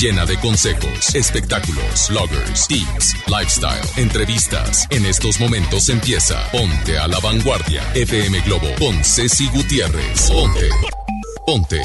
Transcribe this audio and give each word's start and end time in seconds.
Llena 0.00 0.24
de 0.24 0.38
consejos, 0.38 1.14
espectáculos, 1.14 2.08
bloggers, 2.08 2.66
tips, 2.68 3.16
lifestyle, 3.26 3.86
entrevistas. 3.98 4.86
En 4.88 5.04
estos 5.04 5.38
momentos 5.38 5.90
empieza 5.90 6.42
Ponte 6.50 6.98
a 6.98 7.06
la 7.06 7.18
Vanguardia. 7.20 7.82
FM 7.94 8.40
Globo 8.40 8.68
con 8.78 9.04
Ceci 9.04 9.50
Gutiérrez. 9.50 10.30
Ponte. 10.30 10.70
Ponte 11.44 11.82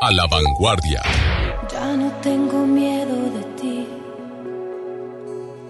a 0.00 0.12
la 0.12 0.28
Vanguardia. 0.28 1.02
Ya 1.72 1.96
no 1.96 2.12
tengo 2.22 2.64
miedo 2.64 3.16
de 3.34 3.42
ti. 3.60 3.88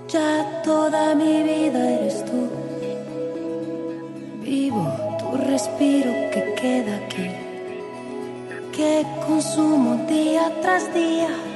Ya 0.08 0.60
toda 0.62 1.14
mi 1.14 1.42
vida 1.44 1.92
eres 1.92 2.22
tú. 2.26 2.50
Vivo 4.42 5.16
tu 5.18 5.34
respiro 5.38 6.12
que 6.30 6.54
queda 6.60 6.96
aquí. 7.06 7.30
Que 8.76 9.02
consumo 9.26 10.06
día 10.06 10.52
tras 10.60 10.92
día. 10.92 11.55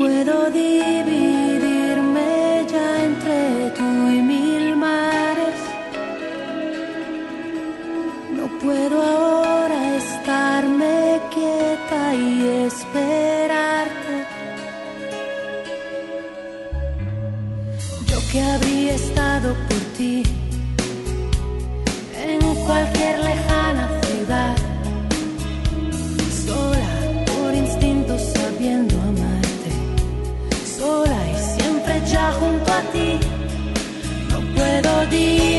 Puedo 0.00 0.50
dividirme 0.50 2.30
ya 2.72 3.04
entre 3.04 3.70
tú 3.76 3.88
y 4.08 4.22
mil 4.32 4.74
mares. 4.74 5.60
No 8.34 8.44
puedo 8.60 9.02
ahora 9.02 9.96
estarme 9.98 11.20
quieta 11.34 12.14
y 12.14 12.48
esperarte. 12.66 14.16
Yo 18.06 18.18
que 18.32 18.40
habría 18.40 18.94
estado 18.94 19.48
por 19.68 19.80
ti 19.98 20.22
en 22.24 22.40
cualquier 22.64 23.18
lejana 23.18 23.49
ya 32.12 32.32
junto 32.32 32.72
a 32.72 32.80
ti. 32.92 33.18
No 34.30 34.40
puedo 34.54 35.06
dividirme 35.06 35.49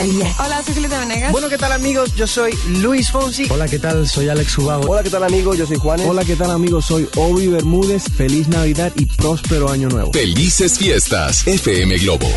Hola, 0.00 0.08
soy 0.08 0.18
Talía. 0.18 0.36
Hola, 0.38 0.62
soy 0.62 0.74
Julieta 0.74 1.00
Venegas. 1.00 1.32
Bueno, 1.32 1.48
¿qué 1.48 1.58
tal 1.58 1.72
amigos? 1.72 2.14
Yo 2.14 2.26
soy 2.26 2.52
Luis 2.80 3.10
Fonsi. 3.10 3.46
Hola, 3.50 3.68
¿qué 3.68 3.78
tal? 3.78 4.08
Soy 4.08 4.28
Alex 4.28 4.58
Ubago. 4.58 4.90
Hola, 4.90 5.02
¿qué 5.02 5.10
tal 5.10 5.24
amigos? 5.24 5.58
Yo 5.58 5.66
soy 5.66 5.76
Juanes. 5.76 6.06
Hola, 6.06 6.24
¿qué 6.24 6.36
tal 6.36 6.50
amigos? 6.50 6.86
Soy 6.86 7.08
Obi 7.16 7.48
Bermúdez. 7.48 8.04
Feliz 8.16 8.48
Navidad 8.48 8.92
y 8.96 9.06
próspero 9.06 9.70
año 9.70 9.88
nuevo. 9.88 10.12
Felices 10.12 10.78
fiestas. 10.78 11.46
FM 11.46 11.98
Globo. 11.98 12.28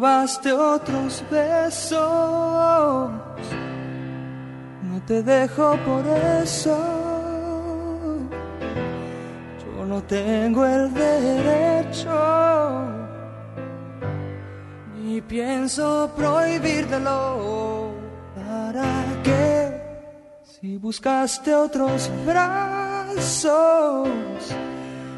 Probaste 0.00 0.50
otros 0.50 1.22
besos, 1.30 2.00
no 4.82 5.02
te 5.06 5.22
dejo 5.22 5.76
por 5.84 6.06
eso. 6.42 6.74
Yo 9.62 9.84
no 9.84 10.02
tengo 10.04 10.64
el 10.64 10.94
derecho, 10.94 12.10
ni 14.96 15.20
pienso 15.20 16.10
prohibírtelo. 16.16 17.92
¿Para 18.34 19.04
qué? 19.22 19.82
Si 20.44 20.78
buscaste 20.78 21.54
otros 21.54 22.10
brazos, 22.24 24.08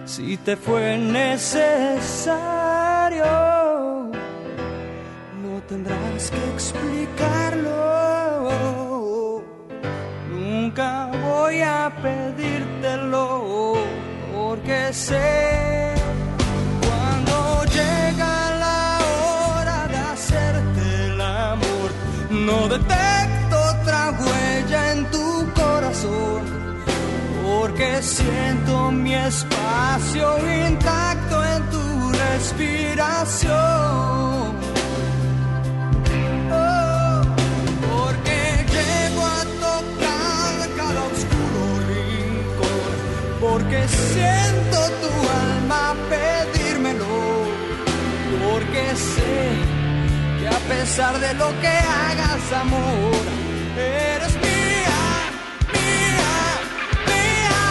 si 0.07 0.37
te 0.39 0.57
fue 0.57 0.99
necesario, 0.99 2.33
tendrás 6.23 6.31
que 6.31 6.39
explicarlo. 6.55 9.43
Nunca 10.31 11.11
voy 11.25 11.61
a 11.61 11.91
pedírtelo 12.03 13.75
porque 14.35 14.93
sé 14.93 15.95
cuando 16.81 17.65
llega 17.65 18.51
la 18.59 18.99
hora 19.25 19.89
de 19.89 19.97
hacerte 19.97 21.07
el 21.07 21.19
amor, 21.21 21.91
no 22.31 22.69
detecto 22.69 23.57
otra 23.81 24.13
huella 24.19 24.93
en 24.93 25.05
tu 25.11 25.47
corazón, 25.55 26.43
porque 27.45 28.03
siento 28.03 28.91
mi 28.91 29.15
espacio 29.15 30.39
intacto 30.67 31.45
en 31.45 31.71
tu 31.71 32.13
respiración. 32.13 34.62
Porque 43.73 43.89
siento 43.89 44.79
tu 45.01 45.13
alma 45.49 45.97
pedírmelo, 46.11 47.17
porque 48.45 48.85
sé 48.95 49.49
que 50.39 50.47
a 50.49 50.59
pesar 50.69 51.19
de 51.19 51.33
lo 51.35 51.49
que 51.61 51.69
hagas, 51.69 52.53
amor, 52.53 53.25
eres 53.77 54.35
mía, 54.37 55.31
mía, 55.73 56.35
mía. 57.07 57.63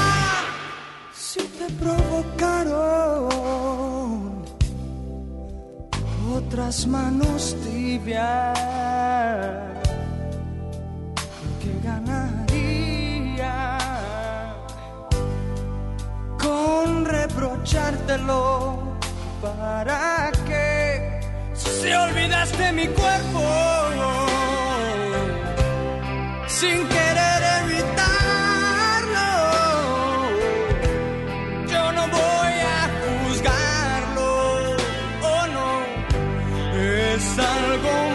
Si 1.14 1.40
te 1.40 1.68
provocaron 1.74 2.82
otras 6.36 6.88
manos 6.88 7.56
tibias, 7.64 8.58
con 16.52 17.06
reprochártelo? 17.06 18.48
¿Para 19.42 20.32
qué? 20.48 20.72
Si 21.54 21.90
olvidaste 22.06 22.72
mi 22.80 22.88
cuerpo 23.00 23.42
sin 26.60 26.78
querer 26.96 27.42
evitarlo, 27.62 29.32
yo 31.74 31.84
no 31.98 32.04
voy 32.20 32.56
a 32.80 32.82
juzgarlo, 33.02 34.30
oh 35.34 35.46
no, 35.56 35.70
es 36.78 37.26
algo 37.58 38.11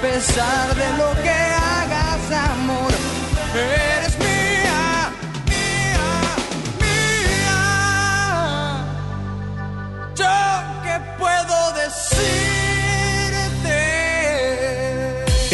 pesar 0.00 0.74
de 0.74 0.88
lo 0.96 1.12
que 1.22 1.30
hagas, 1.30 2.32
amor, 2.32 2.92
eres 3.54 4.18
mía, 4.18 5.12
mía, 5.46 6.36
mía. 7.44 7.58
Yo 10.16 10.36
que 10.84 10.96
puedo 11.18 11.56
decirte. 11.84 12.86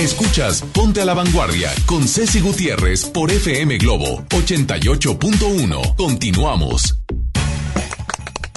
Escuchas 0.03 0.63
Ponte 0.73 1.01
a 1.01 1.05
la 1.05 1.15
Vanguardia 1.15 1.73
con 1.87 2.07
Ceci 2.07 2.41
Gutiérrez 2.41 3.07
por 3.07 3.33
FM 3.33 3.79
Globo 3.79 4.25
88.1. 4.29 5.97
Continuamos. 5.97 6.99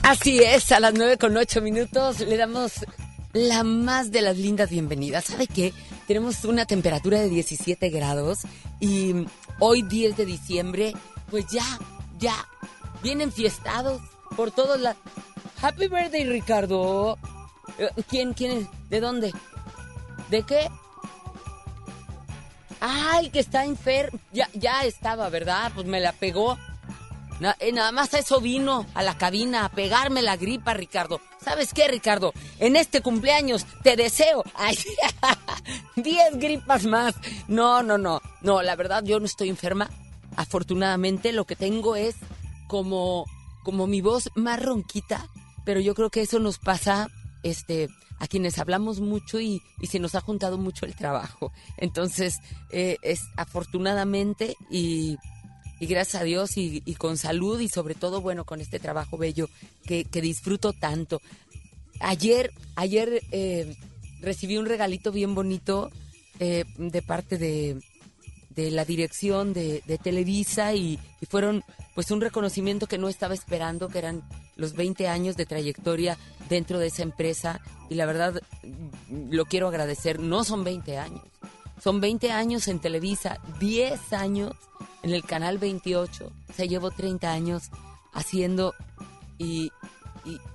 Así 0.04 0.40
es, 0.40 0.72
a 0.72 0.80
las 0.80 0.94
9 0.94 1.18
con 1.18 1.36
8 1.38 1.62
minutos 1.62 2.22
le 2.22 2.36
damos 2.38 2.84
la 3.34 3.64
más 3.64 4.12
de 4.12 4.22
las 4.22 4.38
lindas 4.38 4.70
bienvenidas. 4.70 5.26
¿Sabe 5.26 5.48
qué? 5.48 5.74
Tenemos 6.08 6.44
una 6.46 6.66
temperatura 6.66 7.20
de 7.20 7.30
17 7.30 7.90
grados 7.90 8.40
y 8.80 9.26
hoy 9.60 9.84
10 9.84 10.18
de 10.18 10.26
diciembre, 10.26 10.94
pues 11.30 11.46
ya, 11.48 11.66
ya, 12.18 12.48
vienen 13.04 13.32
fiestados 13.32 14.02
por 14.36 14.52
todos 14.52 14.80
lados. 14.80 15.02
Happy 15.62 15.88
birthday, 15.88 16.26
Ricardo. 16.26 17.18
Eh, 17.78 17.90
¿Quién, 18.10 18.34
quién 18.34 18.52
es? 18.52 18.90
¿De 18.90 19.00
dónde? 19.00 19.34
¿De 20.30 20.44
qué? 20.44 20.70
Ay, 22.80 23.30
que 23.30 23.40
está 23.40 23.66
enfermo. 23.66 24.20
Ya, 24.32 24.50
ya 24.54 24.86
estaba, 24.86 25.30
¿verdad? 25.30 25.72
Pues 25.76 25.86
me 25.86 26.00
la 26.00 26.14
pegó. 26.14 26.58
Eh, 27.60 27.72
nada 27.72 27.92
más 27.92 28.14
a 28.14 28.20
eso 28.20 28.42
vino 28.42 28.86
a 28.94 29.02
la 29.02 29.18
cabina, 29.18 29.66
a 29.66 29.70
pegarme 29.70 30.22
la 30.22 30.36
gripa, 30.36 30.74
Ricardo. 30.74 31.22
¿Sabes 31.42 31.74
qué, 31.74 31.88
Ricardo? 31.88 32.34
En 32.60 32.76
este 32.76 33.02
cumpleaños 33.02 33.66
te 33.82 33.96
deseo. 33.96 34.44
Ay, 34.56 34.78
10 35.96 36.38
gripas 36.38 36.86
más. 36.86 37.16
No, 37.48 37.82
no, 37.82 37.98
no. 37.98 38.22
No, 38.42 38.62
la 38.62 38.76
verdad, 38.76 39.04
yo 39.04 39.20
no 39.20 39.26
estoy 39.26 39.50
enferma. 39.50 39.90
Afortunadamente, 40.36 41.32
lo 41.32 41.46
que 41.46 41.56
tengo 41.56 41.96
es 41.96 42.16
como, 42.68 43.26
como 43.64 43.88
mi 43.88 44.02
voz 44.02 44.30
más 44.36 44.62
ronquita. 44.62 45.28
Pero 45.66 45.80
yo 45.80 45.96
creo 45.96 46.10
que 46.10 46.22
eso 46.22 46.40
nos 46.40 46.58
pasa 46.58 47.08
este, 47.44 47.88
a 48.20 48.28
quienes 48.28 48.60
hablamos 48.60 49.00
mucho 49.00 49.40
y, 49.40 49.62
y 49.80 49.88
se 49.88 50.00
nos 50.00 50.16
ha 50.16 50.22
juntado 50.22 50.58
mucho 50.58 50.86
el 50.86 50.96
trabajo. 50.96 51.54
Entonces, 51.78 52.40
eh, 52.72 52.98
es 53.02 53.22
afortunadamente 53.38 54.56
y 54.70 55.18
y 55.80 55.88
gracias 55.88 56.22
a 56.22 56.26
Dios 56.26 56.58
y, 56.58 56.82
con 56.96 57.18
salud 57.18 57.60
y 57.60 57.70
sobre 57.70 57.96
todo, 57.96 58.22
bueno, 58.22 58.46
con 58.46 58.62
este 58.62 58.80
trabajo 58.80 59.18
bello 59.18 59.50
que, 59.86 60.04
que 60.06 60.22
disfruto 60.22 60.74
tanto. 60.74 61.22
Ayer, 62.02 62.52
ayer 62.76 63.22
eh, 63.32 63.76
recibí 64.22 64.58
un 64.58 64.66
regalito 64.66 65.12
bien 65.12 65.36
bonito 65.36 65.92
eh, 66.40 66.66
de 66.78 67.02
parte 67.02 67.38
de, 67.38 67.80
de 68.50 68.72
la 68.72 68.86
dirección 68.86 69.54
de, 69.54 69.82
de 69.86 69.98
Televisa 69.98 70.74
y, 70.74 71.00
y 71.22 71.26
fueron 71.26 71.64
pues 71.96 72.12
un 72.12 72.22
reconocimiento 72.22 72.88
que 72.88 72.98
no 72.98 73.10
estaba 73.10 73.34
esperando, 73.34 73.90
que 73.90 74.00
eran 74.00 74.24
los 74.56 74.74
20 74.74 75.08
años 75.08 75.36
de 75.36 75.46
trayectoria 75.46 76.18
dentro 76.50 76.80
de 76.80 76.88
esa 76.88 77.04
empresa 77.04 77.62
y 77.90 77.96
la 77.96 78.06
verdad 78.06 78.42
mm, 78.64 79.32
lo 79.32 79.46
quiero 79.46 79.68
agradecer, 79.68 80.20
no 80.20 80.44
son 80.44 80.64
20 80.64 80.98
años, 80.98 81.22
son 81.82 82.02
20 82.02 82.32
años 82.32 82.68
en 82.68 82.80
Televisa, 82.80 83.40
10 83.60 84.14
años 84.14 84.54
en 85.04 85.12
el 85.12 85.24
canal 85.24 85.58
28. 85.58 86.32
O 86.50 86.54
sea, 86.54 86.66
llevo 86.66 86.92
30 86.92 87.32
años 87.32 87.70
haciendo 88.14 88.74
y, 89.38 89.72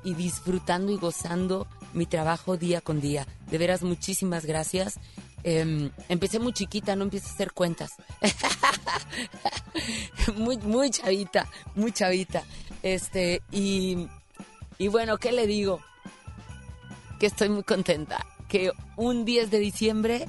disfrutando 0.04 0.92
y 0.92 0.96
gozando 0.96 1.66
mi 1.92 2.06
trabajo 2.06 2.56
día 2.56 2.80
con 2.80 3.00
día. 3.00 3.26
De 3.50 3.58
veras, 3.58 3.82
muchísimas 3.82 4.44
gracias. 4.44 4.98
Em, 5.42 5.90
empecé 6.08 6.38
muy 6.38 6.52
chiquita, 6.52 6.96
no 6.96 7.04
empiezo 7.04 7.28
a 7.28 7.32
hacer 7.32 7.52
cuentas. 7.52 7.92
muy, 10.36 10.56
muy 10.58 10.90
chavita, 10.90 11.48
muy 11.74 11.92
chavita. 11.92 12.42
Este, 12.82 13.42
y, 13.50 14.08
y 14.78 14.88
bueno, 14.88 15.18
¿qué 15.18 15.32
le 15.32 15.46
digo? 15.46 15.80
Que 17.18 17.26
estoy 17.26 17.48
muy 17.48 17.62
contenta. 17.62 18.24
Que 18.48 18.72
un 18.96 19.24
10 19.24 19.50
de 19.50 19.58
diciembre 19.58 20.28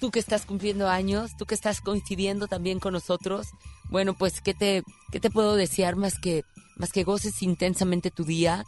tú 0.00 0.10
que 0.10 0.18
estás 0.18 0.46
cumpliendo 0.46 0.88
años, 0.88 1.36
tú 1.36 1.46
que 1.46 1.54
estás 1.54 1.80
coincidiendo 1.80 2.46
también 2.48 2.80
con 2.80 2.92
nosotros, 2.92 3.48
bueno, 3.90 4.14
pues 4.14 4.40
qué 4.40 4.54
te 4.54 4.82
qué 5.12 5.20
te 5.20 5.30
puedo 5.30 5.54
desear 5.56 5.96
más 5.96 6.18
que 6.18 6.44
más 6.76 6.92
que 6.92 7.04
goces 7.04 7.42
intensamente 7.42 8.10
tu 8.10 8.24
día, 8.24 8.64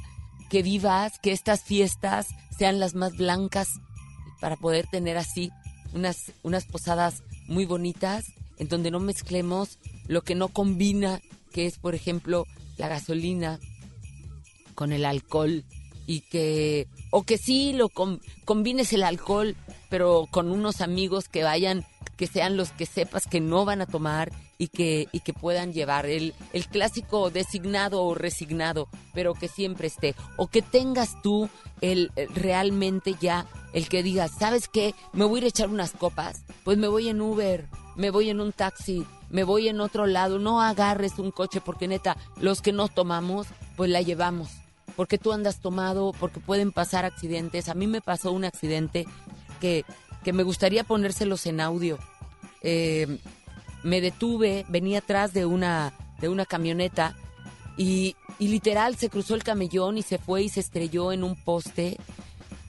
que 0.51 0.63
vivas, 0.63 1.19
que 1.21 1.33
estas 1.33 1.63
fiestas 1.63 2.29
sean 2.57 2.81
las 2.81 2.95
más 2.95 3.17
blancas 3.17 3.69
para 4.41 4.57
poder 4.57 4.87
tener 4.89 5.17
así 5.17 5.51
unas, 5.93 6.33
unas 6.43 6.65
posadas 6.65 7.23
muy 7.47 7.67
bonitas 7.67 8.25
en 8.59 8.69
donde 8.69 8.91
no 8.91 8.99
mezclemos 9.01 9.79
lo 10.07 10.23
que 10.23 10.35
no 10.35 10.49
combina, 10.49 11.21
que 11.53 11.67
es, 11.67 11.79
por 11.79 11.95
ejemplo, 11.95 12.47
la 12.79 12.89
gasolina 12.89 13.61
con 14.75 14.93
el 14.93 15.05
alcohol 15.05 15.65
y 16.07 16.23
que, 16.23 16.89
o 17.11 17.23
que 17.23 17.39
sí 17.39 17.73
lo 17.73 17.89
com- 17.89 18.19
combines 18.45 18.93
el 18.93 19.05
alcohol, 19.05 19.57
pero 19.91 20.27
con 20.31 20.51
unos 20.51 20.81
amigos 20.81 21.29
que 21.29 21.43
vayan, 21.43 21.85
que 22.17 22.27
sean 22.27 22.57
los 22.57 22.71
que 22.71 22.87
sepas 22.87 23.27
que 23.27 23.41
no 23.41 23.65
van 23.65 23.83
a 23.83 23.87
tomar 23.87 24.33
y 24.57 24.69
que, 24.69 25.09
y 25.13 25.21
que 25.21 25.35
puedan 25.35 25.73
llevar 25.73 26.07
el, 26.07 26.35
el 26.53 26.67
clásico 26.69 27.31
designado 27.31 28.03
o 28.05 28.15
resignado, 28.15 28.89
pero 29.13 29.35
que 29.35 29.49
siempre 29.49 29.89
esté. 29.89 30.15
O 30.37 30.47
que 30.47 30.63
tengas 30.63 31.21
tú 31.23 31.51
el, 31.81 32.13
realmente 32.35 33.17
ya, 33.21 33.47
el 33.73 33.89
que 33.89 34.03
digas, 34.03 34.33
¿sabes 34.39 34.69
qué? 34.69 34.95
Me 35.13 35.25
voy 35.25 35.37
a 35.37 35.39
ir 35.39 35.45
a 35.45 35.49
echar 35.49 35.69
unas 35.69 35.93
copas, 35.93 36.45
pues 36.65 36.79
me 36.79 36.89
voy 36.89 37.09
en 37.09 37.21
Uber, 37.21 37.67
me 37.97 38.11
voy 38.11 38.31
en 38.31 38.41
un 38.41 38.53
taxi, 38.53 39.05
me 39.31 39.45
voy 39.45 39.69
en 39.69 39.81
otro 39.81 40.07
lado, 40.07 40.39
no 40.39 40.61
agarres 40.61 41.19
un 41.19 41.31
coche 41.31 41.61
porque 41.61 41.89
neta, 41.89 42.17
los 42.41 42.63
que 42.63 42.73
no 42.73 42.89
tomamos, 42.89 43.47
pues 43.77 43.91
la 43.91 44.03
llevamos. 44.03 44.51
Porque 44.97 45.19
tú 45.19 45.33
andas 45.33 45.61
tomado, 45.61 46.13
porque 46.19 46.41
pueden 46.41 46.73
pasar 46.73 47.05
accidentes. 47.05 47.69
A 47.69 47.75
mí 47.75 47.87
me 47.87 48.01
pasó 48.01 48.33
un 48.33 48.45
accidente 48.45 49.07
que, 49.61 49.85
que 50.25 50.33
me 50.33 50.43
gustaría 50.43 50.85
ponérselos 50.85 51.47
en 51.47 51.61
audio. 51.61 51.99
Eh, 52.63 53.19
me 53.83 54.01
detuve, 54.01 54.67
venía 54.69 54.99
atrás 54.99 55.33
de 55.33 55.47
una, 55.47 55.93
de 56.21 56.29
una 56.29 56.45
camioneta 56.47 57.17
y, 57.77 58.17
y 58.39 58.49
literal 58.49 58.97
se 58.97 59.09
cruzó 59.09 59.35
el 59.35 59.45
camellón 59.45 59.99
y 59.99 60.03
se 60.03 60.19
fue 60.19 60.43
y 60.43 60.49
se 60.49 60.61
estrelló 60.61 61.13
en 61.13 61.25
un 61.25 61.37
poste. 61.37 61.97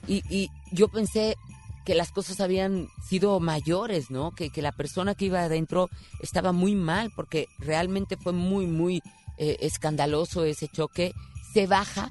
Y, 0.06 0.22
y 0.34 0.50
yo 0.70 0.88
pensé 0.88 1.36
que 1.84 1.94
las 1.94 2.12
cosas 2.12 2.40
habían 2.40 2.88
sido 3.06 3.38
mayores, 3.40 4.10
¿no? 4.10 4.30
Que, 4.30 4.50
que 4.50 4.62
la 4.62 4.72
persona 4.72 5.14
que 5.14 5.26
iba 5.26 5.42
adentro 5.42 5.90
estaba 6.20 6.52
muy 6.52 6.74
mal 6.74 7.10
porque 7.14 7.48
realmente 7.58 8.16
fue 8.16 8.32
muy, 8.32 8.66
muy 8.66 9.02
eh, 9.36 9.56
escandaloso 9.60 10.44
ese 10.44 10.68
choque. 10.68 11.12
Se 11.52 11.66
baja 11.66 12.10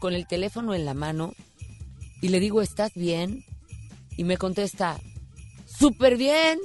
con 0.00 0.14
el 0.14 0.26
teléfono 0.26 0.74
en 0.74 0.84
la 0.84 0.94
mano 0.94 1.34
y 2.22 2.28
le 2.28 2.40
digo, 2.40 2.62
¿estás 2.62 2.92
bien? 2.94 3.44
Y 4.16 4.24
me 4.24 4.36
contesta, 4.36 5.00
súper 5.66 6.16
bien, 6.16 6.58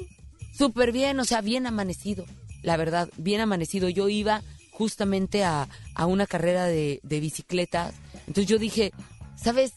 súper 0.58 0.92
bien, 0.92 1.20
o 1.20 1.25
sea, 1.25 1.42
bien 1.42 1.66
amanecido, 1.68 2.25
la 2.62 2.77
verdad, 2.77 3.10
bien 3.18 3.42
amanecido. 3.42 3.89
Yo 3.89 4.10
iba 4.10 4.42
justamente 4.72 5.44
a, 5.44 5.68
a 5.96 6.06
una 6.06 6.27
carrera 6.27 6.66
de, 6.66 7.00
de 7.04 7.20
bicicletas, 7.20 7.94
entonces 8.27 8.48
yo 8.48 8.60
dije, 8.60 8.92
¿sabes? 9.36 9.74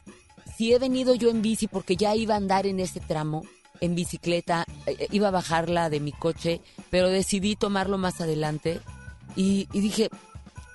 Si 0.57 0.73
he 0.73 0.79
venido 0.79 1.15
yo 1.15 1.31
en 1.31 1.43
bici 1.43 1.69
porque 1.69 1.97
ya 1.97 2.15
iba 2.15 2.35
a 2.35 2.39
andar 2.39 2.67
en 2.67 2.81
ese 2.81 3.01
tramo, 3.01 3.45
en 3.81 3.95
bicicleta, 3.95 4.67
eh, 4.87 5.07
iba 5.11 5.29
a 5.29 5.31
bajarla 5.31 5.89
de 5.89 6.01
mi 6.01 6.13
coche, 6.13 6.61
pero 6.91 7.09
decidí 7.09 7.57
tomarlo 7.57 7.97
más 7.97 8.21
adelante 8.21 8.81
y, 9.37 9.69
y 9.73 9.81
dije, 9.81 10.11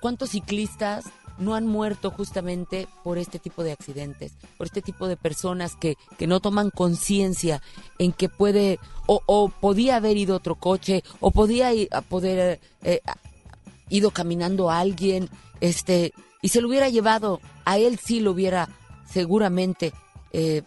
¿cuántos 0.01 0.31
ciclistas 0.31 1.05
no 1.37 1.55
han 1.55 1.67
muerto 1.67 2.11
justamente 2.11 2.87
por 3.03 3.17
este 3.17 3.39
tipo 3.39 3.63
de 3.63 3.71
accidentes, 3.73 4.33
por 4.57 4.67
este 4.67 4.81
tipo 4.81 5.07
de 5.07 5.17
personas 5.17 5.75
que, 5.75 5.95
que 6.17 6.27
no 6.27 6.39
toman 6.39 6.69
conciencia 6.69 7.61
en 7.99 8.13
que 8.13 8.29
puede, 8.29 8.79
o, 9.07 9.21
o 9.25 9.49
podía 9.49 9.97
haber 9.97 10.17
ido 10.17 10.35
otro 10.35 10.55
coche, 10.55 11.03
o 11.19 11.31
podía 11.31 11.73
ir- 11.73 11.89
a 11.91 12.01
poder 12.01 12.59
eh, 12.83 13.01
a- 13.05 13.17
ido 13.89 14.11
caminando 14.11 14.71
alguien, 14.71 15.29
este, 15.61 16.13
y 16.41 16.49
se 16.49 16.61
lo 16.61 16.67
hubiera 16.69 16.89
llevado, 16.89 17.39
a 17.65 17.77
él 17.77 17.99
sí 18.03 18.19
lo 18.19 18.31
hubiera 18.31 18.69
seguramente 19.11 19.93
eh, 20.31 20.61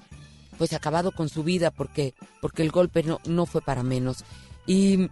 pues 0.59 0.73
acabado 0.73 1.13
con 1.13 1.29
su 1.29 1.45
vida 1.45 1.71
porque, 1.71 2.15
porque 2.41 2.63
el 2.63 2.71
golpe 2.71 3.03
no, 3.03 3.21
no 3.27 3.47
fue 3.47 3.61
para 3.63 3.83
menos. 3.83 4.25
Y 4.67 5.09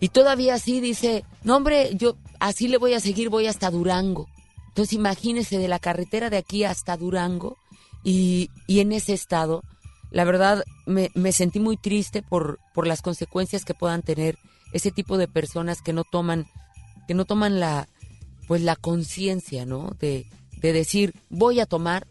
y 0.00 0.08
todavía 0.08 0.54
así 0.54 0.80
dice, 0.80 1.24
no 1.44 1.56
hombre, 1.56 1.90
yo 1.94 2.16
así 2.40 2.68
le 2.68 2.76
voy 2.78 2.94
a 2.94 3.00
seguir, 3.00 3.30
voy 3.30 3.46
hasta 3.46 3.70
Durango. 3.70 4.28
Entonces 4.74 4.94
imagínese 4.94 5.58
de 5.58 5.68
la 5.68 5.78
carretera 5.78 6.30
de 6.30 6.36
aquí 6.36 6.64
hasta 6.64 6.96
Durango 6.96 7.58
y, 8.02 8.50
y 8.66 8.80
en 8.80 8.90
ese 8.90 9.12
estado, 9.12 9.62
la 10.10 10.24
verdad 10.24 10.64
me, 10.84 11.12
me 11.14 11.30
sentí 11.30 11.60
muy 11.60 11.76
triste 11.76 12.22
por, 12.22 12.58
por 12.74 12.88
las 12.88 13.00
consecuencias 13.00 13.64
que 13.64 13.72
puedan 13.72 14.02
tener 14.02 14.36
ese 14.72 14.90
tipo 14.90 15.16
de 15.16 15.28
personas 15.28 15.80
que 15.80 15.92
no 15.92 16.02
toman, 16.02 16.48
que 17.06 17.14
no 17.14 17.24
toman 17.24 17.60
la, 17.60 17.86
pues 18.48 18.62
la 18.62 18.74
conciencia, 18.74 19.64
¿no? 19.64 19.92
De, 20.00 20.26
de 20.60 20.72
decir, 20.72 21.14
voy 21.30 21.60
a 21.60 21.66
tomar, 21.66 22.08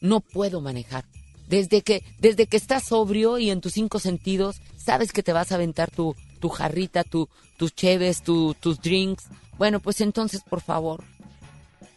no 0.00 0.20
puedo 0.20 0.62
manejar. 0.62 1.04
Desde 1.48 1.82
que, 1.82 2.02
desde 2.18 2.46
que 2.46 2.56
estás 2.56 2.84
sobrio 2.84 3.36
y 3.36 3.50
en 3.50 3.60
tus 3.60 3.74
cinco 3.74 3.98
sentidos, 3.98 4.62
sabes 4.78 5.12
que 5.12 5.22
te 5.22 5.34
vas 5.34 5.52
a 5.52 5.56
aventar 5.56 5.90
tu, 5.90 6.16
tu 6.40 6.48
jarrita, 6.48 7.04
tu, 7.04 7.28
tus 7.58 7.74
cheves, 7.74 8.22
tu, 8.22 8.54
tus 8.54 8.80
drinks. 8.80 9.24
Bueno, 9.58 9.80
pues 9.80 10.00
entonces, 10.00 10.40
por 10.48 10.62
favor, 10.62 11.04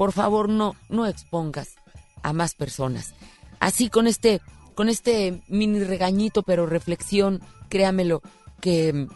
por 0.03 0.11
favor, 0.11 0.49
no, 0.49 0.75
no 0.89 1.07
expongas 1.07 1.75
a 2.23 2.33
más 2.33 2.55
personas. 2.55 3.13
Así 3.61 3.87
con 3.87 4.05
este, 4.05 4.41
con 4.75 4.89
este 4.89 5.41
mini 5.47 5.81
regañito, 5.81 6.43
pero 6.43 6.65
reflexión, 6.65 7.39
créamelo, 7.69 8.21
que, 8.59 9.07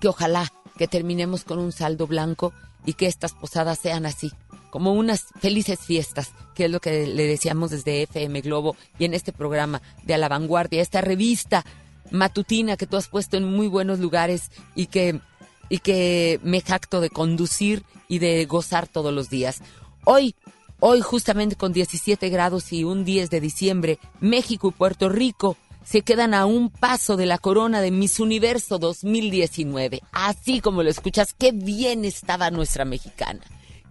que 0.00 0.08
ojalá 0.08 0.52
que 0.76 0.88
terminemos 0.88 1.44
con 1.44 1.60
un 1.60 1.70
saldo 1.70 2.08
blanco 2.08 2.52
y 2.84 2.94
que 2.94 3.06
estas 3.06 3.32
posadas 3.32 3.78
sean 3.78 4.06
así, 4.06 4.32
como 4.70 4.92
unas 4.92 5.26
felices 5.38 5.78
fiestas, 5.78 6.32
que 6.56 6.64
es 6.64 6.70
lo 6.72 6.80
que 6.80 7.06
le 7.06 7.28
decíamos 7.28 7.70
desde 7.70 8.02
FM 8.02 8.40
Globo 8.40 8.74
y 8.98 9.04
en 9.04 9.14
este 9.14 9.32
programa 9.32 9.82
de 10.02 10.14
A 10.14 10.18
la 10.18 10.28
Vanguardia, 10.28 10.82
esta 10.82 11.00
revista 11.00 11.64
matutina 12.10 12.76
que 12.76 12.88
tú 12.88 12.96
has 12.96 13.06
puesto 13.06 13.36
en 13.36 13.44
muy 13.44 13.68
buenos 13.68 14.00
lugares 14.00 14.50
y 14.74 14.86
que, 14.86 15.20
y 15.68 15.78
que 15.78 16.40
me 16.42 16.60
jacto 16.60 17.00
de 17.00 17.10
conducir 17.10 17.84
y 18.08 18.18
de 18.18 18.44
gozar 18.46 18.86
todos 18.88 19.12
los 19.12 19.30
días. 19.30 19.60
Hoy, 20.04 20.34
hoy 20.80 21.00
justamente 21.00 21.56
con 21.56 21.72
17 21.72 22.28
grados 22.28 22.72
y 22.72 22.84
un 22.84 23.04
10 23.04 23.30
de 23.30 23.40
diciembre, 23.40 23.98
México 24.20 24.68
y 24.68 24.72
Puerto 24.72 25.08
Rico 25.08 25.56
se 25.84 26.02
quedan 26.02 26.34
a 26.34 26.46
un 26.46 26.70
paso 26.70 27.16
de 27.16 27.26
la 27.26 27.38
corona 27.38 27.80
de 27.80 27.90
Miss 27.90 28.18
Universo 28.18 28.78
2019. 28.78 30.02
Así 30.12 30.60
como 30.60 30.82
lo 30.82 30.90
escuchas, 30.90 31.34
qué 31.38 31.52
bien 31.52 32.04
estaba 32.04 32.50
nuestra 32.50 32.84
mexicana. 32.84 33.40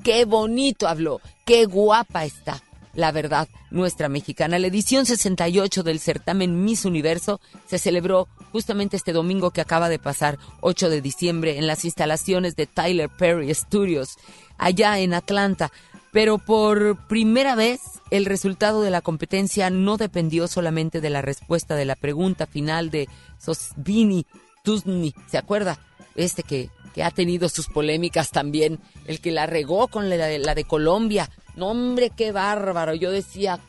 Qué 0.04 0.26
bonito 0.26 0.88
habló, 0.88 1.22
qué 1.46 1.66
guapa 1.66 2.26
está. 2.26 2.62
La 2.94 3.12
verdad, 3.12 3.48
nuestra 3.72 4.08
mexicana. 4.08 4.60
La 4.60 4.68
edición 4.68 5.06
68 5.06 5.82
del 5.82 6.00
certamen 6.00 6.64
Miss 6.64 6.86
Universo 6.86 7.42
se 7.66 7.80
celebró 7.80 8.28
justamente 8.52 8.98
este 8.98 9.14
domingo 9.14 9.50
que 9.50 9.62
acaba 9.62 9.90
de 9.90 9.98
pasar, 9.98 10.38
8 10.62 10.90
de 10.90 11.02
diciembre, 11.02 11.58
en 11.58 11.66
las 11.66 11.86
instalaciones 11.86 12.56
de 12.56 12.68
Tyler 12.68 13.10
Perry 13.10 13.54
Studios, 13.54 14.18
allá 14.60 15.00
en 15.00 15.16
Atlanta. 15.16 15.72
Pero 16.12 16.38
por 16.38 17.08
primera 17.08 17.56
vez, 17.56 17.82
el 18.12 18.26
resultado 18.26 18.84
de 18.84 18.92
la 18.92 19.02
competencia 19.02 19.72
no 19.72 19.98
dependió 19.98 20.48
solamente 20.48 21.02
de 21.02 21.10
la 21.10 21.24
respuesta 21.24 21.76
de 21.76 21.86
la 21.86 21.96
pregunta 21.96 22.46
final 22.46 22.92
de 22.92 23.10
Sosvini 23.40 24.28
Tusni. 24.64 25.16
¿Se 25.28 25.40
acuerda? 25.40 25.80
Este 26.14 26.44
que, 26.44 26.70
que 26.94 27.04
ha 27.04 27.10
tenido 27.10 27.50
sus 27.50 27.68
polémicas 27.68 28.30
también, 28.30 28.80
el 29.08 29.20
que 29.20 29.32
la 29.32 29.48
regó 29.48 29.88
con 29.88 30.10
la, 30.10 30.38
la 30.38 30.54
de 30.54 30.64
Colombia. 30.64 31.32
No, 31.56 31.70
hombre, 31.70 32.12
qué 32.16 32.32
bárbaro. 32.32 32.94
Yo 32.96 33.12
decía, 33.12 33.60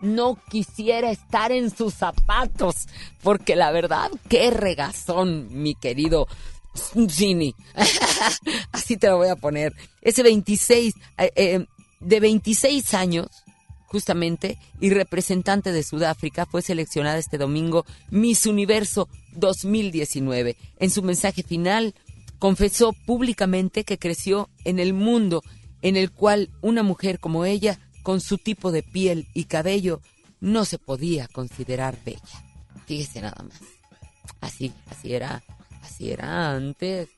no 0.00 0.38
quisiera 0.50 1.10
estar 1.10 1.52
en 1.52 1.70
sus 1.70 1.94
zapatos, 1.94 2.86
porque 3.22 3.56
la 3.56 3.70
verdad, 3.70 4.10
qué 4.28 4.50
regazón, 4.50 5.48
mi 5.50 5.74
querido 5.74 6.26
Zini. 7.08 7.54
Así 8.72 8.96
te 8.96 9.08
lo 9.08 9.18
voy 9.18 9.28
a 9.28 9.36
poner. 9.36 9.72
Ese 10.02 10.22
26, 10.22 10.94
eh, 11.18 11.30
eh, 11.36 11.66
de 12.00 12.20
26 12.20 12.94
años, 12.94 13.28
justamente, 13.86 14.58
y 14.80 14.90
representante 14.90 15.72
de 15.72 15.82
Sudáfrica, 15.82 16.46
fue 16.46 16.62
seleccionada 16.62 17.18
este 17.18 17.38
domingo 17.38 17.86
Miss 18.10 18.46
Universo 18.46 19.08
2019. 19.32 20.56
En 20.78 20.90
su 20.90 21.02
mensaje 21.02 21.42
final, 21.42 21.94
confesó 22.38 22.92
públicamente 22.92 23.84
que 23.84 23.98
creció 23.98 24.50
en 24.64 24.78
el 24.78 24.92
mundo 24.92 25.42
en 25.86 25.96
el 25.96 26.10
cual 26.10 26.50
una 26.62 26.82
mujer 26.82 27.20
como 27.20 27.44
ella, 27.44 27.78
con 28.02 28.20
su 28.20 28.38
tipo 28.38 28.72
de 28.72 28.82
piel 28.82 29.28
y 29.34 29.44
cabello, 29.44 30.00
no 30.40 30.64
se 30.64 30.78
podía 30.78 31.28
considerar 31.28 31.96
bella. 32.04 32.44
Fíjese 32.86 33.20
nada 33.20 33.40
más. 33.44 33.60
Así, 34.40 34.72
así 34.90 35.14
era, 35.14 35.44
así 35.82 36.10
era 36.10 36.50
antes. 36.50 37.08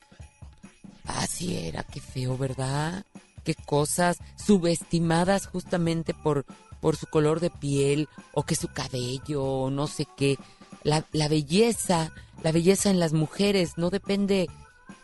Así 1.03 1.57
era, 1.57 1.81
qué 1.81 1.99
feo, 1.99 2.37
¿verdad? 2.37 3.03
Qué 3.43 3.55
cosas 3.55 4.19
subestimadas 4.35 5.47
justamente 5.47 6.13
por, 6.13 6.45
por 6.79 6.95
su 6.95 7.07
color 7.07 7.39
de 7.39 7.49
piel 7.49 8.07
o 8.33 8.43
que 8.43 8.53
su 8.53 8.67
cabello 8.67 9.43
o 9.43 9.71
no 9.71 9.87
sé 9.87 10.05
qué. 10.15 10.37
La, 10.83 11.03
la 11.11 11.27
belleza, 11.27 12.13
la 12.43 12.51
belleza 12.51 12.91
en 12.91 12.99
las 12.99 13.13
mujeres 13.13 13.79
no 13.79 13.89
depende 13.89 14.47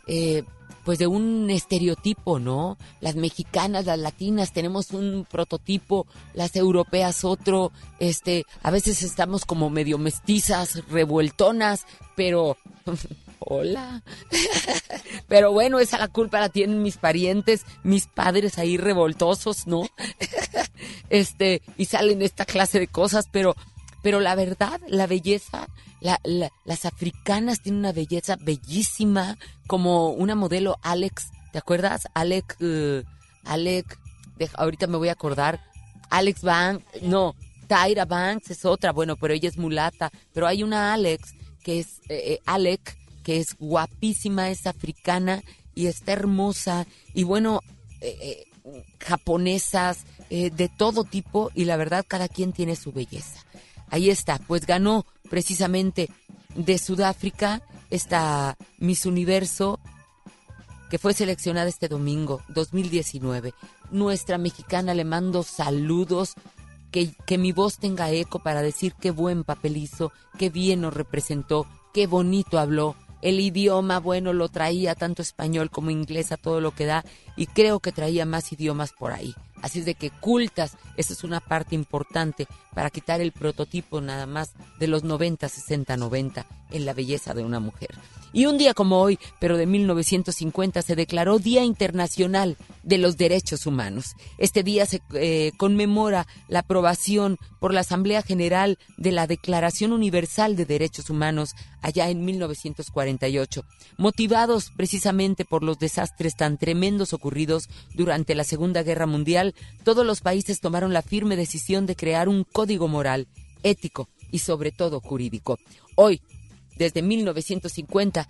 eh, 0.06 0.44
pues 0.86 1.00
de 1.00 1.08
un 1.08 1.50
estereotipo, 1.50 2.40
¿no? 2.40 2.78
Las 3.02 3.16
mexicanas, 3.16 3.86
las 3.86 4.00
latinas 4.00 4.54
tenemos 4.54 4.92
un 4.92 5.26
prototipo, 5.30 6.06
las 6.36 6.56
europeas 6.56 7.26
otro, 7.26 7.72
este, 8.00 8.46
a 8.62 8.70
veces 8.70 9.02
estamos 9.02 9.46
como 9.46 9.72
medio 9.72 9.98
mestizas, 9.98 10.88
revueltonas, 10.88 11.86
pero 12.16 12.58
hola. 13.40 14.04
pero 15.28 15.52
bueno, 15.52 15.80
esa 15.80 15.98
la 15.98 16.08
culpa 16.08 16.40
la 16.40 16.50
tienen 16.50 16.84
mis 16.84 16.98
parientes, 16.98 17.66
mis 17.84 18.06
padres 18.06 18.60
ahí 18.60 18.78
revoltosos, 18.78 19.66
¿no? 19.66 19.90
este, 21.10 21.64
y 21.78 21.86
salen 21.86 22.22
esta 22.22 22.46
clase 22.46 22.80
de 22.80 22.88
cosas, 22.88 23.28
pero 23.32 23.56
pero 24.06 24.20
la 24.20 24.36
verdad, 24.36 24.80
la 24.88 25.08
belleza 25.08 25.68
las 26.00 26.86
africanas 26.86 27.62
tienen 27.62 27.80
una 27.80 27.92
belleza 27.92 28.38
bellísima, 28.40 29.36
como 29.66 30.12
una 30.12 30.36
modelo 30.36 30.78
Alex, 30.84 31.32
¿te 31.52 31.58
acuerdas? 31.58 32.04
Alex, 32.14 32.62
uh, 32.62 33.02
Alex, 33.46 33.98
ahorita 34.54 34.86
me 34.86 34.98
voy 34.98 35.10
a 35.10 35.14
acordar, 35.14 35.60
Alex 36.12 36.44
Banks, 36.44 36.86
no, 37.02 37.34
Tyra 37.68 38.06
Banks 38.06 38.52
es 38.52 38.64
otra, 38.64 38.92
bueno, 38.92 39.16
pero 39.16 39.34
ella 39.34 39.50
es 39.50 39.58
mulata, 39.58 40.12
pero 40.36 40.46
hay 40.46 40.62
una 40.62 40.94
Alex 40.94 41.34
que 41.64 41.80
es 41.80 41.98
eh, 42.08 42.34
eh, 42.34 42.40
Alex, 42.46 42.96
que 43.24 43.40
es 43.40 43.56
guapísima, 43.58 44.52
es 44.52 44.68
africana 44.68 45.42
y 45.74 45.88
está 45.88 46.12
hermosa 46.12 46.86
y 47.16 47.24
bueno, 47.24 47.62
eh, 48.02 48.44
japonesas 49.00 50.06
de 50.30 50.70
todo 50.78 51.06
tipo 51.06 51.50
y 51.56 51.66
la 51.66 51.76
verdad 51.76 52.06
cada 52.08 52.28
quien 52.28 52.54
tiene 52.54 52.76
su 52.76 52.92
belleza. 52.92 53.45
Ahí 53.96 54.10
está, 54.10 54.40
pues 54.40 54.66
ganó 54.66 55.06
precisamente 55.30 56.10
de 56.54 56.78
Sudáfrica 56.78 57.62
esta 57.90 58.58
Miss 58.78 59.06
Universo 59.06 59.80
que 60.90 60.98
fue 60.98 61.14
seleccionada 61.14 61.70
este 61.70 61.88
domingo 61.88 62.42
2019. 62.50 63.54
Nuestra 63.92 64.38
mexicana 64.38 64.94
le 64.94 65.06
mando 65.06 65.44
saludos, 65.44 66.34
que, 66.92 67.14
que 67.26 67.38
mi 67.38 67.54
voz 67.54 67.78
tenga 67.78 68.12
eco 68.12 68.40
para 68.40 68.62
decir 68.62 68.96
qué 69.00 69.12
buen 69.12 69.46
papel 69.46 69.78
hizo, 69.78 70.12
qué 70.38 70.50
bien 70.50 70.82
nos 70.82 70.94
representó, 70.94 71.66
qué 71.94 72.06
bonito 72.06 72.60
habló. 72.60 72.98
El 73.22 73.40
idioma, 73.40 74.02
bueno, 74.02 74.34
lo 74.34 74.50
traía 74.50 74.94
tanto 74.96 75.22
español 75.22 75.72
como 75.72 75.90
inglés 75.90 76.34
a 76.34 76.38
todo 76.38 76.60
lo 76.60 76.76
que 76.76 76.86
da 76.86 77.06
y 77.38 77.48
creo 77.48 77.80
que 77.80 77.94
traía 77.94 78.26
más 78.26 78.52
idiomas 78.52 78.92
por 78.92 79.14
ahí. 79.14 79.34
Así 79.62 79.80
es 79.80 79.86
de 79.86 79.96
que 79.96 80.12
cultas, 80.12 80.78
esa 80.98 81.14
es 81.14 81.24
una 81.24 81.40
parte 81.40 81.76
importante 81.76 82.46
para 82.76 82.92
quitar 82.92 83.22
el 83.22 83.32
prototipo 83.32 84.02
nada 84.02 84.28
más 84.28 84.54
de 84.80 84.88
los 84.88 85.04
90, 85.04 85.50
60, 85.50 85.98
90 85.98 86.46
en 86.72 86.86
la 86.86 86.94
belleza 86.94 87.34
de 87.34 87.44
una 87.44 87.60
mujer. 87.60 87.90
Y 88.36 88.48
un 88.48 88.58
día 88.58 88.74
como 88.74 89.00
hoy, 89.00 89.18
pero 89.40 89.56
de 89.56 89.66
1950, 89.66 90.82
se 90.82 90.98
declaró 90.98 91.40
Día 91.40 91.64
Internacional 91.64 92.58
de 92.84 92.98
los 92.98 93.16
Derechos 93.16 93.66
Humanos. 93.66 94.16
Este 94.38 94.62
día 94.62 94.86
se 94.86 95.02
eh, 95.14 95.54
conmemora 95.56 96.28
la 96.50 96.60
aprobación 96.60 97.38
por 97.62 97.74
la 97.74 97.80
Asamblea 97.80 98.22
General 98.22 98.78
de 98.98 99.14
la 99.14 99.26
Declaración 99.26 99.94
Universal 99.94 100.58
de 100.58 100.66
Derechos 100.66 101.10
Humanos 101.10 101.56
allá 101.82 102.10
en 102.10 102.26
1948, 102.26 103.64
motivados 103.98 104.72
precisamente 104.76 105.46
por 105.46 105.64
los 105.64 105.80
desastres 105.80 106.36
tan 106.36 106.58
tremendos 106.58 107.14
ocurridos 107.14 107.70
durante 107.94 108.36
la 108.36 108.44
Segunda 108.44 108.84
Guerra 108.84 109.06
Mundial, 109.06 109.56
todos 109.84 110.06
los 110.06 110.22
países 110.22 110.60
tomaron 110.60 110.94
la 110.94 111.04
firme 111.04 111.36
decisión 111.36 111.86
de 111.86 111.96
crear 111.96 112.28
un 112.28 112.44
código 112.44 112.65
moral, 112.88 113.28
ético 113.64 114.10
y 114.32 114.40
sobre 114.40 114.72
todo 114.72 115.00
jurídico. 115.00 115.58
Hoy, 115.96 116.22
desde 116.78 117.02
1950 117.02 118.28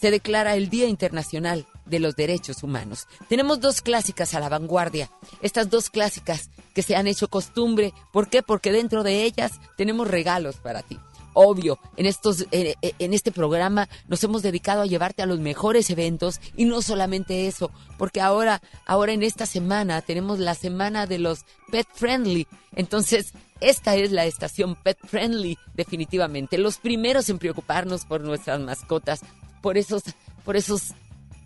se 0.00 0.10
declara 0.10 0.54
el 0.54 0.68
Día 0.68 0.86
Internacional 0.86 1.66
de 1.86 1.98
los 1.98 2.14
Derechos 2.14 2.62
Humanos. 2.62 3.06
Tenemos 3.28 3.60
dos 3.60 3.80
clásicas 3.80 4.34
a 4.34 4.40
la 4.40 4.48
vanguardia. 4.48 5.10
Estas 5.42 5.70
dos 5.70 5.90
clásicas 5.90 6.50
que 6.74 6.82
se 6.82 6.94
han 6.94 7.06
hecho 7.06 7.28
costumbre. 7.28 7.92
¿Por 8.12 8.28
qué? 8.28 8.42
Porque 8.42 8.72
dentro 8.72 9.02
de 9.02 9.24
ellas 9.24 9.52
tenemos 9.76 10.08
regalos 10.08 10.56
para 10.56 10.82
ti. 10.82 10.98
Obvio, 11.34 11.78
en, 11.96 12.06
estos, 12.06 12.46
en 12.50 13.14
este 13.14 13.30
programa 13.30 13.88
nos 14.08 14.22
hemos 14.24 14.42
dedicado 14.42 14.82
a 14.82 14.86
llevarte 14.86 15.22
a 15.22 15.26
los 15.26 15.38
mejores 15.38 15.88
eventos 15.90 16.40
y 16.56 16.64
no 16.64 16.82
solamente 16.82 17.46
eso, 17.46 17.70
porque 17.96 18.20
ahora, 18.20 18.60
ahora 18.86 19.12
en 19.12 19.22
esta 19.22 19.46
semana 19.46 20.02
tenemos 20.02 20.38
la 20.38 20.54
semana 20.54 21.06
de 21.06 21.18
los 21.18 21.44
pet 21.70 21.86
friendly. 21.94 22.46
Entonces, 22.74 23.32
esta 23.60 23.96
es 23.96 24.12
la 24.12 24.24
estación 24.24 24.76
pet 24.76 24.98
friendly, 25.06 25.58
definitivamente. 25.74 26.58
Los 26.58 26.78
primeros 26.78 27.28
en 27.28 27.38
preocuparnos 27.38 28.04
por 28.04 28.20
nuestras 28.22 28.60
mascotas, 28.60 29.20
por 29.62 29.76
esos, 29.76 30.02
por 30.44 30.56
esos, 30.56 30.92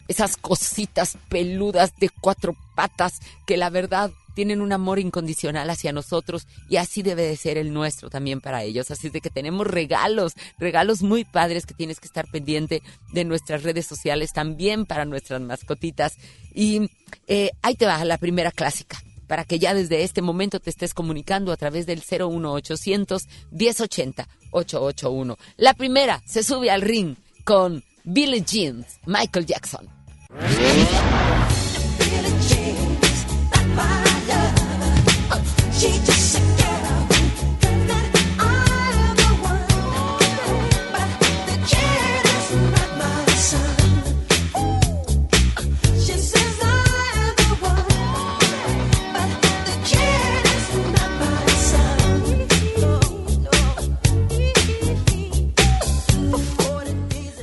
esas 0.09 0.37
cositas 0.37 1.17
peludas 1.29 1.95
de 1.99 2.11
cuatro 2.11 2.55
patas 2.75 3.21
que 3.47 3.57
la 3.57 3.71
verdad 3.71 4.11
tienen 4.35 4.61
un 4.61 4.73
amor 4.73 4.99
incondicional 4.99 5.69
hacia 5.71 5.93
nosotros 5.93 6.47
y 6.69 6.77
así 6.77 7.03
debe 7.03 7.23
de 7.23 7.37
ser 7.37 7.59
el 7.59 7.73
nuestro 7.73 8.11
también 8.11 8.41
para 8.41 8.63
ellos. 8.63 8.91
Así 8.91 9.09
es 9.09 9.13
de 9.13 9.21
que 9.21 9.31
tenemos 9.31 9.67
regalos, 9.67 10.35
regalos 10.59 11.03
muy 11.03 11.25
padres 11.25 11.67
que 11.67 11.75
tienes 11.75 12.01
que 12.01 12.07
estar 12.07 12.27
pendiente 12.31 12.83
de 13.13 13.25
nuestras 13.25 13.63
redes 13.63 13.87
sociales 13.87 14.33
también 14.33 14.87
para 14.87 15.05
nuestras 15.05 15.41
mascotitas. 15.41 16.17
Y 16.55 16.91
eh, 17.27 17.51
ahí 17.63 17.75
te 17.75 17.87
va 17.87 18.05
la 18.05 18.19
primera 18.19 18.51
clásica 18.51 19.03
para 19.27 19.45
que 19.45 19.59
ya 19.59 19.73
desde 19.73 20.03
este 20.03 20.21
momento 20.21 20.61
te 20.61 20.69
estés 20.69 20.93
comunicando 20.93 21.53
a 21.53 21.57
través 21.57 21.87
del 21.87 22.03
01800 22.03 23.23
1080 23.51 24.29
881. 24.51 25.39
La 25.57 25.75
primera 25.75 26.23
se 26.27 26.43
sube 26.43 26.71
al 26.71 26.83
ring 26.83 27.17
con 27.45 27.83
Billie 28.05 28.43
Jean, 28.43 28.85
Michael 29.07 29.47
Jackson. 29.47 29.89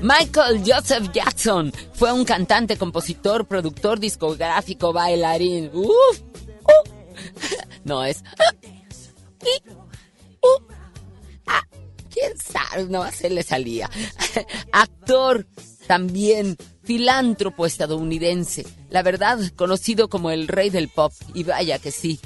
Michael 0.10 0.64
Joseph 0.66 1.12
Jackson 1.14 1.72
fue 1.94 2.12
un 2.12 2.26
cantante, 2.26 2.78
compositor, 2.78 3.46
productor, 3.48 4.00
discográfico, 4.00 4.92
bailarín. 4.92 5.70
Uf, 5.72 6.22
uh, 6.64 6.90
no 7.84 8.04
es. 8.04 8.24
Uh, 10.42 10.64
ah, 11.46 11.62
¿Quién 12.12 12.36
sabe? 12.40 12.86
No, 12.86 13.10
se 13.12 13.30
le 13.30 13.44
salía. 13.44 13.88
Actor 14.72 15.46
también, 15.86 16.58
filántropo 16.82 17.68
estadounidense. 17.68 18.66
La 18.90 19.04
verdad, 19.04 19.38
conocido 19.56 20.10
como 20.10 20.32
el 20.32 20.48
rey 20.48 20.72
del 20.72 20.90
pop. 20.90 21.14
Y 21.36 21.44
vaya 21.44 21.78
que 21.78 21.92
sí. 21.92 22.20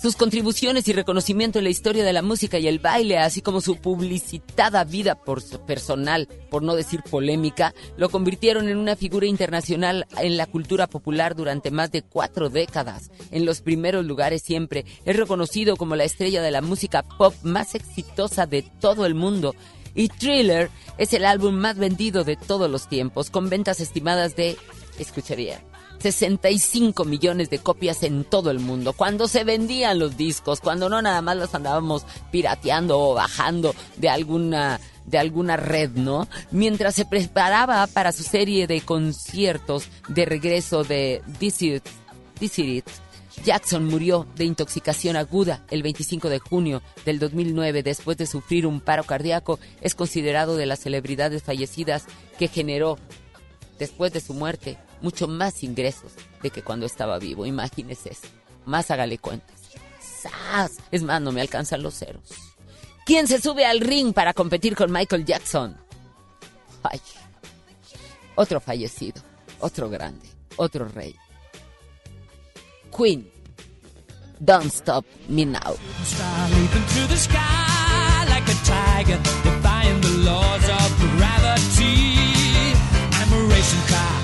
Sus 0.00 0.16
contribuciones 0.16 0.88
y 0.88 0.92
reconocimiento 0.92 1.58
en 1.58 1.64
la 1.64 1.70
historia 1.70 2.04
de 2.04 2.12
la 2.12 2.22
música 2.22 2.58
y 2.58 2.68
el 2.68 2.78
baile, 2.78 3.18
así 3.18 3.42
como 3.42 3.60
su 3.60 3.76
publicitada 3.76 4.84
vida 4.84 5.18
personal, 5.66 6.28
por 6.50 6.62
no 6.62 6.74
decir 6.74 7.02
polémica, 7.02 7.74
lo 7.96 8.08
convirtieron 8.08 8.68
en 8.68 8.78
una 8.78 8.96
figura 8.96 9.26
internacional 9.26 10.06
en 10.18 10.36
la 10.36 10.46
cultura 10.46 10.86
popular 10.86 11.34
durante 11.34 11.70
más 11.70 11.90
de 11.90 12.02
cuatro 12.02 12.50
décadas. 12.50 13.10
En 13.30 13.44
los 13.46 13.60
primeros 13.60 14.04
lugares 14.04 14.42
siempre 14.42 14.84
es 15.04 15.16
reconocido 15.16 15.76
como 15.76 15.96
la 15.96 16.04
estrella 16.04 16.42
de 16.42 16.50
la 16.50 16.60
música 16.60 17.02
pop 17.02 17.34
más 17.42 17.74
exitosa 17.74 18.46
de 18.46 18.62
todo 18.62 19.06
el 19.06 19.14
mundo. 19.14 19.54
Y 19.94 20.08
Thriller 20.08 20.70
es 20.98 21.12
el 21.12 21.24
álbum 21.24 21.54
más 21.54 21.76
vendido 21.76 22.24
de 22.24 22.36
todos 22.36 22.70
los 22.70 22.88
tiempos, 22.88 23.30
con 23.30 23.48
ventas 23.48 23.80
estimadas 23.80 24.34
de, 24.34 24.56
escucharía, 24.98 25.62
65 25.98 27.04
millones 27.04 27.50
de 27.50 27.58
copias 27.58 28.02
en 28.02 28.24
todo 28.24 28.50
el 28.50 28.58
mundo. 28.58 28.92
Cuando 28.92 29.28
se 29.28 29.44
vendían 29.44 29.98
los 29.98 30.16
discos, 30.16 30.60
cuando 30.60 30.88
no 30.88 31.00
nada 31.00 31.22
más 31.22 31.36
los 31.36 31.54
andábamos 31.54 32.04
pirateando 32.30 32.98
o 32.98 33.14
bajando 33.14 33.74
de 33.96 34.08
alguna 34.08 34.80
de 35.06 35.18
alguna 35.18 35.58
red, 35.58 35.90
¿no? 35.90 36.28
Mientras 36.50 36.94
se 36.94 37.04
preparaba 37.04 37.86
para 37.86 38.10
su 38.10 38.22
serie 38.22 38.66
de 38.66 38.80
conciertos 38.80 39.88
de 40.08 40.24
regreso 40.24 40.82
de 40.82 41.22
This 41.38 41.60
It, 41.62 42.88
Jackson 43.44 43.84
murió 43.86 44.26
de 44.36 44.44
intoxicación 44.44 45.16
aguda 45.16 45.64
el 45.70 45.82
25 45.82 46.28
de 46.28 46.38
junio 46.38 46.82
del 47.04 47.18
2009 47.18 47.82
después 47.82 48.16
de 48.16 48.26
sufrir 48.26 48.66
un 48.66 48.80
paro 48.80 49.04
cardíaco. 49.04 49.58
Es 49.80 49.94
considerado 49.94 50.56
de 50.56 50.66
las 50.66 50.80
celebridades 50.80 51.42
fallecidas 51.42 52.06
que 52.38 52.48
generó 52.48 52.98
después 53.78 54.12
de 54.12 54.20
su 54.20 54.34
muerte 54.34 54.78
mucho 55.00 55.28
más 55.28 55.62
ingresos 55.62 56.12
de 56.42 56.50
que 56.50 56.62
cuando 56.62 56.86
estaba 56.86 57.18
vivo. 57.18 57.46
Imagínese 57.46 58.12
eso. 58.12 58.28
Más 58.64 58.90
hágale 58.90 59.18
cuentas. 59.18 59.60
¡Sas! 60.00 60.78
Es 60.90 61.02
más, 61.02 61.20
no 61.20 61.32
me 61.32 61.40
alcanzan 61.40 61.82
los 61.82 61.98
ceros. 61.98 62.28
¿Quién 63.04 63.26
se 63.26 63.40
sube 63.40 63.66
al 63.66 63.80
ring 63.80 64.14
para 64.14 64.32
competir 64.32 64.74
con 64.74 64.90
Michael 64.90 65.24
Jackson? 65.26 65.76
Ay, 66.82 67.00
otro 68.34 68.60
fallecido. 68.60 69.22
otro 69.60 69.88
grande, 69.88 70.26
otro 70.56 70.88
rey. 70.88 71.14
Queen, 72.96 73.30
Don't 74.38 74.72
Stop 74.72 75.04
Me 75.28 75.44
Now. 75.46 75.76
Tiger. 78.64 79.18
I'm 83.76 84.20
a 84.20 84.23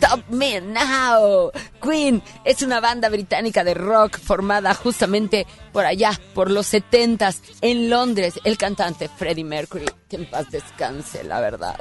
Stop 0.00 0.28
Me 0.28 0.60
Now. 0.60 1.50
Queen 1.82 2.22
es 2.44 2.62
una 2.62 2.78
banda 2.78 3.08
británica 3.08 3.64
de 3.64 3.74
rock 3.74 4.18
formada 4.20 4.72
justamente 4.72 5.44
por 5.72 5.84
allá, 5.84 6.12
por 6.34 6.50
los 6.50 6.72
70s, 6.72 7.40
en 7.60 7.90
Londres. 7.90 8.38
El 8.44 8.56
cantante 8.56 9.08
Freddie 9.08 9.44
Mercury, 9.44 9.86
que 10.08 10.16
en 10.16 10.26
paz 10.26 10.50
descanse, 10.50 11.24
la 11.24 11.40
verdad. 11.40 11.80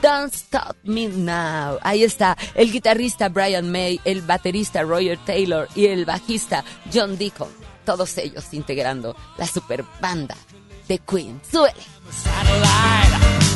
Don't 0.00 0.32
Stop 0.32 0.76
Me 0.84 1.08
Now. 1.08 1.78
Ahí 1.82 2.04
está 2.04 2.38
el 2.54 2.72
guitarrista 2.72 3.28
Brian 3.28 3.70
May, 3.70 4.00
el 4.04 4.22
baterista 4.22 4.82
Roger 4.82 5.18
Taylor 5.26 5.68
y 5.74 5.86
el 5.86 6.06
bajista 6.06 6.64
John 6.92 7.18
Deacon. 7.18 7.48
Todos 7.84 8.16
ellos 8.16 8.46
integrando 8.52 9.14
la 9.36 9.46
super 9.46 9.84
banda 10.00 10.36
de 10.88 10.98
Queen. 11.00 11.40
¡Súbele! 11.50 11.82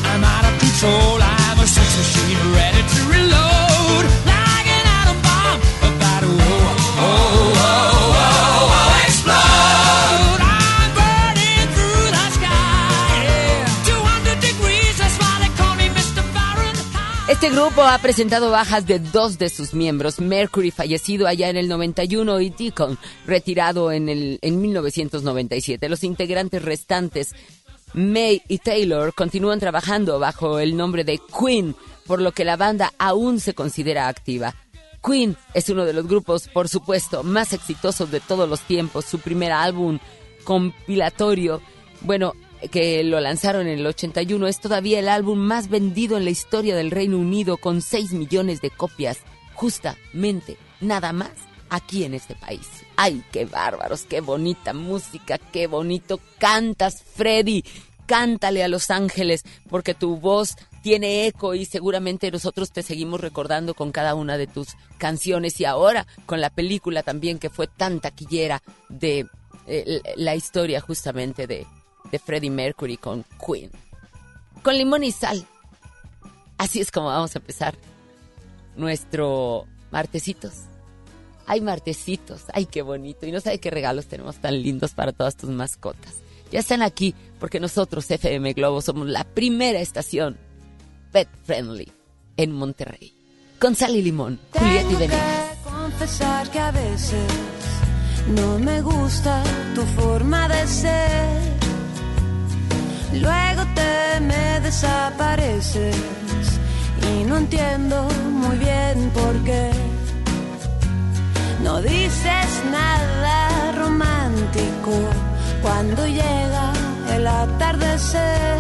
I'm 0.04 0.22
out 0.22 0.44
of 0.44 0.58
control. 0.58 1.22
I'm 1.22 1.58
a 1.58 2.54
ready 2.54 2.82
to 2.82 3.02
reload. 3.08 3.71
Like 4.24 4.68
an 4.68 4.86
atom 4.98 5.18
bomb 5.22 5.60
about 5.88 6.20
to 6.22 6.32
explode. 9.06 10.40
I'm 10.40 10.90
burning 10.98 11.66
through 11.74 12.08
the 12.16 12.26
sky. 12.36 13.24
Yeah. 13.24 13.66
200 13.84 14.40
degrees, 14.40 14.94
that's 14.98 15.16
why 15.18 15.34
they 15.42 15.50
call 15.56 15.74
me 15.76 15.88
Mr. 15.90 16.22
Fahrenheit. 16.34 17.28
Este 17.28 17.50
grupo 17.50 17.82
ha 17.82 17.98
presentado 17.98 18.50
bajas 18.50 18.86
de 18.86 18.98
dos 18.98 19.38
de 19.38 19.48
sus 19.48 19.74
miembros, 19.74 20.20
Mercury 20.20 20.70
fallecido 20.70 21.26
allá 21.26 21.48
en 21.48 21.56
el 21.56 21.68
91 21.68 22.40
y 22.40 22.50
Deacon 22.50 22.98
retirado 23.26 23.92
en, 23.92 24.08
el, 24.08 24.38
en 24.42 24.60
1997. 24.60 25.88
Los 25.88 26.04
integrantes 26.04 26.62
restantes, 26.62 27.34
May 27.94 28.42
y 28.48 28.58
Taylor, 28.58 29.12
continúan 29.14 29.60
trabajando 29.60 30.18
bajo 30.18 30.58
el 30.58 30.76
nombre 30.76 31.04
de 31.04 31.20
Queen, 31.38 31.74
por 32.06 32.20
lo 32.20 32.32
que 32.32 32.44
la 32.44 32.56
banda 32.56 32.92
aún 32.98 33.40
se 33.40 33.54
considera 33.54 34.08
activa. 34.08 34.54
Queen 35.04 35.36
es 35.54 35.68
uno 35.68 35.84
de 35.84 35.92
los 35.92 36.06
grupos, 36.06 36.48
por 36.48 36.68
supuesto, 36.68 37.22
más 37.22 37.52
exitosos 37.52 38.10
de 38.10 38.20
todos 38.20 38.48
los 38.48 38.60
tiempos. 38.60 39.04
Su 39.04 39.18
primer 39.18 39.52
álbum 39.52 39.98
compilatorio, 40.44 41.60
bueno, 42.02 42.34
que 42.70 43.02
lo 43.02 43.18
lanzaron 43.20 43.66
en 43.66 43.80
el 43.80 43.86
81, 43.86 44.46
es 44.46 44.60
todavía 44.60 45.00
el 45.00 45.08
álbum 45.08 45.38
más 45.38 45.68
vendido 45.68 46.16
en 46.16 46.24
la 46.24 46.30
historia 46.30 46.76
del 46.76 46.90
Reino 46.90 47.18
Unido 47.18 47.56
con 47.56 47.82
6 47.82 48.12
millones 48.12 48.60
de 48.60 48.70
copias, 48.70 49.18
justamente, 49.54 50.56
nada 50.80 51.12
más, 51.12 51.32
aquí 51.68 52.04
en 52.04 52.14
este 52.14 52.36
país. 52.36 52.68
¡Ay, 52.96 53.24
qué 53.32 53.46
bárbaros! 53.46 54.04
¡Qué 54.04 54.20
bonita 54.20 54.72
música! 54.72 55.38
¡Qué 55.38 55.66
bonito 55.66 56.20
cantas, 56.38 57.02
Freddy! 57.02 57.64
Cántale 58.06 58.62
a 58.62 58.68
Los 58.68 58.90
Ángeles, 58.90 59.42
porque 59.68 59.94
tu 59.94 60.16
voz 60.18 60.56
tiene 60.82 61.26
eco 61.26 61.54
y 61.54 61.64
seguramente 61.64 62.30
nosotros 62.30 62.72
te 62.72 62.82
seguimos 62.82 63.20
recordando 63.20 63.72
con 63.74 63.92
cada 63.92 64.14
una 64.14 64.36
de 64.36 64.48
tus 64.48 64.76
canciones 64.98 65.60
y 65.60 65.64
ahora 65.64 66.06
con 66.26 66.40
la 66.40 66.50
película 66.50 67.02
también 67.02 67.38
que 67.38 67.50
fue 67.50 67.68
tan 67.68 68.00
taquillera 68.00 68.62
de 68.88 69.26
eh, 69.66 70.02
la 70.16 70.34
historia 70.34 70.80
justamente 70.80 71.46
de, 71.46 71.66
Freddie 72.18 72.50
Mercury 72.50 72.98
con 72.98 73.24
Queen. 73.46 73.70
Con 74.62 74.76
limón 74.76 75.02
y 75.02 75.12
sal. 75.12 75.46
Así 76.58 76.80
es 76.80 76.90
como 76.90 77.06
vamos 77.06 77.34
a 77.34 77.38
empezar 77.38 77.74
nuestro 78.76 79.66
martesitos. 79.90 80.64
Hay 81.46 81.62
martesitos, 81.62 82.42
ay 82.52 82.66
qué 82.66 82.82
bonito. 82.82 83.24
Y 83.24 83.32
no 83.32 83.40
sabe 83.40 83.60
qué 83.60 83.70
regalos 83.70 84.06
tenemos 84.06 84.36
tan 84.36 84.60
lindos 84.62 84.92
para 84.92 85.12
todas 85.12 85.36
tus 85.36 85.48
mascotas. 85.48 86.16
Ya 86.50 86.60
están 86.60 86.82
aquí 86.82 87.14
porque 87.40 87.60
nosotros, 87.60 88.10
FM 88.10 88.52
Globo, 88.52 88.82
somos 88.82 89.08
la 89.08 89.24
primera 89.24 89.80
estación 89.80 90.36
pet 91.12 91.28
friendly 91.44 91.92
en 92.36 92.52
Monterrey. 92.52 93.12
Con 93.58 93.76
sal 93.76 93.94
y 93.94 94.02
limón, 94.02 94.40
Julieta 94.52 94.90
y 94.90 94.94
Venegas. 94.96 95.58
confesar 95.62 96.50
que 96.50 96.58
a 96.58 96.70
veces 96.72 97.30
no 98.34 98.58
me 98.58 98.80
gusta 98.80 99.42
tu 99.74 99.82
forma 100.00 100.48
de 100.48 100.66
ser. 100.66 101.52
Luego 103.20 103.62
te 103.74 104.20
me 104.20 104.60
desapareces 104.60 105.96
y 107.10 107.24
no 107.24 107.36
entiendo 107.36 108.08
muy 108.30 108.56
bien 108.56 109.10
por 109.10 109.44
qué. 109.44 109.70
No 111.62 111.80
dices 111.80 112.48
nada 112.70 113.72
romántico 113.72 114.92
cuando 115.62 116.06
llega 116.06 116.72
el 117.14 117.26
atardecer. 117.26 118.56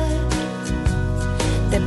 Te 1.70 1.80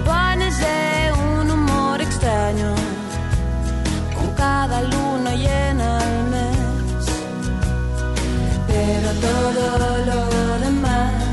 todo 9.22 10.06
lo 10.06 10.60
demás 10.66 11.26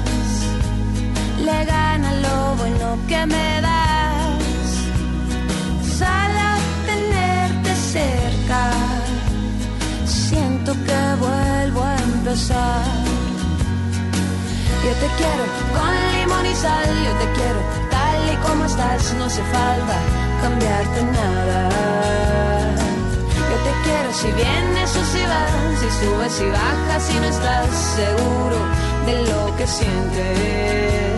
le 1.45 1.65
gana 1.65 2.13
lo 2.27 2.57
bueno 2.57 2.99
que 3.09 3.27
me 3.27 3.61
das. 3.61 4.73
Solo 5.99 6.47
tenerte 6.87 7.75
cerca, 7.95 8.71
siento 10.07 10.73
que 10.87 11.01
vuelvo 11.27 11.83
a 11.83 11.97
empezar. 11.97 12.83
Yo 14.85 14.93
te 15.03 15.09
quiero 15.19 15.45
con 15.77 15.93
limón 16.15 16.47
y 16.47 16.55
sal, 16.55 16.89
yo 17.07 17.13
te 17.23 17.27
quiero 17.37 17.61
tal 17.91 18.19
y 18.33 18.37
como 18.47 18.65
estás, 18.65 19.15
no 19.19 19.25
hace 19.25 19.43
falta 19.55 19.97
cambiarte 20.43 21.03
nada. 21.19 21.69
Te 23.65 23.73
quiero 23.85 24.13
si 24.13 24.31
vienes 24.33 24.97
o 24.97 25.05
si 25.05 25.23
vas, 25.23 25.81
si 25.81 25.89
subes 26.01 26.41
y 26.41 26.51
bajas, 26.51 27.03
si 27.05 27.15
no 27.21 27.27
estás 27.27 27.69
seguro 27.97 28.59
de 29.07 29.15
lo 29.27 29.57
que 29.57 29.67
sientes. 29.67 31.12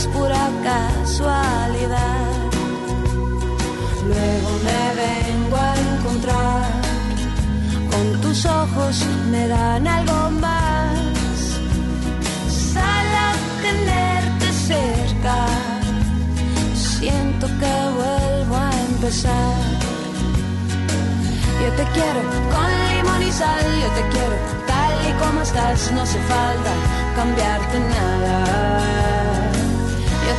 Es 0.00 0.06
pura 0.06 0.44
casualidad. 0.64 2.32
Luego 4.10 4.50
me 4.66 4.82
vengo 5.02 5.56
a 5.56 5.72
encontrar, 5.88 6.70
con 7.90 8.20
tus 8.22 8.46
ojos 8.46 8.94
me 9.30 9.46
dan 9.48 9.86
algo 9.86 10.30
más. 10.46 10.98
Solo 12.72 13.24
tenerte 13.66 14.46
cerca 14.70 15.36
siento 16.74 17.46
que 17.60 17.74
vuelvo 18.00 18.56
a 18.56 18.72
empezar. 18.90 19.60
Yo 21.60 21.68
te 21.78 21.84
quiero 21.94 22.20
con 22.54 22.70
limón 22.90 23.22
y 23.28 23.32
sal, 23.32 23.66
yo 23.82 23.88
te 23.98 24.04
quiero 24.12 24.36
tal 24.66 24.92
y 25.08 25.12
como 25.22 25.42
estás, 25.42 25.92
no 25.92 26.00
hace 26.02 26.18
falta 26.32 26.72
cambiarte 27.16 27.78
nada. 27.96 29.29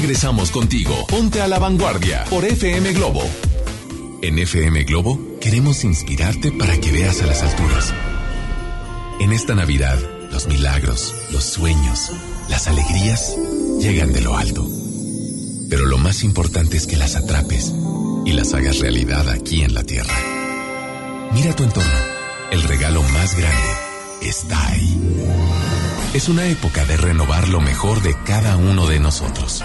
Regresamos 0.00 0.52
contigo. 0.52 0.94
Ponte 1.08 1.40
a 1.40 1.48
la 1.48 1.58
vanguardia 1.58 2.22
por 2.30 2.44
FM 2.44 2.92
Globo. 2.92 3.20
En 4.22 4.38
FM 4.38 4.84
Globo 4.84 5.18
queremos 5.40 5.82
inspirarte 5.82 6.52
para 6.52 6.78
que 6.78 6.92
veas 6.92 7.20
a 7.20 7.26
las 7.26 7.42
alturas. 7.42 7.92
En 9.18 9.32
esta 9.32 9.56
Navidad, 9.56 9.98
los 10.30 10.46
milagros, 10.46 11.12
los 11.32 11.42
sueños, 11.42 12.12
las 12.48 12.68
alegrías 12.68 13.36
llegan 13.80 14.12
de 14.12 14.20
lo 14.20 14.38
alto. 14.38 14.64
Pero 15.68 15.84
lo 15.86 15.98
más 15.98 16.22
importante 16.22 16.76
es 16.76 16.86
que 16.86 16.96
las 16.96 17.16
atrapes 17.16 17.74
y 18.24 18.32
las 18.34 18.54
hagas 18.54 18.78
realidad 18.78 19.28
aquí 19.28 19.62
en 19.62 19.74
la 19.74 19.82
Tierra. 19.82 20.14
Mira 21.32 21.56
tu 21.56 21.64
entorno. 21.64 21.98
El 22.52 22.62
regalo 22.62 23.02
más 23.02 23.36
grande 23.36 23.72
está 24.22 24.64
ahí. 24.68 24.96
Es 26.14 26.28
una 26.28 26.46
época 26.46 26.84
de 26.84 26.96
renovar 26.96 27.48
lo 27.48 27.60
mejor 27.60 28.00
de 28.00 28.14
cada 28.24 28.56
uno 28.56 28.86
de 28.86 29.00
nosotros. 29.00 29.64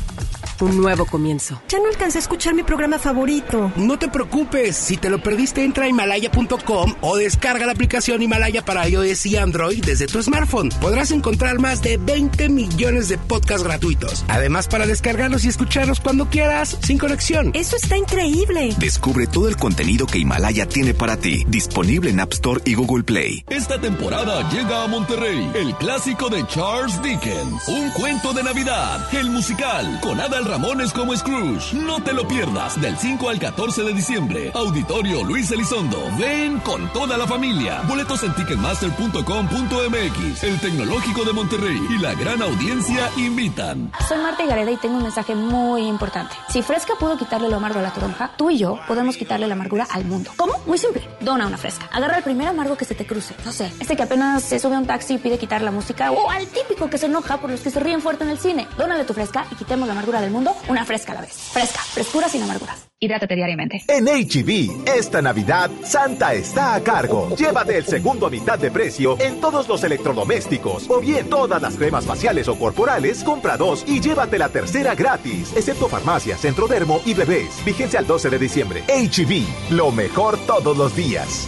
un 0.61 0.77
nuevo 0.77 1.05
comienzo. 1.05 1.61
Ya 1.67 1.79
no 1.79 1.87
alcancé 1.87 2.17
a 2.17 2.21
escuchar 2.21 2.53
mi 2.53 2.63
programa 2.63 2.99
favorito. 2.99 3.71
No 3.75 3.97
te 3.97 4.07
preocupes, 4.07 4.75
si 4.75 4.97
te 4.97 5.09
lo 5.09 5.21
perdiste 5.21 5.63
entra 5.63 5.85
a 5.85 5.89
himalaya.com 5.89 6.95
o 7.01 7.17
descarga 7.17 7.65
la 7.65 7.71
aplicación 7.71 8.21
Himalaya 8.21 8.63
para 8.63 8.87
iOS 8.87 9.25
y 9.27 9.37
Android 9.37 9.83
desde 9.83 10.07
tu 10.07 10.21
smartphone. 10.21 10.69
Podrás 10.81 11.11
encontrar 11.11 11.59
más 11.59 11.81
de 11.81 11.97
20 11.97 12.49
millones 12.49 13.09
de 13.09 13.17
podcasts 13.17 13.63
gratuitos. 13.63 14.25
Además 14.27 14.67
para 14.67 14.85
descargarlos 14.85 15.45
y 15.45 15.49
escucharlos 15.49 15.99
cuando 15.99 16.29
quieras, 16.29 16.77
sin 16.83 16.97
conexión. 16.97 17.51
Eso 17.53 17.75
está 17.75 17.97
increíble. 17.97 18.75
Descubre 18.77 19.27
todo 19.27 19.47
el 19.47 19.57
contenido 19.57 20.05
que 20.05 20.19
Himalaya 20.19 20.67
tiene 20.67 20.93
para 20.93 21.17
ti, 21.17 21.45
disponible 21.47 22.09
en 22.09 22.19
App 22.19 22.33
Store 22.33 22.61
y 22.65 22.75
Google 22.75 23.03
Play. 23.03 23.45
Esta 23.49 23.79
temporada 23.79 24.49
llega 24.51 24.83
a 24.83 24.87
Monterrey 24.87 25.49
el 25.55 25.75
clásico 25.75 26.29
de 26.29 26.45
Charles 26.47 27.01
Dickens, 27.01 27.67
un 27.67 27.89
cuento 27.91 28.33
de 28.33 28.43
Navidad, 28.43 29.07
el 29.13 29.29
musical, 29.29 29.99
con 30.01 30.19
Adal 30.19 30.45
Ramones 30.51 30.91
como 30.91 31.15
Scrooge. 31.15 31.77
No 31.77 32.03
te 32.03 32.11
lo 32.11 32.27
pierdas 32.27 32.79
del 32.81 32.97
5 32.97 33.29
al 33.29 33.39
14 33.39 33.83
de 33.83 33.93
diciembre. 33.93 34.51
Auditorio 34.53 35.23
Luis 35.23 35.49
Elizondo. 35.49 35.97
Ven 36.19 36.59
con 36.59 36.91
toda 36.91 37.17
la 37.17 37.25
familia. 37.25 37.81
Boletos 37.87 38.21
en 38.23 38.35
ticketmaster.com.mx. 38.35 40.43
El 40.43 40.59
Tecnológico 40.59 41.23
de 41.23 41.31
Monterrey 41.31 41.79
y 41.91 41.99
la 41.99 42.15
gran 42.15 42.41
audiencia 42.41 43.09
invitan. 43.15 43.93
Soy 44.09 44.17
Marta 44.17 44.45
Gareda 44.45 44.71
y 44.71 44.75
tengo 44.75 44.97
un 44.97 45.03
mensaje 45.03 45.35
muy 45.35 45.87
importante. 45.87 46.35
Si 46.49 46.61
Fresca 46.61 46.95
pudo 46.99 47.17
quitarle 47.17 47.47
lo 47.47 47.55
amargo 47.55 47.79
a 47.79 47.83
la 47.83 47.93
toronja, 47.93 48.31
tú 48.35 48.49
y 48.49 48.57
yo 48.57 48.77
podemos 48.89 49.15
quitarle 49.15 49.47
la 49.47 49.53
amargura 49.53 49.87
al 49.89 50.03
mundo. 50.03 50.31
¿Cómo? 50.35 50.55
Muy 50.65 50.77
simple. 50.77 51.07
Dona 51.21 51.47
una 51.47 51.57
Fresca. 51.57 51.87
Agarra 51.93 52.17
el 52.17 52.23
primer 52.23 52.49
amargo 52.49 52.75
que 52.75 52.83
se 52.83 52.93
te 52.93 53.07
cruce. 53.07 53.35
No 53.45 53.53
sé, 53.53 53.71
este 53.79 53.95
que 53.95 54.03
apenas 54.03 54.43
se 54.43 54.59
sube 54.59 54.75
a 54.75 54.79
un 54.79 54.85
taxi 54.85 55.13
y 55.13 55.17
pide 55.17 55.37
quitar 55.37 55.61
la 55.61 55.71
música 55.71 56.11
o 56.11 56.29
al 56.29 56.45
típico 56.47 56.89
que 56.89 56.97
se 56.97 57.05
enoja 57.05 57.37
por 57.37 57.51
los 57.51 57.61
que 57.61 57.71
se 57.71 57.79
ríen 57.79 58.01
fuerte 58.01 58.25
en 58.25 58.31
el 58.31 58.37
cine. 58.37 58.67
Dónale 58.77 59.05
tu 59.05 59.13
Fresca 59.13 59.45
y 59.49 59.55
quitemos 59.55 59.87
la 59.87 59.93
amargura 59.93 60.19
del 60.19 60.30
mundo 60.31 60.55
una 60.67 60.85
fresca 60.85 61.11
a 61.11 61.15
la 61.15 61.21
vez. 61.21 61.33
Fresca, 61.33 61.79
frescura 61.79 62.29
sin 62.29 62.43
amarguras. 62.43 62.87
Hidrátate 62.99 63.35
diariamente. 63.35 63.83
En 63.87 64.05
HB, 64.05 64.87
esta 64.87 65.21
Navidad, 65.21 65.71
Santa 65.83 66.33
está 66.33 66.75
a 66.75 66.81
cargo. 66.81 67.35
Llévate 67.35 67.77
el 67.77 67.85
segundo 67.85 68.27
a 68.27 68.29
mitad 68.29 68.59
de 68.59 68.69
precio 68.69 69.17
en 69.19 69.41
todos 69.41 69.67
los 69.67 69.83
electrodomésticos. 69.83 70.87
O 70.87 70.99
bien, 70.99 71.27
todas 71.27 71.61
las 71.61 71.75
cremas 71.75 72.05
faciales 72.05 72.47
o 72.47 72.59
corporales, 72.59 73.23
compra 73.23 73.57
dos 73.57 73.83
y 73.87 73.99
llévate 73.99 74.37
la 74.37 74.49
tercera 74.49 74.93
gratis. 74.93 75.51
Excepto 75.55 75.87
farmacia, 75.87 76.37
centrodermo 76.37 77.01
y 77.05 77.15
bebés. 77.15 77.63
Vigencia 77.65 77.99
al 77.99 78.05
12 78.05 78.29
de 78.29 78.39
diciembre. 78.39 78.83
HB, 78.87 79.71
lo 79.71 79.91
mejor 79.91 80.37
todos 80.45 80.77
los 80.77 80.95
días. 80.95 81.47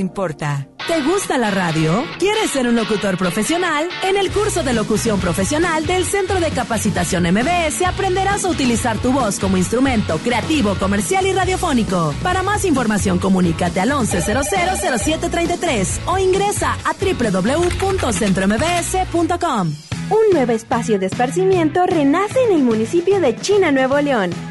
importa. 0.01 0.67
¿Te 0.87 1.03
gusta 1.03 1.37
la 1.37 1.51
radio? 1.51 2.03
¿Quieres 2.19 2.51
ser 2.51 2.67
un 2.67 2.75
locutor 2.75 3.17
profesional? 3.17 3.87
En 4.03 4.17
el 4.17 4.29
curso 4.31 4.63
de 4.63 4.73
locución 4.73 5.21
profesional 5.21 5.85
del 5.85 6.03
Centro 6.03 6.41
de 6.41 6.49
Capacitación 6.49 7.23
MBS 7.23 7.83
aprenderás 7.87 8.43
a 8.43 8.49
utilizar 8.49 8.97
tu 8.97 9.13
voz 9.13 9.39
como 9.39 9.55
instrumento 9.55 10.17
creativo, 10.17 10.75
comercial 10.75 11.25
y 11.25 11.31
radiofónico. 11.31 12.13
Para 12.21 12.43
más 12.43 12.65
información, 12.65 13.17
comunícate 13.19 13.79
al 13.79 13.91
11000733 13.91 16.01
o 16.07 16.17
ingresa 16.17 16.73
a 16.83 16.93
www.centrombs.com. 16.93 19.73
Un 20.09 20.33
nuevo 20.33 20.51
espacio 20.51 20.99
de 20.99 21.05
esparcimiento 21.05 21.85
renace 21.85 22.37
en 22.49 22.55
el 22.55 22.63
municipio 22.63 23.21
de 23.21 23.37
China, 23.37 23.71
Nuevo 23.71 24.01
León 24.01 24.50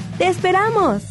¡Te 0.17 0.27
esperamos! 0.27 1.10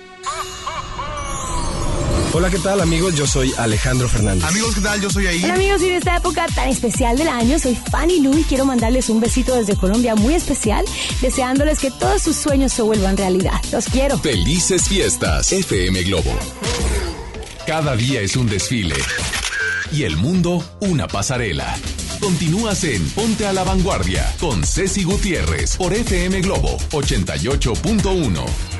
Hola, 2.33 2.49
¿qué 2.49 2.59
tal 2.59 2.79
amigos? 2.79 3.13
Yo 3.15 3.27
soy 3.27 3.53
Alejandro 3.57 4.07
Fernández. 4.07 4.45
Amigos, 4.45 4.75
¿qué 4.75 4.81
tal? 4.81 5.01
Yo 5.01 5.09
soy 5.09 5.27
ahí. 5.27 5.43
Hola 5.43 5.55
amigos, 5.55 5.81
y 5.81 5.87
en 5.87 5.93
esta 5.95 6.15
época 6.15 6.45
tan 6.55 6.69
especial 6.69 7.17
del 7.17 7.27
año, 7.27 7.59
soy 7.59 7.75
Fanny 7.75 8.21
Lu 8.21 8.37
y 8.37 8.43
quiero 8.43 8.63
mandarles 8.63 9.09
un 9.09 9.19
besito 9.19 9.53
desde 9.53 9.75
Colombia 9.75 10.15
muy 10.15 10.35
especial, 10.35 10.85
deseándoles 11.19 11.79
que 11.79 11.91
todos 11.91 12.21
sus 12.21 12.37
sueños 12.37 12.71
se 12.71 12.83
vuelvan 12.83 13.17
realidad. 13.17 13.59
Los 13.73 13.85
quiero. 13.85 14.17
Felices 14.17 14.87
fiestas, 14.87 15.51
FM 15.51 16.03
Globo. 16.03 16.33
Cada 17.67 17.97
día 17.97 18.21
es 18.21 18.37
un 18.37 18.47
desfile 18.47 18.95
y 19.91 20.03
el 20.03 20.15
mundo 20.15 20.63
una 20.79 21.07
pasarela. 21.07 21.75
Continúas 22.21 22.85
en 22.85 23.09
Ponte 23.09 23.45
a 23.45 23.51
la 23.51 23.65
Vanguardia 23.65 24.33
con 24.39 24.63
Ceci 24.63 25.03
Gutiérrez 25.03 25.75
por 25.75 25.93
FM 25.93 26.39
Globo 26.41 26.77
88.1. 26.91 28.70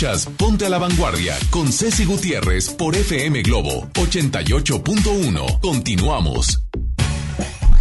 Ponte 0.00 0.64
a 0.64 0.70
la 0.70 0.78
Vanguardia 0.78 1.36
con 1.50 1.70
Ceci 1.70 2.06
Gutiérrez 2.06 2.70
por 2.70 2.96
FM 2.96 3.42
Globo 3.42 3.82
88.1. 3.92 5.60
Continuamos. 5.60 6.62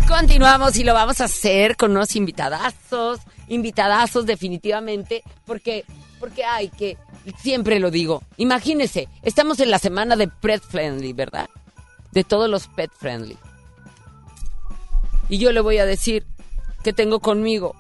Continuamos 0.06 0.76
y 0.76 0.84
lo 0.84 0.94
vamos 0.94 1.22
a 1.22 1.26
hacer 1.26 1.78
con 1.78 1.92
unos 1.92 2.18
invitadazos, 2.18 3.22
invitadazos 3.48 4.26
definitivamente, 4.26 5.24
porque, 5.46 5.86
porque 6.20 6.44
hay 6.44 6.68
que, 6.68 6.98
siempre 7.42 7.80
lo 7.80 7.90
digo, 7.90 8.22
imagínense, 8.36 9.08
estamos 9.24 9.62
en 9.62 9.72
la 9.72 9.80
semana 9.80 10.18
de 10.18 10.28
Pet 10.28 10.62
Friendly, 10.62 11.14
¿verdad? 11.14 11.50
De 12.12 12.26
todos 12.26 12.50
los 12.50 12.68
Pet 12.68 12.92
Friendly. 13.00 13.38
Y 15.30 15.38
yo 15.38 15.54
le 15.54 15.62
voy 15.62 15.78
a 15.78 15.86
decir 15.86 16.26
que 16.84 16.92
tengo 16.92 17.22
conmigo 17.22 17.78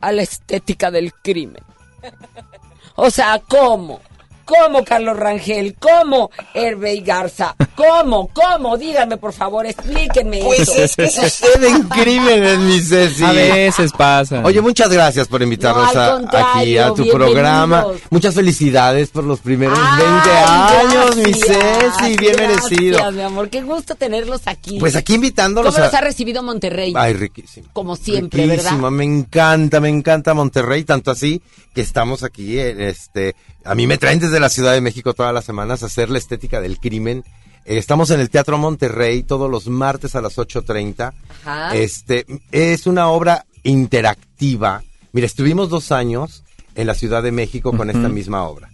a 0.00 0.12
la 0.12 0.22
estética 0.22 0.92
del 0.92 1.12
crimen. 1.12 1.64
O 2.94 3.10
sea, 3.10 3.40
¿cómo? 3.48 4.00
¿Cómo, 4.44 4.84
Carlos 4.84 5.16
Rangel? 5.16 5.74
¿Cómo, 5.78 6.30
Hervey 6.54 7.00
Garza? 7.00 7.54
¿Cómo? 7.74 8.28
¿Cómo? 8.32 8.76
Díganme, 8.76 9.16
por 9.16 9.32
favor, 9.32 9.66
explíquenme 9.66 10.40
Pues 10.44 10.60
eso. 10.68 10.82
es 10.82 10.96
que 10.96 11.08
suceden 11.28 11.82
crímenes, 11.88 12.58
mi 12.58 12.80
Ceci. 12.80 13.24
A 13.24 13.32
veces 13.32 13.92
pasa. 13.92 14.42
Oye, 14.44 14.60
muchas 14.60 14.90
gracias 14.90 15.28
por 15.28 15.42
invitarnos 15.42 15.94
No, 15.94 16.00
a- 16.00 16.56
aquí 16.58 16.76
a 16.78 16.92
tu 16.92 17.08
programa. 17.10 17.86
Muchas 18.10 18.34
felicidades 18.34 19.08
por 19.10 19.24
los 19.24 19.40
primeros 19.40 19.78
Ay, 19.80 20.02
20 20.04 20.30
años, 20.30 21.16
mi 21.16 21.22
gracias, 21.24 21.96
Ceci. 21.98 22.16
Bien 22.16 22.36
gracias, 22.36 22.70
merecido. 22.70 23.12
mi 23.12 23.22
amor, 23.22 23.48
qué 23.48 23.62
gusto 23.62 23.94
tenerlos 23.94 24.42
aquí. 24.46 24.78
Pues 24.78 24.96
aquí 24.96 25.14
invitándolos 25.14 25.74
¿Cómo 25.74 25.84
los 25.86 25.94
ha 25.94 26.00
recibido 26.00 26.42
Monterrey? 26.42 26.92
Ay, 26.96 27.14
riquísimo. 27.14 27.68
Como 27.72 27.96
siempre, 27.96 28.44
Riquísimo, 28.46 28.76
¿verdad? 28.76 28.90
me 28.90 29.04
encanta, 29.04 29.80
me 29.80 29.88
encanta 29.88 30.34
Monterrey, 30.34 30.84
tanto 30.84 31.10
así 31.10 31.42
que 31.74 31.80
estamos 31.80 32.22
aquí, 32.22 32.58
en 32.58 32.80
este, 32.82 33.34
a 33.64 33.74
mí 33.74 33.86
me 33.86 33.98
traen 33.98 34.18
desde 34.18 34.40
la 34.40 34.48
Ciudad 34.48 34.72
de 34.72 34.80
México 34.80 35.14
todas 35.14 35.32
las 35.34 35.44
semanas 35.44 35.82
a 35.82 35.86
hacer 35.86 36.10
la 36.10 36.18
estética 36.18 36.60
del 36.60 36.78
crimen. 36.78 37.24
Eh, 37.64 37.78
Estamos 37.78 38.10
en 38.10 38.20
el 38.20 38.30
Teatro 38.30 38.58
Monterrey 38.58 39.22
todos 39.22 39.50
los 39.50 39.68
martes 39.68 40.14
a 40.14 40.20
las 40.20 40.38
8.30. 40.38 41.12
Ajá. 41.44 41.76
Este, 41.76 42.26
es 42.50 42.86
una 42.86 43.08
obra 43.08 43.46
interactiva. 43.62 44.82
Mira, 45.12 45.26
estuvimos 45.26 45.68
dos 45.68 45.92
años 45.92 46.42
en 46.74 46.86
la 46.86 46.94
Ciudad 46.94 47.22
de 47.22 47.32
México 47.32 47.76
con 47.76 47.90
esta 47.90 48.08
misma 48.08 48.44
obra. 48.44 48.70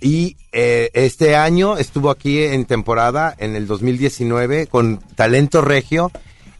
Y 0.00 0.36
eh, 0.52 0.90
este 0.94 1.34
año 1.36 1.76
estuvo 1.76 2.10
aquí 2.10 2.42
en 2.42 2.64
temporada, 2.64 3.34
en 3.38 3.56
el 3.56 3.66
2019, 3.66 4.68
con 4.68 4.98
Talento 5.16 5.60
Regio. 5.60 6.12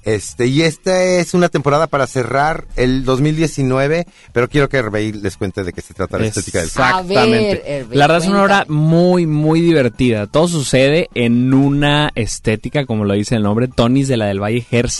Este, 0.04 0.46
y 0.46 0.62
esta 0.62 1.02
es 1.02 1.34
una 1.34 1.48
temporada 1.48 1.86
para 1.86 2.06
cerrar 2.06 2.66
el 2.76 3.04
2019, 3.04 4.06
pero 4.32 4.48
quiero 4.48 4.68
que 4.68 4.78
Herbey 4.78 5.12
les 5.12 5.36
cuente 5.36 5.64
de 5.64 5.72
qué 5.72 5.80
se 5.80 5.92
trata 5.92 6.18
la 6.18 6.26
estética 6.26 6.58
del 6.58 6.68
Exactamente. 6.68 7.86
La 7.90 8.06
verdad 8.06 8.24
es 8.24 8.30
una 8.30 8.42
obra 8.42 8.64
muy, 8.68 9.26
muy 9.26 9.60
divertida. 9.60 10.26
Todo 10.26 10.48
sucede 10.48 11.08
en 11.14 11.52
una 11.52 12.10
estética, 12.14 12.86
como 12.86 13.04
lo 13.04 13.14
dice 13.14 13.34
el 13.34 13.42
nombre, 13.42 13.68
Tonis 13.68 14.08
de 14.08 14.16
la 14.16 14.26
del 14.26 14.42
Valle 14.42 14.66
Hair 14.70 14.90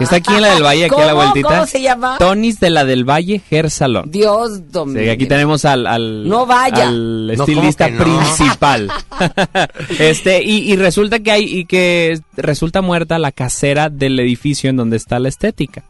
Está 0.00 0.16
aquí 0.16 0.34
en 0.34 0.42
la 0.42 0.54
del 0.54 0.62
Valle, 0.62 0.84
aquí 0.86 1.00
a 1.00 1.06
la 1.06 1.14
vueltita. 1.14 1.48
¿Cómo 1.48 1.66
se 1.66 1.82
llama? 1.82 2.16
Tonis 2.18 2.60
de 2.60 2.70
la 2.70 2.84
del 2.84 3.08
Valle 3.08 3.40
Hair 3.50 3.70
Salon. 3.70 4.10
Dios 4.10 4.70
domine. 4.70 5.04
Sí, 5.04 5.08
aquí 5.10 5.26
tenemos 5.26 5.64
al, 5.64 5.86
al, 5.86 6.28
No 6.28 6.46
vaya. 6.46 6.88
al 6.88 7.30
estilista 7.30 7.88
principal. 7.88 8.90
este, 9.98 10.42
y, 10.42 10.72
y 10.72 10.76
resulta 10.76 11.20
que 11.20 11.30
hay, 11.30 11.44
y 11.44 11.64
que 11.64 12.20
resulta 12.36 12.82
muerta 12.82 13.18
la 13.18 13.32
casera 13.32 13.88
del 13.88 14.18
edificio 14.20 14.70
en 14.70 14.76
donde 14.76 14.96
está 14.96 15.18
la 15.18 15.28
estética. 15.28 15.84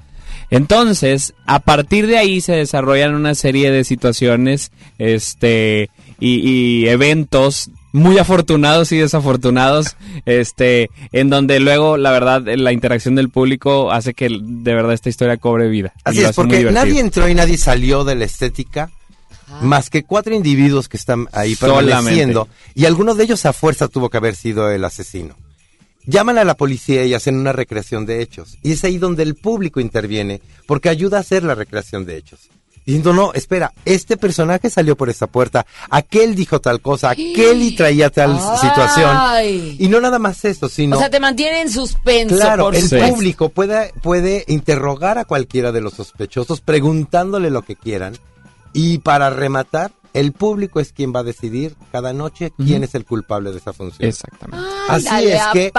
Entonces, 0.50 1.34
a 1.46 1.60
partir 1.60 2.06
de 2.06 2.18
ahí 2.18 2.40
se 2.40 2.52
desarrollan 2.52 3.14
una 3.14 3.34
serie 3.34 3.70
de 3.70 3.84
situaciones, 3.84 4.72
este, 4.98 5.90
y, 6.18 6.40
y 6.40 6.88
eventos 6.88 7.70
muy 7.92 8.18
afortunados 8.18 8.92
y 8.92 8.98
desafortunados, 8.98 9.96
este, 10.26 10.90
en 11.12 11.30
donde 11.30 11.60
luego, 11.60 11.96
la 11.96 12.10
verdad, 12.10 12.42
la 12.44 12.72
interacción 12.72 13.14
del 13.14 13.30
público 13.30 13.90
hace 13.90 14.14
que 14.14 14.28
de 14.28 14.74
verdad 14.74 14.92
esta 14.92 15.08
historia 15.08 15.36
cobre 15.36 15.68
vida. 15.68 15.92
Así 16.04 16.22
es, 16.22 16.34
porque 16.34 16.70
nadie 16.70 17.00
entró 17.00 17.28
y 17.28 17.34
nadie 17.34 17.58
salió 17.58 18.04
de 18.04 18.14
la 18.14 18.24
estética, 18.24 18.90
más 19.62 19.90
que 19.90 20.04
cuatro 20.04 20.34
individuos 20.34 20.88
que 20.88 20.96
están 20.96 21.28
ahí 21.32 21.54
Solamente. 21.54 21.90
permaneciendo, 21.92 22.48
y 22.74 22.84
alguno 22.84 23.14
de 23.14 23.24
ellos 23.24 23.44
a 23.46 23.52
fuerza 23.52 23.88
tuvo 23.88 24.08
que 24.08 24.18
haber 24.18 24.36
sido 24.36 24.70
el 24.70 24.84
asesino. 24.84 25.36
Llaman 26.06 26.38
a 26.38 26.44
la 26.44 26.56
policía 26.56 27.04
y 27.04 27.14
hacen 27.14 27.36
una 27.36 27.52
recreación 27.52 28.06
de 28.06 28.22
hechos, 28.22 28.56
y 28.62 28.72
es 28.72 28.84
ahí 28.84 28.98
donde 28.98 29.22
el 29.22 29.34
público 29.34 29.80
interviene, 29.80 30.40
porque 30.66 30.88
ayuda 30.88 31.18
a 31.18 31.20
hacer 31.20 31.42
la 31.42 31.54
recreación 31.54 32.06
de 32.06 32.16
hechos. 32.16 32.48
Diciendo, 32.84 33.12
no, 33.12 33.32
espera, 33.34 33.72
este 33.84 34.16
personaje 34.16 34.70
salió 34.70 34.96
por 34.96 35.10
esa 35.10 35.26
puerta, 35.26 35.66
aquel 35.90 36.34
dijo 36.34 36.60
tal 36.60 36.80
cosa, 36.80 37.10
aquel 37.10 37.62
y 37.62 37.76
traía 37.76 38.10
tal 38.10 38.38
Ay. 38.38 38.58
situación. 38.60 39.76
Y 39.78 39.88
no 39.88 40.00
nada 40.00 40.18
más 40.18 40.44
eso, 40.44 40.68
sino... 40.68 40.96
O 40.96 40.98
sea, 40.98 41.10
te 41.10 41.20
mantiene 41.20 41.60
en 41.60 41.70
suspenso, 41.70 42.36
Claro, 42.36 42.64
por 42.64 42.76
el 42.76 42.88
público 42.88 43.48
puede, 43.50 43.92
puede 44.02 44.44
interrogar 44.48 45.18
a 45.18 45.24
cualquiera 45.24 45.72
de 45.72 45.80
los 45.80 45.94
sospechosos 45.94 46.60
preguntándole 46.60 47.50
lo 47.50 47.62
que 47.62 47.76
quieran 47.76 48.14
y 48.72 48.98
para 48.98 49.30
rematar, 49.30 49.92
el 50.12 50.32
público 50.32 50.80
es 50.80 50.92
quien 50.92 51.14
va 51.14 51.20
a 51.20 51.24
decidir 51.24 51.76
cada 51.92 52.12
noche 52.12 52.52
quién 52.56 52.84
es 52.84 52.94
el 52.94 53.04
culpable 53.04 53.52
de 53.52 53.58
esa 53.58 53.72
función. 53.72 54.08
Exactamente. 54.08 54.66
Así 54.88 55.28
es 55.28 55.42
que 55.52 55.72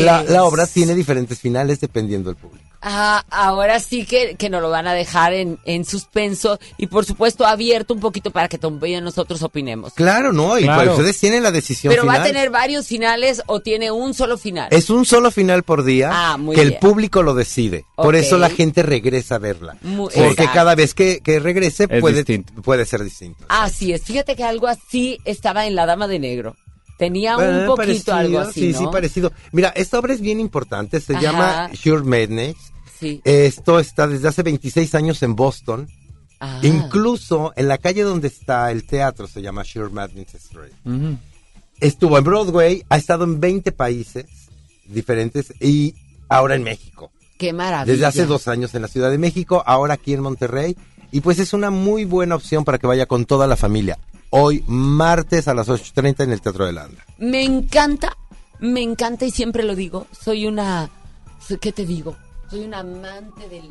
la, 0.00 0.22
la 0.22 0.44
obra 0.44 0.66
tiene 0.66 0.94
diferentes 0.94 1.38
finales 1.38 1.80
dependiendo 1.80 2.30
del 2.30 2.36
público. 2.36 2.67
Ah, 2.80 3.24
ahora 3.30 3.80
sí 3.80 4.06
que, 4.06 4.36
que 4.36 4.48
nos 4.50 4.62
lo 4.62 4.70
van 4.70 4.86
a 4.86 4.92
dejar 4.94 5.32
en, 5.32 5.58
en 5.64 5.84
suspenso 5.84 6.58
y 6.76 6.86
por 6.86 7.04
supuesto 7.04 7.44
abierto 7.46 7.92
un 7.94 8.00
poquito 8.00 8.30
para 8.30 8.48
que 8.48 8.56
también 8.58 9.02
nosotros 9.02 9.42
opinemos. 9.42 9.94
Claro, 9.94 10.32
no, 10.32 10.58
y 10.58 10.62
Claro. 10.62 10.82
pues 10.84 10.90
ustedes 10.98 11.18
tienen 11.18 11.42
la 11.42 11.50
decisión 11.50 11.90
Pero 11.92 12.06
va 12.06 12.14
a 12.14 12.22
tener 12.22 12.50
varios 12.50 12.86
finales 12.86 13.42
o 13.46 13.60
tiene 13.60 13.90
un 13.90 14.14
solo 14.14 14.38
final. 14.38 14.68
Es 14.70 14.90
un 14.90 15.04
solo 15.04 15.30
final 15.30 15.62
por 15.64 15.84
día 15.84 16.10
Ah, 16.12 16.36
muy 16.36 16.54
que 16.54 16.62
el 16.62 16.78
público 16.78 17.22
lo 17.22 17.34
decide. 17.34 17.84
Por 17.96 18.14
eso 18.14 18.38
la 18.38 18.50
gente 18.50 18.82
regresa 18.82 19.36
a 19.36 19.38
verla. 19.38 19.76
Muy- 19.82 20.12
porque 20.14 20.28
Exacto. 20.28 20.52
cada 20.54 20.74
vez 20.74 20.94
que, 20.94 21.20
que 21.20 21.40
regrese 21.40 21.86
Es 21.90 22.00
puede, 22.00 22.16
distinto. 22.18 22.52
puede 22.62 22.84
ser 22.84 23.02
distinto. 23.02 23.44
Así 23.48 23.92
es, 23.92 24.02
fíjate 24.04 24.36
que 24.36 24.44
algo 24.44 24.68
así 24.68 25.18
estaba 25.24 25.66
en 25.66 25.74
La 25.74 25.84
Dama 25.86 26.06
de 26.06 26.18
Negro. 26.20 26.54
Tenía 26.98 27.36
un 27.36 27.44
poquito 27.66 27.76
parecido, 27.76 28.14
algo 28.16 28.38
así, 28.40 28.60
Sí, 28.60 28.72
¿no? 28.72 28.78
sí, 28.78 28.86
parecido. 28.92 29.32
Mira, 29.52 29.68
esta 29.70 29.98
obra 29.98 30.12
es 30.12 30.20
bien 30.20 30.40
importante, 30.40 31.00
se 31.00 31.14
Ajá. 31.14 31.22
llama 31.22 31.70
Sure 31.74 32.02
Madness. 32.02 32.56
Sí. 32.98 33.20
Esto 33.24 33.78
está 33.78 34.06
desde 34.08 34.26
hace 34.28 34.42
26 34.42 34.94
años 34.96 35.22
en 35.22 35.36
Boston. 35.36 35.88
Ah. 36.40 36.58
Incluso 36.62 37.52
en 37.56 37.68
la 37.68 37.78
calle 37.78 38.02
donde 38.02 38.28
está 38.28 38.70
el 38.72 38.84
teatro 38.84 39.26
se 39.28 39.40
llama 39.42 39.64
Sure 39.64 39.90
Madness 39.90 40.34
Street. 40.34 40.72
Estuvo 41.80 42.18
en 42.18 42.24
Broadway, 42.24 42.84
ha 42.88 42.96
estado 42.96 43.24
en 43.24 43.38
20 43.40 43.70
países 43.72 44.26
diferentes 44.86 45.52
y 45.60 45.94
ahora 46.28 46.56
en 46.56 46.64
México. 46.64 47.12
Qué 47.38 47.52
maravilla. 47.52 47.92
Desde 47.92 48.06
hace 48.06 48.26
dos 48.26 48.48
años 48.48 48.74
en 48.74 48.82
la 48.82 48.88
Ciudad 48.88 49.10
de 49.10 49.18
México, 49.18 49.62
ahora 49.64 49.94
aquí 49.94 50.12
en 50.12 50.20
Monterrey. 50.20 50.76
Y 51.12 51.20
pues 51.20 51.38
es 51.38 51.52
una 51.52 51.70
muy 51.70 52.04
buena 52.04 52.34
opción 52.34 52.64
para 52.64 52.78
que 52.78 52.86
vaya 52.86 53.06
con 53.06 53.24
toda 53.24 53.46
la 53.46 53.56
familia. 53.56 53.96
Hoy, 54.30 54.62
martes 54.66 55.48
a 55.48 55.54
las 55.54 55.68
8.30 55.68 56.24
en 56.24 56.32
el 56.32 56.42
Teatro 56.42 56.66
de 56.66 56.72
Landa. 56.72 57.02
Me 57.16 57.44
encanta, 57.44 58.14
me 58.58 58.82
encanta 58.82 59.24
y 59.24 59.30
siempre 59.30 59.64
lo 59.64 59.74
digo. 59.74 60.06
Soy 60.12 60.46
una, 60.46 60.90
¿qué 61.60 61.72
te 61.72 61.86
digo? 61.86 62.14
Soy 62.50 62.60
una 62.60 62.80
amante 62.80 63.48
del, 63.48 63.70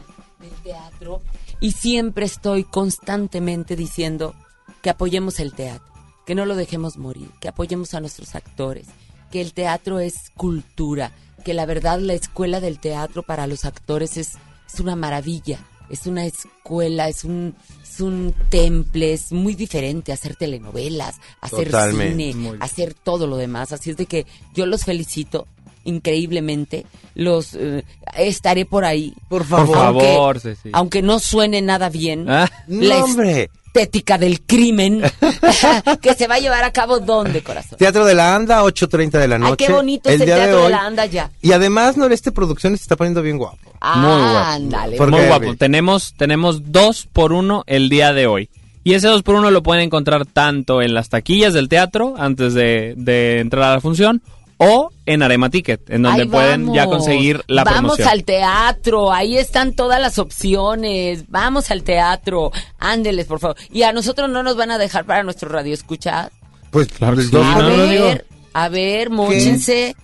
teatro 0.64 1.22
y 1.60 1.72
siempre 1.72 2.26
estoy 2.26 2.64
constantemente 2.64 3.76
diciendo 3.76 4.36
que 4.82 4.91
apoyemos 4.91 5.39
el 5.39 5.53
teatro, 5.53 5.91
que 6.26 6.36
no 6.36 6.45
lo 6.45 6.55
dejemos 6.55 6.97
morir, 6.97 7.30
que 7.39 7.47
apoyemos 7.47 7.93
a 7.95 8.01
nuestros 8.01 8.36
actores, 8.36 8.88
que 9.32 9.41
el 9.41 9.53
teatro 9.53 9.99
es 9.99 10.32
cultura, 10.36 11.12
que 11.43 11.55
la 11.55 11.66
verdad 11.66 11.99
la 11.99 12.14
escuela 12.14 12.60
del 12.60 12.80
teatro 12.80 13.24
para 13.24 13.47
los 13.47 13.66
actores 13.66 14.18
es, 14.18 14.34
es 14.72 14.80
una 14.80 14.95
maravilla, 14.95 15.60
es 15.89 16.05
una 16.05 16.26
escuela, 16.26 17.10
es 17.10 17.24
un, 17.24 17.55
es 17.98 18.02
un 18.02 18.34
temple, 18.50 19.14
es 19.14 19.32
muy 19.32 19.56
diferente 19.56 20.12
hacer 20.12 20.36
telenovelas, 20.36 21.16
hacer 21.41 21.66
Totalmente. 21.72 22.32
cine, 22.32 22.36
Muy. 22.36 22.58
hacer 22.60 22.93
todo 22.93 23.26
lo 23.26 23.38
demás. 23.38 23.72
Así 23.72 23.89
es 23.89 23.98
de 23.98 24.06
que 24.06 24.26
yo 24.54 24.66
los 24.68 24.84
felicito 24.84 25.48
increíblemente. 25.84 26.86
Los 27.16 27.56
eh, 27.56 27.84
estaré 28.16 28.66
por 28.66 28.86
ahí. 28.86 29.14
Por 29.30 29.45
favor. 29.45 29.93
Por 29.93 30.04
favor, 30.04 30.39
sí, 30.39 30.50
sí. 30.62 30.70
Aunque 30.74 31.02
no 31.02 31.20
suene 31.20 31.62
nada 31.62 31.89
bien. 31.89 32.30
Ah. 32.30 32.50
No, 32.68 33.04
hombre. 33.04 33.50
Estética 33.78 34.18
del 34.18 34.42
crimen 34.42 35.02
que 36.02 36.14
se 36.14 36.28
va 36.28 36.36
a 36.36 36.40
llevar 36.40 36.64
a 36.64 36.72
cabo 36.72 37.00
dónde, 37.00 37.42
corazón. 37.44 37.78
Teatro 37.78 38.06
de 38.06 38.16
la 38.16 38.36
Anda, 38.36 38.64
8.30 38.64 39.12
de 39.12 39.28
la 39.28 39.38
noche. 39.38 39.66
Ay, 39.66 39.68
qué 39.68 39.74
bonito 39.74 40.10
es 40.10 40.20
el 40.20 40.26
teatro 40.26 40.58
de, 40.58 40.64
hoy. 40.66 40.72
la 40.72 40.86
anda 40.86 41.06
ya. 41.06 41.30
Y 41.42 41.52
además, 41.52 41.98
Noreste 41.98 42.32
Producciones 42.32 42.80
se 42.80 42.84
está 42.86 42.96
poniendo 42.96 43.22
bien 43.22 43.38
guapo. 43.38 43.58
Muy 43.96 44.10
guapo. 44.10 44.38
Ándale. 44.38 44.98
Porque- 44.98 45.16
Muy 45.16 45.26
guapo. 45.28 45.56
Tenemos, 45.56 46.14
tenemos 46.18 46.72
dos 46.72 47.08
por 47.12 47.34
uno 47.34 47.64
el 47.68 47.90
día 47.90 48.14
de 48.14 48.28
hoy. 48.28 48.50
Y 48.84 48.94
ese 48.94 49.08
dos 49.08 49.22
por 49.22 49.36
uno 49.36 49.52
lo 49.52 49.64
pueden 49.64 49.84
encontrar 49.84 50.26
tanto 50.26 50.82
en 50.82 50.94
las 50.94 51.10
taquillas 51.10 51.54
del 51.54 51.68
teatro 51.70 52.16
antes 52.18 52.54
de, 52.54 52.94
de 52.96 53.40
entrar 53.40 53.64
a 53.64 53.74
la 53.76 53.82
función 53.82 54.22
o 54.58 54.89
en 55.05 55.22
Arema 55.24 55.49
Ticket, 55.49 55.89
en 55.89 56.01
donde 56.03 56.24
Ahí 56.24 56.28
pueden 56.28 56.74
ya 56.74 56.86
vamos. 56.86 56.97
conseguir 56.97 57.43
la 57.47 57.64
Vamos 57.64 57.80
promoción. 57.80 58.08
al 58.10 58.24
teatro, 58.24 59.12
ahí 59.12 59.38
están 59.38 59.74
todas 59.74 60.01
las 60.01 60.18
opciones. 60.20 61.26
Vamos 61.30 61.70
al 61.72 61.84
teatro, 61.84 62.51
ándeles, 62.80 63.26
por 63.28 63.39
favor. 63.39 63.55
Y 63.72 63.84
a 63.84 63.93
nosotros 63.93 64.30
no 64.30 64.43
nos 64.43 64.55
van 64.58 64.72
a 64.72 64.78
dejar 64.78 65.05
para 65.05 65.24
nuestro 65.24 65.49
radio 65.49 65.74
escuchar. 65.74 66.32
Pues 66.72 66.88
Claro 66.89 67.22
sí, 67.22 67.30
dos 67.32 67.45
A 67.45 67.62
no 67.62 67.68
ver, 67.68 68.26
a 68.53 68.70
ver, 68.70 69.10
móchense. 69.10 69.95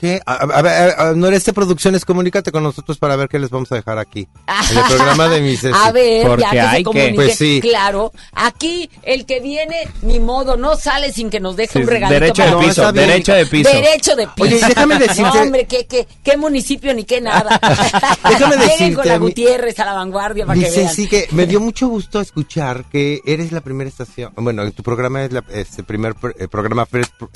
¿Qué? 0.00 0.20
A, 0.24 0.32
a- 0.32 0.36
a 0.58 0.62
ver, 0.62 0.72
a- 0.98 1.08
a- 1.10 1.12
Noreste 1.14 1.52
Producciones, 1.52 2.04
comunícate 2.04 2.50
con 2.50 2.62
nosotros 2.62 2.96
para 2.98 3.16
ver 3.16 3.28
qué 3.28 3.38
les 3.38 3.50
vamos 3.50 3.70
a 3.72 3.74
dejar 3.76 3.98
aquí. 3.98 4.26
En 4.70 4.78
el 4.78 4.84
programa 4.84 5.28
de 5.28 5.40
mis... 5.42 5.62
A 5.74 5.92
ver, 5.92 6.26
Porque 6.26 6.42
ya 6.44 6.50
que 6.50 6.60
hay 6.60 6.70
se 6.70 6.76
que- 6.78 6.84
comunique. 6.84 7.14
Pues 7.16 7.36
sí. 7.36 7.60
Claro, 7.62 8.12
aquí 8.32 8.88
el 9.02 9.26
que 9.26 9.40
viene, 9.40 9.76
ni 10.02 10.18
modo, 10.20 10.56
no 10.56 10.76
sale 10.76 11.12
sin 11.12 11.28
que 11.28 11.38
nos 11.40 11.56
deje 11.56 11.74
Sí, 11.74 11.78
un 11.80 11.86
regalito. 11.86 12.18
derecho 12.20 12.42
de 12.44 12.48
para- 12.52 12.60
piso, 12.66 12.92
derecho 12.92 13.32
de 13.34 13.46
piso. 13.46 13.70
Derecho 13.70 14.16
de 14.16 14.26
piso. 14.28 14.42
Oye, 14.42 14.56
y 14.56 14.60
déjame 14.68 14.94
decirte- 14.98 15.22
No, 15.22 15.42
hombre, 15.42 15.66
¿qué, 15.66 15.86
qué, 15.86 16.08
qué 16.24 16.36
municipio 16.36 16.94
ni 16.94 17.04
qué 17.04 17.20
nada. 17.20 17.60
Déjame 18.28 18.56
Lleguen 18.56 18.68
decirte, 18.70 18.94
con 18.94 19.06
la 19.08 19.16
Gutiérrez 19.18 19.78
a 19.80 19.84
la 19.84 19.92
vanguardia 19.94 20.46
para 20.46 20.58
que 20.58 20.66
Dice, 20.66 20.80
vean. 20.80 20.94
sí, 20.94 21.08
que 21.08 21.28
me 21.32 21.46
dio 21.46 21.60
mucho 21.60 21.88
gusto 21.88 22.20
escuchar 22.20 22.84
que 22.90 23.20
eres 23.26 23.52
la 23.52 23.60
primera 23.60 23.88
estación. 23.90 24.32
Bueno, 24.36 24.70
tu 24.72 24.82
programa 24.82 25.24
es 25.24 25.32
la- 25.32 25.44
este 25.52 25.82
primer 25.82 26.14
pr- 26.14 26.34
eh, 26.38 26.48
programa 26.48 26.86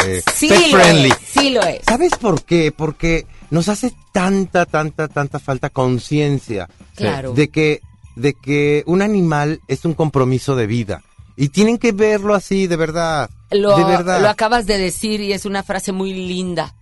eh, 0.07 0.23
Sí 0.35 0.49
friendly. 0.49 1.11
es, 1.11 1.17
sí 1.33 1.51
lo 1.51 1.63
es. 1.63 1.81
¿Sabes 1.87 2.13
por 2.21 2.43
qué? 2.43 2.54
Porque 2.77 3.27
nos 3.51 3.69
hace 3.69 3.93
tanta, 4.13 4.67
tanta, 4.67 5.09
tanta 5.09 5.39
falta 5.39 5.71
conciencia 5.71 6.69
Claro. 6.95 7.33
de 7.35 7.49
que, 7.49 7.81
de 8.17 8.35
que 8.35 8.83
un 8.87 9.03
animal 9.03 9.61
es 9.69 9.85
un 9.85 9.95
compromiso 9.95 10.57
de 10.57 10.67
vida. 10.67 11.03
Y 11.37 11.49
tienen 11.49 11.79
que 11.79 11.93
verlo 11.93 12.35
así, 12.35 12.67
de 12.67 12.77
verdad. 12.77 13.29
Lo, 13.51 13.77
de 13.77 13.85
verdad. 13.85 14.21
lo 14.23 14.29
acabas 14.29 14.67
de 14.67 14.79
decir 14.79 15.21
y 15.21 15.33
es 15.33 15.45
una 15.45 15.63
frase 15.63 15.91
muy 15.93 16.13
linda. 16.13 16.75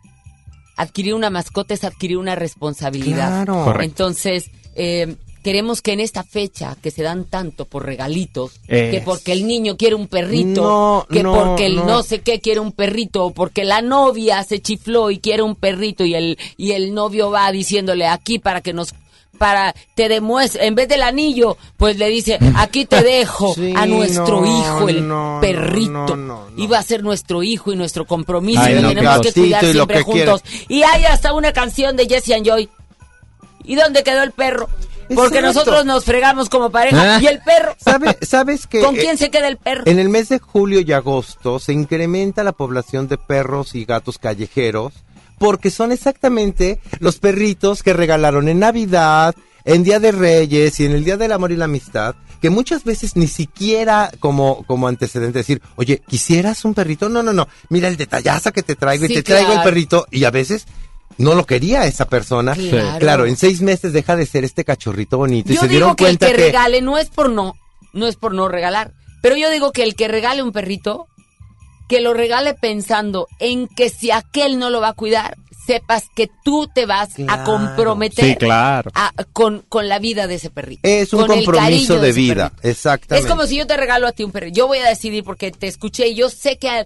Adquirir 0.76 1.14
una 1.14 1.30
mascota 1.30 1.74
es 1.74 1.84
adquirir 1.84 2.18
una 2.18 2.34
responsabilidad. 2.34 3.44
Claro. 3.44 3.64
Correcto. 3.64 3.82
Entonces, 3.84 4.50
eh, 4.74 5.16
queremos 5.42 5.82
que 5.82 5.92
en 5.92 6.00
esta 6.00 6.22
fecha 6.22 6.76
que 6.82 6.90
se 6.90 7.02
dan 7.02 7.24
tanto 7.24 7.64
por 7.66 7.84
regalitos, 7.84 8.52
Es. 8.68 8.90
que 8.90 9.00
porque 9.00 9.32
el 9.32 9.46
niño 9.46 9.76
quiere 9.76 9.94
un 9.94 10.08
perrito, 10.08 10.62
No, 10.62 11.06
que 11.10 11.22
no, 11.22 11.32
porque 11.34 11.66
el 11.66 11.76
no. 11.76 11.84
no. 11.86 12.02
sé 12.02 12.20
qué 12.20 12.40
quiere 12.40 12.60
un 12.60 12.72
perrito, 12.72 13.26
o 13.26 13.30
porque 13.32 13.64
la 13.64 13.82
novia 13.82 14.42
se 14.44 14.60
chifló 14.60 15.10
y 15.10 15.18
quiere 15.18 15.42
un 15.42 15.54
perrito 15.56 16.04
y 16.04 16.14
el, 16.14 16.38
y 16.56 16.72
el 16.72 16.94
novio 16.94 17.30
va 17.30 17.50
diciéndole 17.52 18.06
aquí 18.06 18.38
para 18.38 18.60
que 18.60 18.72
nos 18.72 18.94
para 19.38 19.74
te 19.96 20.08
demuestre, 20.08 20.66
en 20.66 20.76
vez 20.76 20.86
del 20.88 21.02
anillo, 21.02 21.56
pues 21.76 21.96
le 21.98 22.08
dice, 22.08 22.38
aquí 22.54 22.84
te 22.84 23.02
dejo 23.02 23.54
Sí, 23.54 23.72
a 23.74 23.86
nuestro 23.86 24.44
hijo 24.46 24.88
el 24.88 25.04
perrito. 25.40 26.16
Iba 26.56 26.78
a 26.78 26.82
ser 26.82 27.02
nuestro 27.02 27.42
hijo 27.42 27.72
y 27.72 27.76
nuestro 27.76 28.06
compromiso 28.06 28.60
Ay, 28.62 28.72
y 28.72 28.76
lo 28.76 28.82
no, 28.82 28.88
tenemos 28.90 29.20
que 29.20 29.32
cuidar 29.32 29.64
siempre 29.64 29.96
que 29.98 30.02
juntos. 30.04 30.42
Y 30.68 30.82
hay 30.84 31.06
hasta 31.06 31.32
una 31.32 31.52
canción 31.52 31.96
de 31.96 32.06
Jesse 32.06 32.32
and 32.32 32.46
Joy. 32.46 32.68
¿Y 33.64 33.74
dónde 33.74 34.02
quedó 34.04 34.22
el 34.22 34.32
perro? 34.32 34.68
Porque 35.14 35.38
Exacto. 35.38 35.58
nosotros 35.60 35.84
nos 35.86 36.04
fregamos 36.04 36.48
como 36.48 36.70
pareja. 36.70 37.16
Ah. 37.16 37.20
¿Y 37.22 37.26
el 37.26 37.40
perro? 37.40 37.74
¿Sabe- 37.82 38.18
¿Sabes 38.22 38.66
que 38.66 38.80
¿Con 38.80 38.94
quién 38.96 39.16
se 39.18 39.30
queda 39.30 39.48
el 39.48 39.56
perro? 39.58 39.84
En 39.86 39.98
el 39.98 40.08
mes 40.08 40.28
de 40.28 40.38
julio 40.38 40.80
y 40.80 40.92
agosto 40.92 41.58
se 41.58 41.72
incrementa 41.72 42.44
la 42.44 42.52
población 42.52 43.08
de 43.08 43.18
perros 43.18 43.74
y 43.74 43.84
gatos 43.84 44.18
callejeros 44.18 44.92
porque 45.38 45.70
son 45.70 45.90
exactamente 45.92 46.78
los 47.00 47.18
perritos 47.18 47.82
que 47.82 47.92
regalaron 47.92 48.48
en 48.48 48.60
Navidad, 48.60 49.34
en 49.64 49.82
Día 49.82 49.98
de 49.98 50.12
Reyes 50.12 50.78
y 50.80 50.84
en 50.86 50.92
el 50.92 51.04
Día 51.04 51.16
del 51.16 51.32
Amor 51.32 51.50
y 51.52 51.56
la 51.56 51.64
Amistad, 51.64 52.14
que 52.40 52.50
muchas 52.50 52.84
veces 52.84 53.16
ni 53.16 53.26
siquiera 53.26 54.10
como, 54.20 54.64
como 54.66 54.86
antecedente 54.88 55.38
decir, 55.40 55.60
oye, 55.76 56.00
¿quisieras 56.08 56.64
un 56.64 56.74
perrito? 56.74 57.08
No, 57.08 57.22
no, 57.24 57.32
no, 57.32 57.48
mira 57.70 57.88
el 57.88 57.96
detallazo 57.96 58.52
que 58.52 58.62
te 58.62 58.76
traigo 58.76 59.06
Sí, 59.06 59.12
y 59.12 59.16
te 59.16 59.22
traigo 59.24 59.52
el 59.52 59.62
perrito 59.62 60.06
y 60.10 60.24
a 60.24 60.30
veces 60.30 60.66
no 61.18 61.34
lo 61.34 61.44
quería 61.46 61.86
esa 61.86 62.06
persona. 62.08 62.54
Claro. 62.54 62.98
Claro, 62.98 63.26
en 63.26 63.36
seis 63.36 63.60
meses 63.60 63.92
deja 63.92 64.16
de 64.16 64.26
ser 64.26 64.44
este 64.44 64.64
cachorrito 64.64 65.18
bonito 65.18 65.52
y 65.52 65.56
Yo 65.56 65.60
se 65.62 65.68
digo 65.68 65.78
dieron 65.78 65.96
que 65.96 66.08
el 66.08 66.18
que, 66.18 66.26
que... 66.26 66.32
regale 66.32 66.80
no 66.82 66.98
es 66.98 67.08
por 67.10 67.30
no, 67.30 67.54
no 67.92 68.06
es 68.06 68.16
por 68.16 68.34
no 68.34 68.48
regalar. 68.48 68.92
Pero 69.22 69.36
yo 69.36 69.50
digo 69.50 69.72
que 69.72 69.82
el 69.84 69.94
que 69.94 70.08
regale 70.08 70.42
un 70.42 70.52
perrito, 70.52 71.06
que 71.88 72.00
lo 72.00 72.12
regale 72.14 72.54
pensando 72.54 73.28
en 73.38 73.68
que 73.68 73.88
si 73.90 74.10
aquel 74.10 74.58
no 74.58 74.68
lo 74.70 74.80
va 74.80 74.88
a 74.88 74.92
cuidar, 74.94 75.36
sepas 75.64 76.06
que 76.16 76.28
tú 76.44 76.68
te 76.74 76.86
vas 76.86 77.10
a 77.28 77.44
comprometer 77.44 78.24
Sí, 78.24 78.34
claro. 78.34 78.90
a- 78.94 79.12
con, 79.32 79.64
con 79.68 79.88
la 79.88 80.00
vida 80.00 80.26
de 80.26 80.34
ese 80.34 80.50
perrito. 80.50 80.80
Es 80.82 81.12
un 81.12 81.20
con 81.26 81.36
compromiso 81.36 82.00
de 82.00 82.10
vida, 82.12 82.50
perrito. 82.50 82.68
exactamente. 82.68 83.24
Es 83.28 83.32
como 83.32 83.46
si 83.46 83.56
yo 83.58 83.66
te 83.68 83.76
regalo 83.76 84.08
a 84.08 84.12
ti 84.12 84.24
un 84.24 84.32
perrito. 84.32 84.56
Yo 84.56 84.66
voy 84.66 84.78
a 84.78 84.88
decidir 84.88 85.22
porque 85.22 85.52
te 85.52 85.68
escuché 85.68 86.08
y 86.08 86.16
yo 86.16 86.30
sé 86.30 86.58
que 86.58 86.84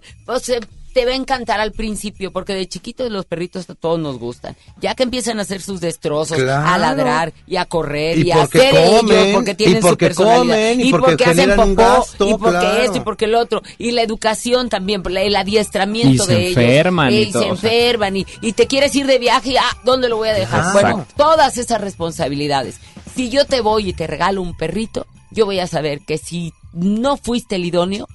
te 0.97 1.05
va 1.05 1.13
a 1.13 1.15
encantar 1.15 1.61
al 1.61 1.73
principio 1.73 2.33
porque 2.33 2.55
de 2.55 2.67
chiquitos 2.67 3.11
los 3.11 3.27
perritos 3.27 3.69
a 3.69 3.75
todos 3.75 4.01
nos 4.01 4.19
gustan. 4.19 4.57
Ya 4.81 4.95
que 4.95 5.03
empiezan 5.03 5.39
a 5.39 5.43
hacer 5.43 5.61
sus 5.61 5.79
destrozos, 5.83 6.39
Claro. 6.39 6.67
a 6.67 6.79
ladrar 6.79 7.35
y 7.47 7.57
a 7.57 7.67
correr 7.67 8.17
y, 8.19 8.29
Y 8.29 8.31
a 8.31 8.37
porque 8.39 8.59
hacer 8.69 8.75
ellos 8.77 9.01
comen, 9.03 9.35
porque 9.35 9.51
y 9.51 9.55
tienen 9.57 9.83
su 9.83 9.89
porque 9.89 10.07
personalidad. 10.07 10.39
comen, 10.39 10.81
y 10.81 10.91
porque 10.91 11.25
hacen 11.25 11.27
generan 11.37 11.61
un 11.69 11.77
popó 11.77 11.89
gasto, 11.91 12.29
y 12.31 12.33
porque 12.39 12.51
claro. 12.61 12.83
esto 12.83 12.97
y 12.97 13.01
porque 13.01 13.25
el 13.27 13.35
otro 13.35 13.63
y 13.77 13.91
la 13.91 14.01
educación 14.01 14.71
también, 14.71 15.03
el 15.07 15.37
adiestramiento 15.37 16.25
Y 16.25 16.27
se 16.27 16.33
de 16.35 16.47
ellos. 16.47 16.57
enferman 16.57 17.13
y 17.13 17.17
Eh, 17.17 17.29
todo, 17.31 17.43
se 17.43 17.51
o 17.51 17.57
sea. 17.57 17.71
enferman 17.71 18.17
y, 18.17 18.27
y 18.41 18.53
te 18.55 18.67
quieres 18.67 18.95
ir 18.97 19.07
de 19.07 19.19
viaje 19.19 19.51
y 19.51 19.57
ah, 19.59 19.77
¿dónde 19.85 20.09
lo 20.09 20.17
voy 20.17 20.29
a 20.31 20.33
dejar? 20.35 20.73
Bueno, 20.73 21.07
todas 21.15 21.59
esas 21.59 21.79
responsabilidades. 21.81 22.81
Si 23.15 23.29
yo 23.29 23.45
te 23.45 23.61
voy 23.61 23.91
y 23.91 23.93
te 23.93 24.07
regalo 24.07 24.41
un 24.41 24.57
perrito, 24.57 25.07
yo 25.31 25.45
voy 25.45 25.59
a 25.59 25.67
saber 25.67 26.01
que 26.07 26.17
si 26.17 26.55
no 26.73 27.19
fuiste 27.19 27.57
el 27.57 27.67
idóneo, 27.67 28.09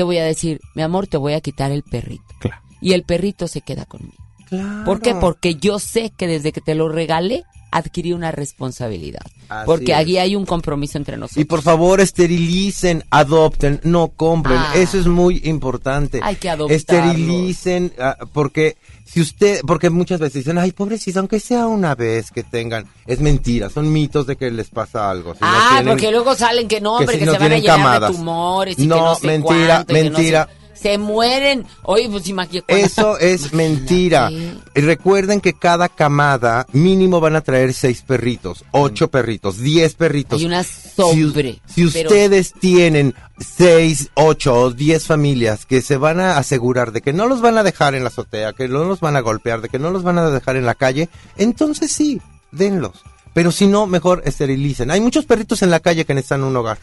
te 0.00 0.04
voy 0.04 0.16
a 0.16 0.24
decir, 0.24 0.62
mi 0.74 0.80
amor, 0.80 1.08
te 1.08 1.18
voy 1.18 1.34
a 1.34 1.42
quitar 1.42 1.70
el 1.72 1.82
perrito. 1.82 2.24
Claro. 2.38 2.62
Y 2.80 2.94
el 2.94 3.02
perrito 3.02 3.48
se 3.48 3.60
queda 3.60 3.84
conmigo. 3.84 4.16
Claro. 4.48 4.86
¿Por 4.86 5.02
qué? 5.02 5.14
Porque 5.14 5.56
yo 5.56 5.78
sé 5.78 6.10
que 6.16 6.26
desde 6.26 6.52
que 6.52 6.62
te 6.62 6.74
lo 6.74 6.88
regalé, 6.88 7.44
adquirí 7.70 8.14
una 8.14 8.32
responsabilidad. 8.32 9.20
Así 9.50 9.66
Porque 9.66 9.92
es. 9.92 9.98
aquí 9.98 10.16
hay 10.16 10.36
un 10.36 10.46
compromiso 10.46 10.96
entre 10.96 11.18
nosotros. 11.18 11.42
Y 11.42 11.44
por 11.44 11.60
favor, 11.60 12.00
esterilicen, 12.00 13.04
adopten, 13.10 13.78
no 13.84 14.08
compren. 14.08 14.56
Ah. 14.56 14.72
Eso 14.74 14.98
es 14.98 15.06
muy 15.06 15.42
importante. 15.44 16.20
Hay 16.22 16.36
que 16.36 16.48
adoptarlos. 16.48 16.80
Esterilicen, 16.80 17.92
ah, 17.98 18.16
porque 18.32 18.78
si 19.10 19.20
usted, 19.20 19.60
porque 19.66 19.90
muchas 19.90 20.20
veces 20.20 20.44
dicen, 20.44 20.58
ay, 20.58 20.70
pobrecitos, 20.70 21.18
aunque 21.18 21.40
sea 21.40 21.66
una 21.66 21.94
vez 21.96 22.30
que 22.30 22.44
tengan, 22.44 22.86
es 23.06 23.20
mentira, 23.20 23.68
son 23.68 23.92
mitos 23.92 24.26
de 24.26 24.36
que 24.36 24.50
les 24.52 24.68
pasa 24.68 25.10
algo. 25.10 25.34
Si 25.34 25.40
no 25.40 25.48
ah, 25.50 25.68
tienen- 25.70 25.88
porque 25.88 26.10
luego 26.12 26.34
salen 26.36 26.68
que 26.68 26.80
no, 26.80 26.98
que 26.98 27.02
hombre, 27.04 27.14
si 27.14 27.20
que, 27.20 27.26
no 27.26 27.32
se 27.32 27.38
van 27.38 27.52
a 27.52 27.58
llenar 27.58 27.76
camadas. 27.76 28.10
de 28.12 28.16
tumores 28.16 28.78
y 28.78 28.82
que 28.82 28.86
No, 28.88 28.96
no 28.96 29.14
sé 29.16 29.26
mentira, 29.26 29.66
cuánto, 29.76 29.92
y 29.92 29.96
que 29.96 30.04
no 30.04 30.10
mentira. 30.18 30.48
Se 30.80 30.98
mueren. 30.98 31.66
Oye, 31.82 32.08
pues 32.10 32.28
imagínate. 32.28 32.80
Eso 32.80 33.18
es 33.20 33.52
mentira. 33.52 34.30
Y 34.30 34.80
recuerden 34.80 35.40
que 35.40 35.52
cada 35.52 35.88
camada 35.88 36.66
mínimo 36.72 37.20
van 37.20 37.36
a 37.36 37.40
traer 37.40 37.72
seis 37.74 38.02
perritos, 38.02 38.64
ocho 38.70 39.08
perritos, 39.10 39.58
diez 39.58 39.94
perritos. 39.94 40.38
Hay 40.40 40.46
una 40.46 40.62
Si, 40.62 40.90
sobre. 40.96 41.60
si 41.66 41.86
pero- 41.86 42.08
ustedes 42.08 42.52
tienen 42.52 43.14
seis, 43.38 44.10
ocho 44.14 44.54
o 44.54 44.70
diez 44.70 45.06
familias 45.06 45.66
que 45.66 45.80
se 45.82 45.96
van 45.96 46.20
a 46.20 46.36
asegurar 46.36 46.92
de 46.92 47.00
que 47.00 47.12
no 47.12 47.26
los 47.26 47.40
van 47.40 47.58
a 47.58 47.62
dejar 47.62 47.94
en 47.94 48.02
la 48.04 48.08
azotea, 48.08 48.52
que 48.52 48.68
no 48.68 48.84
los 48.84 49.00
van 49.00 49.16
a 49.16 49.20
golpear, 49.20 49.60
de 49.60 49.68
que 49.68 49.78
no 49.78 49.90
los 49.90 50.02
van 50.02 50.18
a 50.18 50.30
dejar 50.30 50.56
en 50.56 50.66
la 50.66 50.74
calle, 50.74 51.08
entonces 51.36 51.90
sí, 51.92 52.20
denlos. 52.52 53.02
Pero 53.32 53.52
si 53.52 53.66
no, 53.68 53.86
mejor 53.86 54.22
esterilicen. 54.24 54.90
Hay 54.90 55.00
muchos 55.00 55.24
perritos 55.24 55.62
en 55.62 55.70
la 55.70 55.78
calle 55.78 56.04
que 56.04 56.14
necesitan 56.14 56.42
un 56.42 56.56
hogar. 56.56 56.78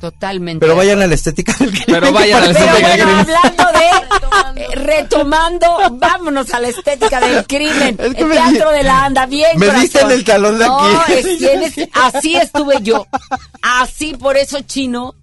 Totalmente. 0.00 0.64
Pero 0.64 0.74
vayan 0.80 1.02
a 1.02 1.06
la 1.06 1.14
estética 1.14 1.54
del 1.58 1.72
Pero 1.86 2.12
vayan 2.12 2.42
a 2.42 2.46
la 2.46 2.52
Pero 2.54 2.64
estética 2.64 2.88
bueno, 2.88 3.16
del 3.16 3.24
crimen. 3.26 3.36
hablando 3.36 3.78
de 3.78 4.62
eh, 4.62 4.66
retomando, 4.74 5.66
vámonos 5.92 6.52
a 6.54 6.60
la 6.60 6.68
estética 6.68 7.20
del 7.20 7.46
crimen. 7.46 7.96
Es 8.00 8.14
que 8.14 8.22
el 8.22 8.30
teatro 8.30 8.70
di- 8.70 8.78
de 8.78 8.82
la 8.84 9.04
anda, 9.04 9.26
bien. 9.26 9.58
me 9.58 9.66
corazón. 9.66 9.82
diste 9.82 10.00
en 10.00 10.10
el 10.10 10.24
talón 10.24 10.58
de 10.58 10.66
No, 10.66 10.78
aquí. 11.00 11.12
es- 11.12 11.38
tienes- 11.38 11.88
así 11.92 12.36
estuve 12.36 12.82
yo. 12.82 13.06
Así, 13.62 14.14
por 14.14 14.36
eso 14.36 14.60
Chino 14.62 15.14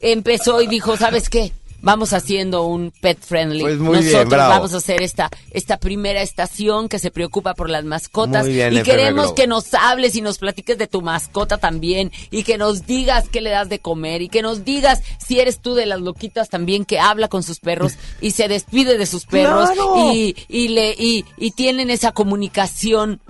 empezó 0.00 0.60
y 0.60 0.66
dijo, 0.66 0.96
¿sabes 0.96 1.28
qué? 1.30 1.52
Vamos 1.84 2.12
haciendo 2.14 2.62
un 2.66 2.92
pet 3.00 3.18
friendly. 3.20 3.60
Pues 3.60 3.78
muy 3.78 3.98
bien, 3.98 4.06
Nosotros 4.12 4.30
bravo. 4.30 4.50
vamos 4.54 4.74
a 4.74 4.78
hacer 4.78 5.02
esta, 5.02 5.28
esta 5.50 5.76
primera 5.78 6.22
estación 6.22 6.88
que 6.88 6.98
se 6.98 7.10
preocupa 7.10 7.54
por 7.54 7.68
las 7.68 7.84
mascotas. 7.84 8.44
Muy 8.44 8.54
bien, 8.54 8.72
y 8.72 8.78
FM 8.78 8.82
queremos 8.84 9.22
Globo. 9.26 9.34
que 9.34 9.46
nos 9.46 9.74
hables 9.74 10.16
y 10.16 10.22
nos 10.22 10.38
platiques 10.38 10.78
de 10.78 10.86
tu 10.86 11.02
mascota 11.02 11.58
también. 11.58 12.10
Y 12.30 12.42
que 12.42 12.56
nos 12.58 12.86
digas 12.86 13.28
qué 13.30 13.40
le 13.42 13.50
das 13.50 13.68
de 13.68 13.78
comer. 13.80 14.22
Y 14.22 14.28
que 14.30 14.40
nos 14.42 14.64
digas 14.64 15.02
si 15.18 15.38
eres 15.40 15.60
tú 15.60 15.74
de 15.74 15.84
las 15.86 16.00
loquitas 16.00 16.48
también 16.48 16.84
que 16.86 16.98
habla 16.98 17.28
con 17.28 17.42
sus 17.42 17.60
perros 17.60 17.92
y 18.20 18.30
se 18.30 18.48
despide 18.48 18.96
de 18.96 19.06
sus 19.06 19.26
perros. 19.26 19.70
¡Claro! 19.70 20.12
Y, 20.12 20.34
y, 20.48 20.68
le, 20.68 20.94
y, 20.98 21.24
y 21.36 21.50
tienen 21.50 21.90
esa 21.90 22.12
comunicación 22.12 23.20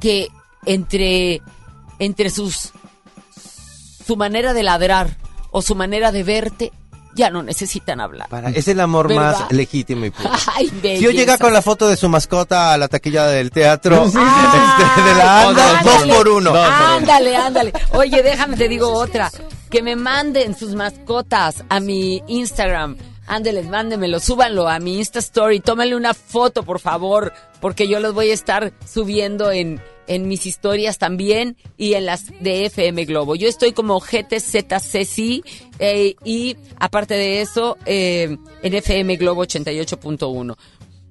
que 0.00 0.28
entre, 0.66 1.42
entre 1.98 2.30
sus 2.30 2.70
su 4.06 4.16
manera 4.16 4.54
de 4.54 4.62
ladrar 4.62 5.16
o 5.50 5.62
su 5.62 5.74
manera 5.74 6.10
de 6.12 6.22
verte, 6.24 6.72
ya 7.14 7.30
no 7.30 7.42
necesitan 7.42 8.00
hablar. 8.00 8.28
Para- 8.28 8.50
es 8.50 8.68
el 8.68 8.80
amor 8.80 9.08
¿Verdad? 9.08 9.38
más 9.40 9.52
legítimo 9.52 10.04
y 10.04 10.10
puro. 10.10 10.30
Ay, 10.54 10.68
Si 10.82 11.00
yo 11.00 11.10
llega 11.10 11.38
con 11.38 11.52
la 11.52 11.62
foto 11.62 11.88
de 11.88 11.96
su 11.96 12.08
mascota 12.08 12.72
a 12.72 12.78
la 12.78 12.88
taquilla 12.88 13.26
del 13.26 13.50
teatro, 13.50 14.04
Ah, 14.16 14.84
este, 14.94 15.02
de 15.08 15.14
la 15.16 15.48
anda, 15.48 15.78
ándale, 15.78 16.06
dos 16.08 16.16
por 16.16 16.28
uno. 16.28 16.52
Ándale, 16.54 17.36
ándale. 17.36 17.72
Oye, 17.92 18.22
déjame 18.22 18.56
te 18.56 18.68
digo 18.68 18.92
otra. 18.92 19.30
Que 19.70 19.82
me 19.82 19.94
manden 19.96 20.56
sus 20.56 20.74
mascotas 20.74 21.62
a 21.68 21.78
mi 21.80 22.22
Instagram. 22.26 22.96
Ándeles, 23.30 23.68
mándenmelo, 23.68 24.18
súbanlo 24.18 24.68
a 24.68 24.80
mi 24.80 24.98
Insta 24.98 25.20
Story. 25.20 25.60
Tómenle 25.60 25.94
una 25.94 26.14
foto, 26.14 26.64
por 26.64 26.80
favor, 26.80 27.32
porque 27.60 27.86
yo 27.86 28.00
los 28.00 28.12
voy 28.12 28.30
a 28.30 28.34
estar 28.34 28.72
subiendo 28.84 29.52
en, 29.52 29.80
en 30.08 30.26
mis 30.26 30.46
historias 30.46 30.98
también 30.98 31.56
y 31.76 31.94
en 31.94 32.06
las 32.06 32.26
de 32.40 32.66
FM 32.66 33.04
Globo. 33.04 33.36
Yo 33.36 33.46
estoy 33.48 33.72
como 33.72 34.00
GTZCC 34.00 35.44
eh, 35.78 36.16
y 36.24 36.56
aparte 36.80 37.14
de 37.14 37.40
eso, 37.40 37.78
eh, 37.86 38.36
en 38.62 38.74
FM 38.74 39.14
Globo 39.14 39.44
88.1. 39.44 40.56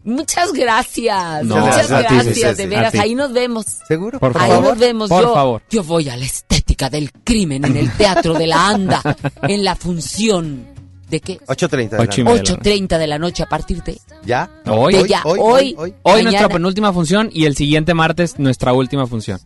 Muchas 0.03 0.51
gracias. 0.51 1.45
No, 1.45 1.55
muchas 1.55 1.89
gracias, 1.89 2.35
sí, 2.35 2.41
sí, 2.43 2.53
de 2.53 2.67
veras. 2.67 2.95
Ahí 2.95 3.15
nos 3.15 3.31
vemos. 3.31 3.65
¿Seguro? 3.87 4.19
Por 4.19 4.37
Ahí 4.37 4.49
favor. 4.51 4.69
nos 4.71 4.77
vemos. 4.77 5.09
Por 5.09 5.23
yo, 5.23 5.33
favor. 5.33 5.61
yo 5.69 5.83
voy 5.85 6.09
a 6.09 6.17
la 6.17 6.25
estética 6.25 6.89
del 6.89 7.13
crimen 7.23 7.63
en 7.63 7.77
el 7.77 7.89
Teatro 7.93 8.33
de 8.33 8.47
la 8.47 8.67
Anda, 8.67 9.01
en 9.43 9.63
la 9.63 9.77
función 9.77 10.78
de 11.09 11.19
qué? 11.21 11.39
8.30 11.47 11.89
de 11.89 11.97
la 11.97 11.97
noche. 12.05 12.23
media. 12.23 12.43
8.30 12.43 12.97
de 12.97 13.07
la 13.07 13.19
noche 13.19 13.43
a 13.43 13.45
partir 13.47 13.83
de... 13.83 13.99
¿Ya? 14.25 14.49
Hoy, 14.67 14.93
de 14.93 15.07
ya. 15.07 15.21
Hoy, 15.25 15.75
Hoy 15.77 15.95
mañana. 16.03 16.23
nuestra 16.23 16.49
penúltima 16.49 16.93
función 16.93 17.29
y 17.33 17.45
el 17.45 17.55
siguiente 17.55 17.93
martes 17.93 18.37
nuestra 18.39 18.73
última 18.73 19.07
función. 19.07 19.39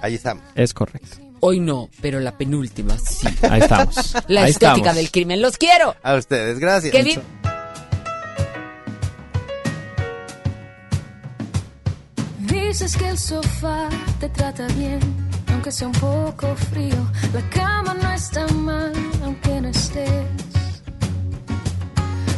Ahí 0.00 0.14
estamos. 0.14 0.44
Es 0.54 0.72
correcto. 0.74 1.16
Hoy 1.40 1.60
no, 1.60 1.88
pero 2.00 2.18
la 2.20 2.36
penúltima 2.36 2.96
sí. 2.98 3.26
Ahí 3.48 3.60
estamos. 3.60 4.14
La 4.28 4.42
Ahí 4.42 4.50
estética 4.50 4.76
estamos. 4.76 4.96
del 4.96 5.10
crimen. 5.10 5.40
Los 5.42 5.56
quiero. 5.56 5.94
A 6.02 6.14
ustedes, 6.16 6.58
gracias. 6.58 7.04
Vi- 7.04 7.18
Dices 12.40 12.96
que 12.96 13.08
el 13.08 13.18
sofá 13.18 13.88
te 14.20 14.28
trata 14.28 14.66
bien, 14.68 15.00
aunque 15.52 15.72
sea 15.72 15.88
un 15.88 15.94
poco 15.94 16.54
frío. 16.70 16.96
La 17.34 17.40
cama 17.50 17.94
no 17.94 18.10
está 18.12 18.46
mal, 18.48 18.92
aunque 19.24 19.60
no 19.60 19.68
estés. 19.68 20.24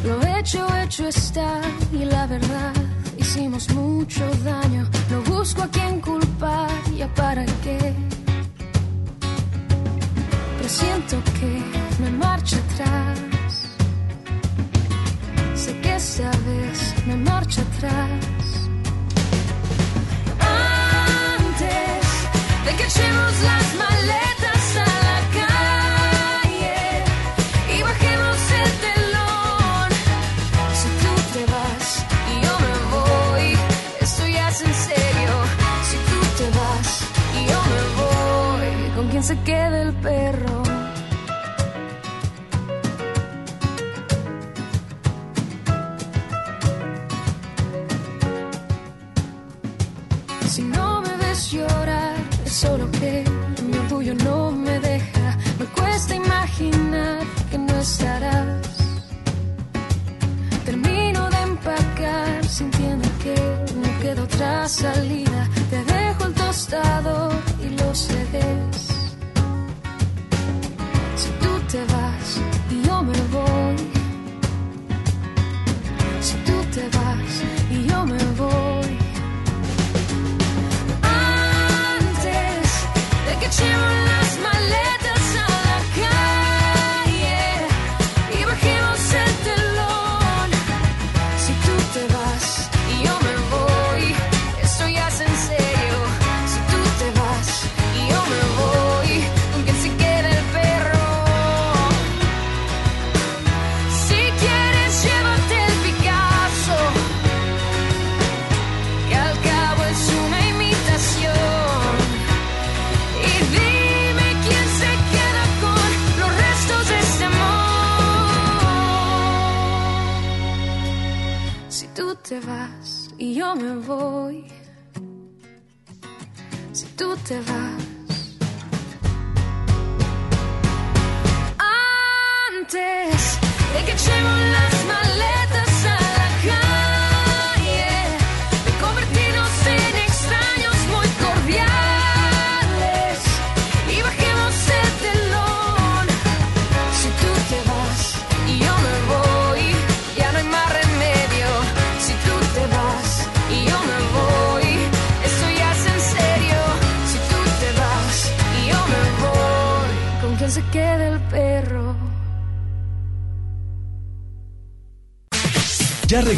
Lo 0.05 0.20
hecho, 0.38 0.66
hecho 0.82 1.09
está, 1.09 1.61
y 1.92 2.05
la 2.05 2.26
verdad, 2.26 2.72
hicimos 3.18 3.68
mucho 3.74 4.24
daño. 4.44 4.88
No 5.11 5.20
busco 5.22 5.62
a 5.62 5.68
quien 5.68 6.01
culpar, 6.01 6.70
ya 6.96 7.07
para 7.14 7.44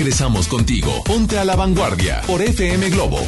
regresamos 0.03 0.49
contigo. 0.49 1.05
Ponte 1.05 1.39
a 1.39 1.45
la 1.45 1.55
vanguardia 1.55 2.23
por 2.27 2.43
FM 2.43 2.91
Globo. 2.91 3.21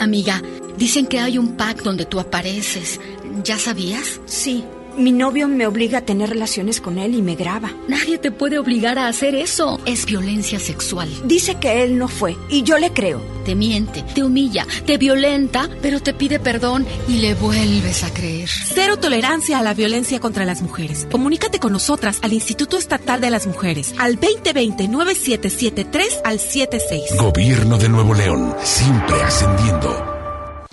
Amiga, 0.00 0.42
dicen 0.78 1.06
que 1.06 1.20
hay 1.20 1.36
un 1.36 1.58
pack 1.58 1.82
donde 1.82 2.06
tú 2.06 2.20
apareces. 2.20 2.98
¿Ya 3.44 3.58
sabías? 3.58 4.18
Sí, 4.24 4.64
mi 4.96 5.12
novio 5.12 5.46
me 5.46 5.66
obliga 5.66 5.98
a 5.98 6.06
tener 6.06 6.30
relaciones 6.30 6.80
con 6.80 6.96
él 6.96 7.14
y 7.14 7.20
me 7.20 7.34
graba. 7.34 7.70
Nadie 8.08 8.16
te 8.16 8.30
puede 8.30 8.58
obligar 8.58 8.98
a 8.98 9.06
hacer 9.06 9.34
eso. 9.34 9.78
Es 9.84 10.06
violencia 10.06 10.58
sexual. 10.58 11.10
Dice 11.24 11.56
que 11.56 11.82
él 11.82 11.98
no 11.98 12.08
fue 12.08 12.38
y 12.48 12.62
yo 12.62 12.78
le 12.78 12.94
creo. 12.94 13.20
Te 13.44 13.54
miente, 13.54 14.02
te 14.14 14.24
humilla, 14.24 14.66
te 14.86 14.96
violenta, 14.96 15.68
pero 15.82 16.00
te 16.00 16.14
pide 16.14 16.40
perdón 16.40 16.86
y 17.06 17.18
le 17.18 17.34
vuelves 17.34 18.04
a 18.04 18.14
creer. 18.14 18.48
Cero 18.48 18.96
tolerancia 18.96 19.58
a 19.58 19.62
la 19.62 19.74
violencia 19.74 20.20
contra 20.20 20.46
las 20.46 20.62
mujeres. 20.62 21.06
Comunícate 21.10 21.60
con 21.60 21.74
nosotras 21.74 22.20
al 22.22 22.32
Instituto 22.32 22.78
Estatal 22.78 23.20
de 23.20 23.28
las 23.28 23.46
Mujeres 23.46 23.94
al 23.98 24.18
2020-9773 24.18 26.22
al 26.24 26.40
76. 26.40 27.14
Gobierno 27.18 27.76
de 27.76 27.90
Nuevo 27.90 28.14
León, 28.14 28.56
siempre 28.62 29.20
ascendiendo. 29.20 30.07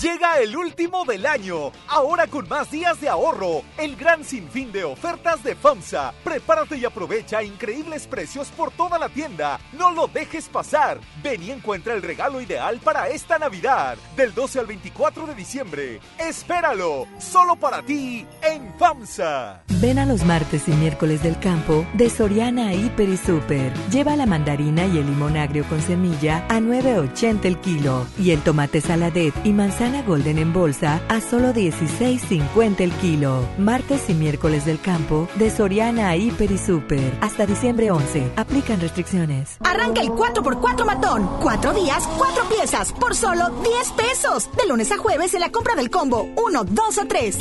Llega 0.00 0.38
el 0.38 0.56
último 0.56 1.04
del 1.04 1.26
año, 1.26 1.72
ahora 1.88 2.28
con 2.28 2.48
más 2.48 2.70
días 2.70 3.00
de 3.00 3.08
ahorro, 3.08 3.62
el 3.76 3.96
gran 3.96 4.22
sinfín 4.24 4.70
de 4.70 4.84
ofertas 4.84 5.42
de 5.42 5.56
FAMSA. 5.56 6.14
Prepárate 6.22 6.76
y 6.76 6.84
aprovecha 6.84 7.42
increíbles 7.42 8.06
precios 8.06 8.46
por 8.56 8.70
toda 8.70 8.96
la 8.96 9.08
tienda. 9.08 9.58
No 9.72 9.90
lo 9.90 10.06
dejes 10.06 10.48
pasar. 10.48 11.00
Ven 11.20 11.42
y 11.42 11.50
encuentra 11.50 11.94
el 11.94 12.02
regalo 12.02 12.40
ideal 12.40 12.78
para 12.78 13.08
esta 13.08 13.40
Navidad, 13.40 13.98
del 14.14 14.32
12 14.32 14.60
al 14.60 14.66
24 14.66 15.26
de 15.26 15.34
diciembre. 15.34 16.00
Espéralo, 16.16 17.08
solo 17.18 17.56
para 17.56 17.82
ti 17.82 18.24
en 18.42 18.72
FAMSA. 18.78 19.64
Ven 19.80 19.98
a 19.98 20.06
los 20.06 20.24
martes 20.24 20.68
y 20.68 20.72
miércoles 20.72 21.24
del 21.24 21.40
campo 21.40 21.84
de 21.94 22.08
Soriana 22.08 22.72
Hiper 22.72 23.08
y 23.08 23.16
Super. 23.16 23.72
Lleva 23.90 24.14
la 24.14 24.26
mandarina 24.26 24.86
y 24.86 24.98
el 24.98 25.06
limón 25.06 25.36
agrio 25.36 25.64
con 25.64 25.82
semilla 25.82 26.46
a 26.48 26.60
9.80 26.60 27.44
el 27.46 27.58
kilo 27.58 28.06
y 28.16 28.30
el 28.30 28.40
tomate 28.42 28.80
saladet 28.80 29.34
y 29.44 29.52
manzana 29.52 29.87
golden 30.08 30.38
en 30.38 30.52
bolsa 30.52 31.00
a 31.08 31.20
solo 31.20 31.52
16.50 31.52 32.80
el 32.80 32.92
kilo. 32.92 33.46
Martes 33.58 34.08
y 34.08 34.14
miércoles 34.14 34.64
del 34.64 34.80
campo 34.80 35.28
de 35.36 35.50
Soriana 35.50 36.16
Hiper 36.16 36.50
y 36.50 36.58
Super. 36.58 37.12
Hasta 37.20 37.46
diciembre 37.46 37.90
11. 37.90 38.32
Aplican 38.36 38.80
restricciones. 38.80 39.56
Arranca 39.60 40.00
el 40.00 40.08
4x4 40.08 40.84
matón. 40.84 41.28
Cuatro 41.42 41.72
días, 41.74 42.08
cuatro 42.16 42.44
piezas, 42.48 42.92
por 42.92 43.14
solo 43.14 43.50
10 43.62 43.90
pesos. 43.92 44.48
De 44.56 44.66
lunes 44.66 44.90
a 44.92 44.96
jueves 44.96 45.34
en 45.34 45.40
la 45.40 45.50
compra 45.50 45.74
del 45.74 45.90
combo 45.90 46.28
1, 46.36 46.64
2 46.64 46.98
o 46.98 47.06
3. 47.06 47.38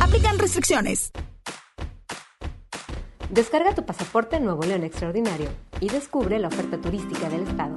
Aplican 0.00 0.38
restricciones. 0.38 1.12
Descarga 3.30 3.76
tu 3.76 3.86
pasaporte 3.86 4.40
Nuevo 4.40 4.64
León 4.64 4.82
Extraordinario 4.82 5.50
y 5.78 5.88
descubre 5.88 6.40
la 6.40 6.48
oferta 6.48 6.78
turística 6.78 7.28
del 7.28 7.42
estado. 7.42 7.76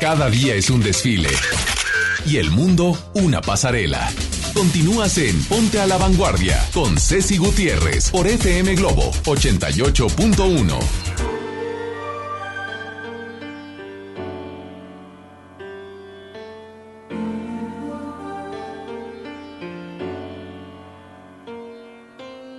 Cada 0.00 0.30
día 0.30 0.54
es 0.54 0.70
un 0.70 0.82
desfile. 0.82 1.30
Y 2.26 2.38
el 2.38 2.50
mundo 2.50 2.96
una 3.14 3.40
pasarela. 3.40 4.10
Continúas 4.54 5.18
en 5.18 5.42
Ponte 5.44 5.80
a 5.80 5.86
la 5.86 5.98
Vanguardia 5.98 6.64
con 6.72 6.96
Ceci 6.98 7.36
Gutiérrez 7.38 8.10
por 8.10 8.26
FM 8.26 8.74
Globo 8.76 9.10
88.1. 9.24 10.78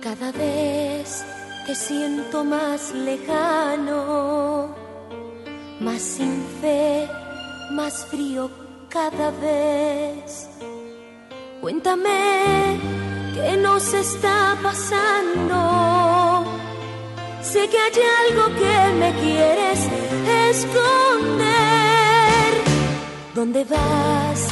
Cada 0.02 0.30
vez 0.30 1.24
te 1.66 1.74
siento 1.74 2.44
más 2.44 2.92
lejano, 2.94 4.74
más 5.80 6.00
sin 6.00 6.44
fe, 6.60 7.08
más 7.72 8.06
frío 8.06 8.50
cada 8.88 9.30
vez. 9.30 10.48
Cuéntame 11.60 12.78
qué 13.34 13.56
nos 13.56 13.92
está 13.92 14.56
pasando. 14.62 16.44
Sé 17.42 17.68
que 17.68 17.78
hay 17.78 17.92
algo 18.28 18.44
que 18.54 18.92
me 19.00 19.12
quieres 19.20 19.88
esconder. 20.50 21.46
¿Dónde 23.34 23.64
vas, 23.64 24.48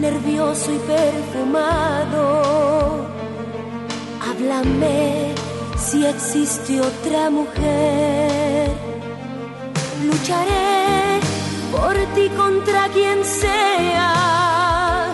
nervioso 0.00 0.72
y 0.72 0.78
perfumado? 0.78 2.26
Háblame 4.28 5.34
si 5.76 6.06
existe 6.06 6.80
otra 6.80 7.30
mujer. 7.30 8.47
Lucharé 10.28 11.20
por 11.72 11.96
ti 12.14 12.28
contra 12.36 12.88
quien 12.90 13.24
sea, 13.24 15.06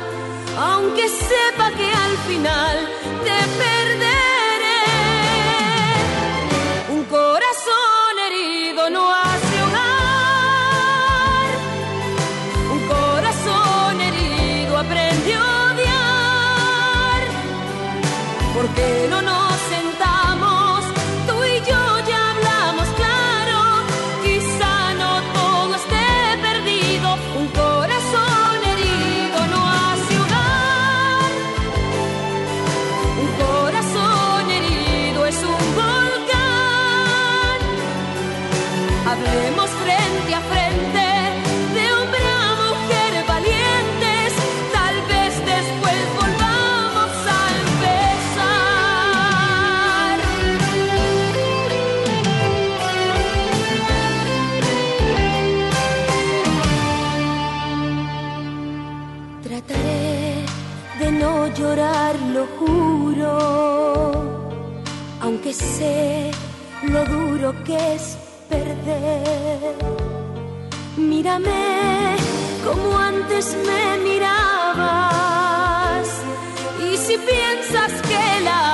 aunque 0.58 1.08
sepa 1.08 1.70
que 1.76 1.88
al 1.88 2.16
final 2.26 2.83
duro 67.34 67.52
que 67.64 67.94
es 67.94 68.16
perder. 68.48 69.74
Mírame 70.96 72.16
como 72.64 72.96
antes 72.96 73.56
me 73.66 73.98
mirabas. 74.08 74.88
Y 76.88 76.96
si 76.96 77.16
piensas 77.18 77.92
que 78.08 78.40
la 78.44 78.73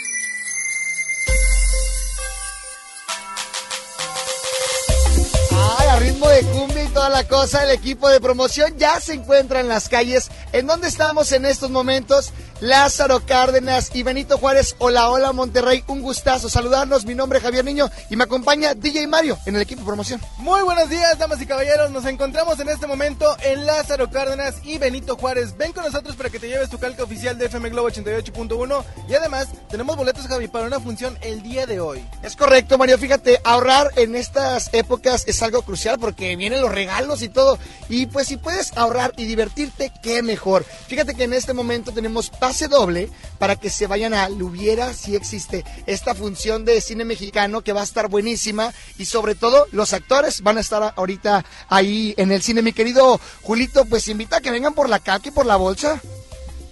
Cosa, 7.27 7.63
el 7.63 7.71
equipo 7.71 8.09
de 8.09 8.19
promoción 8.19 8.77
ya 8.77 8.99
se 8.99 9.13
encuentra 9.13 9.59
en 9.59 9.67
las 9.67 9.89
calles. 9.89 10.29
¿En 10.53 10.67
dónde 10.67 10.87
estamos 10.87 11.31
en 11.31 11.45
estos 11.45 11.69
momentos? 11.69 12.31
Lázaro 12.61 13.25
Cárdenas 13.25 13.89
y 13.95 14.03
Benito 14.03 14.37
Juárez. 14.37 14.75
Hola, 14.77 15.09
hola 15.09 15.33
Monterrey, 15.33 15.83
un 15.87 16.03
gustazo 16.03 16.47
saludarnos. 16.47 17.05
Mi 17.05 17.15
nombre 17.15 17.39
es 17.39 17.43
Javier 17.43 17.65
Niño 17.65 17.89
y 18.11 18.15
me 18.15 18.25
acompaña 18.25 18.75
DJ 18.75 19.07
Mario 19.07 19.39
en 19.47 19.55
el 19.55 19.63
equipo 19.63 19.81
de 19.81 19.87
promoción. 19.87 20.21
Muy 20.37 20.61
buenos 20.61 20.87
días, 20.87 21.17
damas 21.17 21.41
y 21.41 21.47
caballeros. 21.47 21.89
Nos 21.89 22.05
encontramos 22.05 22.59
en 22.59 22.69
este 22.69 22.85
momento 22.85 23.35
en 23.43 23.65
Lázaro 23.65 24.11
Cárdenas 24.11 24.57
y 24.63 24.77
Benito 24.77 25.17
Juárez. 25.17 25.57
Ven 25.57 25.73
con 25.73 25.85
nosotros 25.85 26.15
para 26.15 26.29
que 26.29 26.37
te 26.37 26.49
lleves 26.49 26.69
tu 26.69 26.77
calca 26.77 27.03
oficial 27.03 27.35
de 27.35 27.47
FM 27.47 27.71
Globo 27.71 27.89
88.1 27.89 28.83
y 29.09 29.15
además 29.15 29.47
tenemos 29.67 29.97
boletos, 29.97 30.27
Javi, 30.27 30.47
para 30.47 30.67
una 30.67 30.79
función 30.79 31.17
el 31.21 31.41
día 31.41 31.65
de 31.65 31.79
hoy. 31.79 32.07
Es 32.21 32.35
correcto, 32.35 32.77
Mario. 32.77 32.99
Fíjate, 32.99 33.41
ahorrar 33.43 33.89
en 33.95 34.15
estas 34.15 34.69
épocas 34.71 35.23
es 35.25 35.41
algo 35.41 35.63
crucial 35.63 35.97
porque 35.97 36.35
vienen 36.35 36.61
los 36.61 36.71
regalos 36.71 37.23
y 37.23 37.29
todo. 37.29 37.57
Y 37.89 38.05
pues 38.05 38.27
si 38.27 38.37
puedes 38.37 38.77
ahorrar 38.77 39.13
y 39.17 39.25
divertirte, 39.25 39.91
qué 40.03 40.21
mejor. 40.21 40.63
Fíjate 40.63 41.15
que 41.15 41.23
en 41.23 41.33
este 41.33 41.53
momento 41.53 41.91
tenemos 41.91 42.29
pase 42.51 42.67
doble 42.67 43.09
para 43.39 43.55
que 43.55 43.69
se 43.69 43.87
vayan 43.87 44.13
a 44.13 44.27
Lubiera 44.27 44.93
si 44.93 45.15
existe 45.15 45.63
esta 45.85 46.13
función 46.13 46.65
de 46.65 46.81
cine 46.81 47.05
mexicano 47.05 47.61
que 47.61 47.71
va 47.71 47.79
a 47.79 47.85
estar 47.85 48.09
buenísima 48.09 48.73
y 48.97 49.05
sobre 49.05 49.35
todo 49.35 49.67
los 49.71 49.93
actores 49.93 50.41
van 50.41 50.57
a 50.57 50.59
estar 50.59 50.93
ahorita 50.97 51.45
ahí 51.69 52.13
en 52.17 52.33
el 52.33 52.41
cine. 52.41 52.61
Mi 52.61 52.73
querido 52.73 53.21
Julito, 53.41 53.85
pues 53.85 54.09
invita 54.09 54.37
a 54.37 54.41
que 54.41 54.51
vengan 54.51 54.73
por 54.73 54.89
la 54.89 54.99
caca 54.99 55.29
y 55.29 55.31
por 55.31 55.45
la 55.45 55.55
bolsa. 55.55 56.01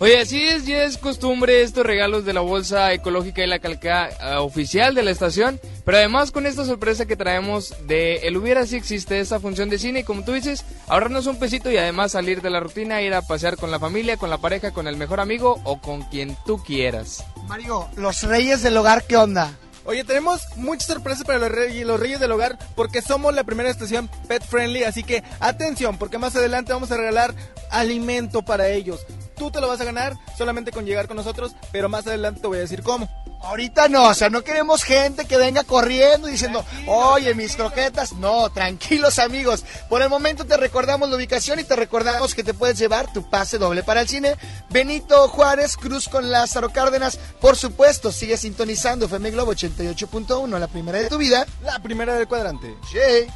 Oye, 0.02 0.22
así 0.22 0.41
es, 0.41 0.66
ya 0.66 0.84
es 0.84 0.97
costumbre 0.97 1.62
estos 1.62 1.86
regalos 1.86 2.24
de 2.24 2.32
la 2.32 2.39
bolsa 2.39 2.93
ecológica 2.93 3.43
y 3.43 3.47
la 3.47 3.60
calca 3.60 4.08
eh, 4.08 4.38
oficial 4.38 4.95
de 4.95 5.04
la 5.04 5.12
estación, 5.12 5.60
pero 5.84 5.97
además 5.97 6.32
con 6.32 6.45
esta 6.45 6.64
sorpresa 6.64 7.06
que 7.06 7.18
traemos 7.18 7.76
de 7.86 8.20
el 8.20 8.38
hubiera 8.38 8.66
si 8.66 8.78
existe 8.78 9.20
esta 9.20 9.41
función 9.41 9.70
de 9.70 9.78
cine 9.78 10.00
y 10.00 10.04
como 10.06 10.24
tú 10.24 10.32
dices, 10.32 10.64
ahorrarnos 10.88 11.28
un 11.28 11.38
pesito 11.38 11.70
y 11.70 11.76
además 11.76 12.14
salir 12.14 12.41
de 12.41 12.50
la 12.50 12.62
rutina, 12.62 13.02
ir 13.02 13.14
a 13.14 13.24
pasear 13.24 13.58
con 13.58 13.72
la 13.72 13.80
familia, 13.80 14.16
con 14.16 14.30
la 14.30 14.38
pareja, 14.38 14.72
con 14.72 14.88
el 14.88 14.95
mejor 14.95 15.20
amigo 15.20 15.60
o 15.66 15.82
con 15.82 16.04
quien 16.04 16.38
tú 16.45 16.64
quieras. 16.64 17.26
Mario, 17.50 17.89
los 17.97 18.24
reyes 18.24 18.64
del 18.64 18.78
hogar, 18.78 19.04
¿qué 19.04 19.18
onda? 19.18 19.52
Oye, 19.84 20.06
tenemos 20.06 20.41
muchas 20.56 20.88
sorpresas 20.88 21.26
para 21.26 21.39
los, 21.39 21.50
reyes, 21.50 21.86
los 21.86 22.00
Reyes 22.00 22.20
del 22.20 22.32
Hogar 22.32 22.60
porque 22.76 23.02
somos 23.02 23.34
la 23.34 23.43
primera 23.43 23.70
estación 23.70 24.08
pet 24.28 24.45
friendly, 24.45 24.84
así 24.84 25.04
que 25.04 25.24
atención, 25.39 25.97
porque 25.97 26.20
más 26.20 26.36
adelante 26.36 26.72
vamos 26.72 26.91
a 26.91 26.97
regalar 26.97 27.34
alimento 27.72 28.43
para 28.43 28.70
ellos. 28.70 29.06
Tú 29.40 29.50
te 29.50 29.62
lo 29.62 29.70
vas 29.70 29.80
a 29.80 29.86
ganar 29.86 30.18
solamente 30.38 30.72
con 30.72 30.86
llegar 30.86 31.08
con 31.08 31.18
nosotros, 31.18 31.56
pero 31.72 31.88
más 31.88 32.06
adelante 32.06 32.42
te 32.42 32.48
voy 32.48 32.58
a 32.58 32.62
decir 32.62 32.84
cómo. 32.84 33.10
Ahorita 33.42 33.88
no, 33.88 34.10
o 34.10 34.14
sea, 34.14 34.30
no 34.30 34.44
queremos 34.44 34.84
gente 34.84 35.26
que 35.26 35.38
venga 35.38 35.64
corriendo 35.64 36.28
diciendo, 36.28 36.66
oye, 36.88 37.34
mis 37.34 37.56
croquetas. 37.56 38.12
No, 38.14 38.50
tranquilos 38.50 39.18
amigos. 39.18 39.64
Por 39.88 40.02
el 40.02 40.10
momento 40.10 40.46
te 40.46 40.58
recordamos 40.58 41.10
la 41.10 41.16
ubicación 41.16 41.58
y 41.58 41.64
te 41.64 41.78
recordamos 41.78 42.36
que 42.36 42.44
te 42.44 42.54
puedes 42.54 42.78
llevar 42.78 43.12
tu 43.14 43.30
pase 43.30 43.58
doble 43.58 43.82
para 43.82 44.02
el 44.02 44.10
cine. 44.10 44.36
Benito 44.70 45.30
Juárez, 45.30 45.78
Cruz 45.78 46.10
con 46.10 46.30
Lázaro 46.30 46.70
Cárdenas. 46.70 47.18
Por 47.40 47.56
supuesto, 47.56 48.12
sigue 48.12 48.36
sintonizando 48.36 49.06
FM 49.06 49.32
Globo 49.32 49.54
88.1, 49.54 50.60
la 50.60 50.68
primera 50.68 51.00
de 51.00 51.08
tu 51.08 51.18
vida. 51.18 51.46
La 51.64 51.80
primera 51.80 52.16
del 52.16 52.28
cuadrante. 52.28 52.76
Sí. 52.92 53.28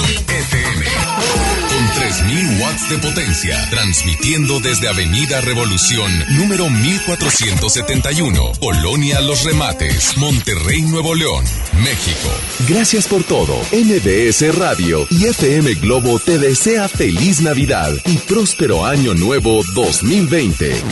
watts 2.61 2.89
de 2.89 2.99
potencia, 2.99 3.57
transmitiendo 3.71 4.61
desde 4.61 4.89
Avenida 4.89 5.41
Revolución, 5.41 6.11
número 6.37 6.69
1471, 6.69 8.53
Colonia 8.61 9.21
Los 9.21 9.45
Remates, 9.45 10.17
Monterrey, 10.17 10.83
Nuevo 10.83 11.15
León, 11.15 11.45
México. 11.83 12.31
Gracias 12.69 13.07
por 13.07 13.25
todo. 13.25 13.57
MBS 13.73 14.55
Radio 14.57 15.07
y 15.11 15.27
FM 15.27 15.75
Globo 15.75 16.19
te 16.19 16.39
desea 16.39 16.89
feliz 16.89 17.41
Navidad 17.41 17.93
y 18.07 18.17
próspero 18.19 18.87
año 18.87 19.15
nuevo 19.15 19.63
2020. 19.75 20.83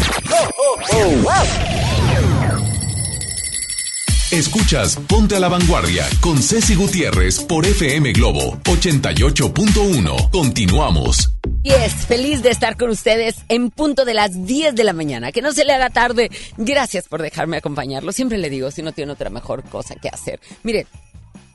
Escuchas 4.33 4.97
Ponte 5.07 5.37
a 5.37 5.41
la 5.41 5.49
Vanguardia 5.49 6.05
con 6.21 6.43
Ceci 6.43 6.75
Gutiérrez 6.75 7.39
por 7.45 7.65
FM 7.65 8.13
Globo 8.13 8.59
88.1. 8.65 10.31
Continuamos. 10.31 11.33
Y 11.63 11.71
es 11.71 11.93
feliz 11.93 12.43
de 12.43 12.51
estar 12.51 12.77
con 12.77 12.91
ustedes 12.91 13.37
en 13.49 13.71
punto 13.71 14.05
de 14.05 14.15
las 14.15 14.45
10 14.45 14.75
de 14.75 14.83
la 14.83 14.93
mañana. 14.93 15.31
Que 15.31 15.43
no 15.43 15.53
se 15.53 15.65
le 15.65 15.73
haga 15.75 15.91
tarde. 15.91 16.33
Gracias 16.57 17.07
por 17.07 17.23
dejarme 17.23 17.57
acompañarlo. 17.59 18.11
Siempre 18.11 18.39
le 18.39 18.51
digo, 18.51 18.73
si 18.73 18.83
no 18.83 18.91
tiene 18.91 19.13
otra 19.13 19.31
mejor 19.31 19.63
cosa 19.63 19.95
que 19.95 20.09
hacer. 20.09 20.41
Miren, 20.65 20.89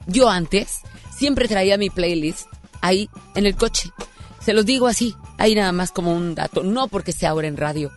yo 0.08 0.30
antes 0.30 0.80
siempre 1.14 1.50
traía 1.50 1.78
mi 1.78 1.90
playlist 1.90 2.48
ahí 2.80 3.10
en 3.36 3.48
el 3.48 3.56
coche. 3.56 3.90
Se 4.40 4.54
los 4.54 4.66
digo 4.66 4.88
así, 4.88 5.14
ahí 5.38 5.56
nada 5.56 5.74
más 5.74 5.92
como 5.92 6.14
un 6.16 6.36
dato. 6.36 6.64
No 6.64 6.88
porque 6.88 7.12
sea 7.12 7.32
ahora 7.32 7.50
en 7.50 7.58
radio. 7.58 7.92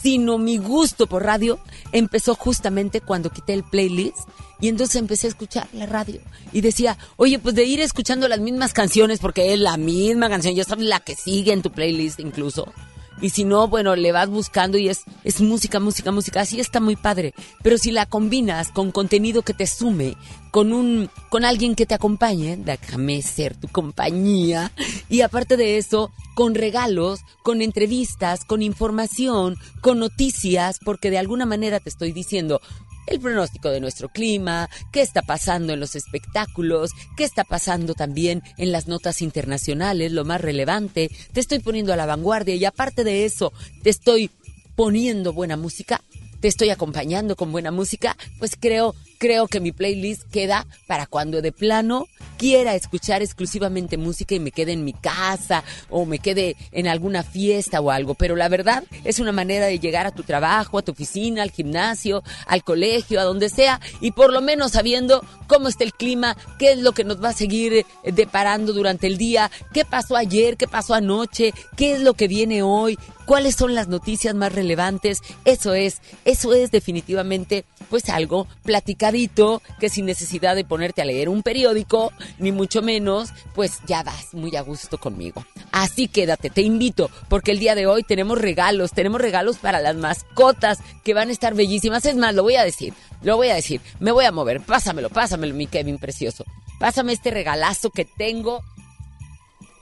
Sino 0.00 0.38
mi 0.38 0.58
gusto 0.58 1.06
por 1.06 1.24
radio 1.24 1.58
empezó 1.92 2.34
justamente 2.34 3.00
cuando 3.00 3.30
quité 3.30 3.54
el 3.54 3.64
playlist 3.64 4.28
y 4.60 4.68
entonces 4.68 4.96
empecé 4.96 5.26
a 5.26 5.30
escuchar 5.30 5.68
la 5.72 5.86
radio 5.86 6.20
y 6.52 6.60
decía, 6.60 6.98
oye, 7.16 7.38
pues 7.38 7.54
de 7.54 7.64
ir 7.64 7.80
escuchando 7.80 8.28
las 8.28 8.40
mismas 8.40 8.72
canciones 8.72 9.20
porque 9.20 9.52
es 9.52 9.60
la 9.60 9.76
misma 9.76 10.28
canción, 10.28 10.54
ya 10.54 10.64
sabes 10.64 10.86
la 10.86 11.00
que 11.00 11.14
sigue 11.14 11.52
en 11.52 11.62
tu 11.62 11.70
playlist 11.70 12.20
incluso. 12.20 12.72
Y 13.20 13.30
si 13.30 13.44
no, 13.44 13.68
bueno, 13.68 13.96
le 13.96 14.12
vas 14.12 14.28
buscando 14.28 14.78
y 14.78 14.88
es, 14.88 15.02
es 15.24 15.40
música, 15.40 15.80
música, 15.80 16.12
música. 16.12 16.40
Así 16.40 16.60
está 16.60 16.80
muy 16.80 16.96
padre. 16.96 17.34
Pero 17.62 17.78
si 17.78 17.90
la 17.90 18.06
combinas 18.06 18.70
con 18.70 18.92
contenido 18.92 19.42
que 19.42 19.54
te 19.54 19.66
sume, 19.66 20.16
con 20.50 20.72
un, 20.72 21.10
con 21.28 21.44
alguien 21.44 21.74
que 21.74 21.86
te 21.86 21.94
acompañe, 21.94 22.56
déjame 22.56 23.20
ser 23.22 23.56
tu 23.56 23.68
compañía. 23.68 24.72
Y 25.08 25.22
aparte 25.22 25.56
de 25.56 25.78
eso, 25.78 26.12
con 26.34 26.54
regalos, 26.54 27.20
con 27.42 27.62
entrevistas, 27.62 28.44
con 28.44 28.62
información, 28.62 29.56
con 29.80 29.98
noticias, 29.98 30.78
porque 30.84 31.10
de 31.10 31.18
alguna 31.18 31.46
manera 31.46 31.80
te 31.80 31.88
estoy 31.88 32.12
diciendo, 32.12 32.60
el 33.08 33.20
pronóstico 33.20 33.70
de 33.70 33.80
nuestro 33.80 34.08
clima, 34.08 34.68
qué 34.92 35.00
está 35.00 35.22
pasando 35.22 35.72
en 35.72 35.80
los 35.80 35.96
espectáculos, 35.96 36.92
qué 37.16 37.24
está 37.24 37.44
pasando 37.44 37.94
también 37.94 38.42
en 38.56 38.72
las 38.72 38.86
notas 38.86 39.22
internacionales, 39.22 40.12
lo 40.12 40.24
más 40.24 40.40
relevante. 40.40 41.10
Te 41.32 41.40
estoy 41.40 41.58
poniendo 41.60 41.92
a 41.92 41.96
la 41.96 42.06
vanguardia 42.06 42.54
y 42.54 42.64
aparte 42.64 43.04
de 43.04 43.24
eso, 43.24 43.52
te 43.82 43.90
estoy 43.90 44.30
poniendo 44.76 45.32
buena 45.32 45.56
música, 45.56 46.02
te 46.40 46.48
estoy 46.48 46.70
acompañando 46.70 47.34
con 47.34 47.50
buena 47.50 47.70
música, 47.70 48.16
pues 48.38 48.56
creo 48.58 48.94
creo 49.18 49.48
que 49.48 49.60
mi 49.60 49.72
playlist 49.72 50.22
queda 50.30 50.66
para 50.86 51.06
cuando 51.06 51.42
de 51.42 51.52
plano 51.52 52.06
quiera 52.38 52.74
escuchar 52.74 53.20
exclusivamente 53.20 53.96
música 53.96 54.34
y 54.34 54.40
me 54.40 54.52
quede 54.52 54.72
en 54.72 54.84
mi 54.84 54.92
casa 54.92 55.64
o 55.90 56.06
me 56.06 56.20
quede 56.20 56.56
en 56.70 56.86
alguna 56.86 57.24
fiesta 57.24 57.80
o 57.80 57.90
algo. 57.90 58.14
Pero 58.14 58.36
la 58.36 58.48
verdad 58.48 58.84
es 59.04 59.18
una 59.18 59.32
manera 59.32 59.66
de 59.66 59.80
llegar 59.80 60.06
a 60.06 60.12
tu 60.12 60.22
trabajo, 60.22 60.78
a 60.78 60.82
tu 60.82 60.92
oficina, 60.92 61.42
al 61.42 61.50
gimnasio, 61.50 62.22
al 62.46 62.62
colegio, 62.62 63.20
a 63.20 63.24
donde 63.24 63.48
sea 63.48 63.80
y 64.00 64.12
por 64.12 64.32
lo 64.32 64.40
menos 64.40 64.72
sabiendo 64.72 65.24
cómo 65.46 65.68
está 65.68 65.84
el 65.84 65.92
clima, 65.92 66.36
qué 66.58 66.72
es 66.72 66.78
lo 66.78 66.92
que 66.92 67.04
nos 67.04 67.22
va 67.22 67.30
a 67.30 67.34
seguir 67.34 67.72
eh, 67.72 67.84
deparando 68.12 68.72
durante 68.72 69.06
el 69.06 69.18
día, 69.18 69.50
qué 69.72 69.84
pasó 69.84 70.16
ayer, 70.16 70.56
qué 70.56 70.68
pasó 70.68 70.94
anoche, 70.94 71.52
qué 71.76 71.92
es 71.92 72.00
lo 72.00 72.14
que 72.14 72.28
viene 72.28 72.62
hoy, 72.62 72.98
cuáles 73.26 73.56
son 73.56 73.74
las 73.74 73.88
noticias 73.88 74.34
más 74.34 74.52
relevantes. 74.52 75.20
Eso 75.44 75.74
es, 75.74 76.00
eso 76.24 76.54
es 76.54 76.70
definitivamente 76.70 77.64
pues 77.88 78.08
algo 78.08 78.46
platicadito 78.62 79.62
que 79.78 79.88
sin 79.88 80.06
necesidad 80.06 80.56
de 80.56 80.64
ponerte 80.64 81.02
a 81.02 81.04
leer 81.04 81.28
un 81.28 81.42
periódico, 81.42 82.12
ni 82.38 82.52
mucho 82.52 82.82
menos, 82.82 83.30
pues 83.54 83.80
ya 83.86 84.02
vas 84.02 84.34
muy 84.34 84.54
a 84.56 84.62
gusto 84.62 84.98
conmigo. 84.98 85.44
Así 85.72 86.08
quédate, 86.08 86.50
te 86.50 86.62
invito, 86.62 87.10
porque 87.28 87.52
el 87.52 87.58
día 87.58 87.74
de 87.74 87.86
hoy 87.86 88.02
tenemos 88.02 88.38
regalos, 88.38 88.92
tenemos 88.92 89.20
regalos 89.20 89.58
para 89.58 89.80
las 89.80 89.96
mascotas 89.96 90.78
que 91.04 91.14
van 91.14 91.28
a 91.28 91.32
estar 91.32 91.54
bellísimas. 91.54 92.04
Es 92.06 92.16
más, 92.16 92.34
lo 92.34 92.42
voy 92.42 92.56
a 92.56 92.64
decir, 92.64 92.94
lo 93.22 93.36
voy 93.36 93.48
a 93.48 93.54
decir, 93.54 93.80
me 94.00 94.12
voy 94.12 94.24
a 94.24 94.32
mover, 94.32 94.60
pásamelo, 94.60 95.10
pásamelo, 95.10 95.54
mi 95.54 95.66
Kevin 95.66 95.98
precioso. 95.98 96.44
Pásame 96.78 97.12
este 97.12 97.30
regalazo 97.30 97.90
que 97.90 98.04
tengo. 98.04 98.62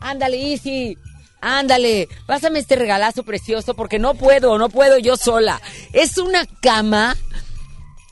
Ándale, 0.00 0.52
Easy. 0.52 0.96
Ándale, 1.40 2.08
pásame 2.26 2.58
este 2.58 2.76
regalazo 2.76 3.22
precioso 3.22 3.74
porque 3.74 3.98
no 3.98 4.14
puedo, 4.14 4.58
no 4.58 4.68
puedo 4.68 4.98
yo 4.98 5.16
sola. 5.16 5.60
Es 5.92 6.18
una 6.18 6.46
cama. 6.60 7.16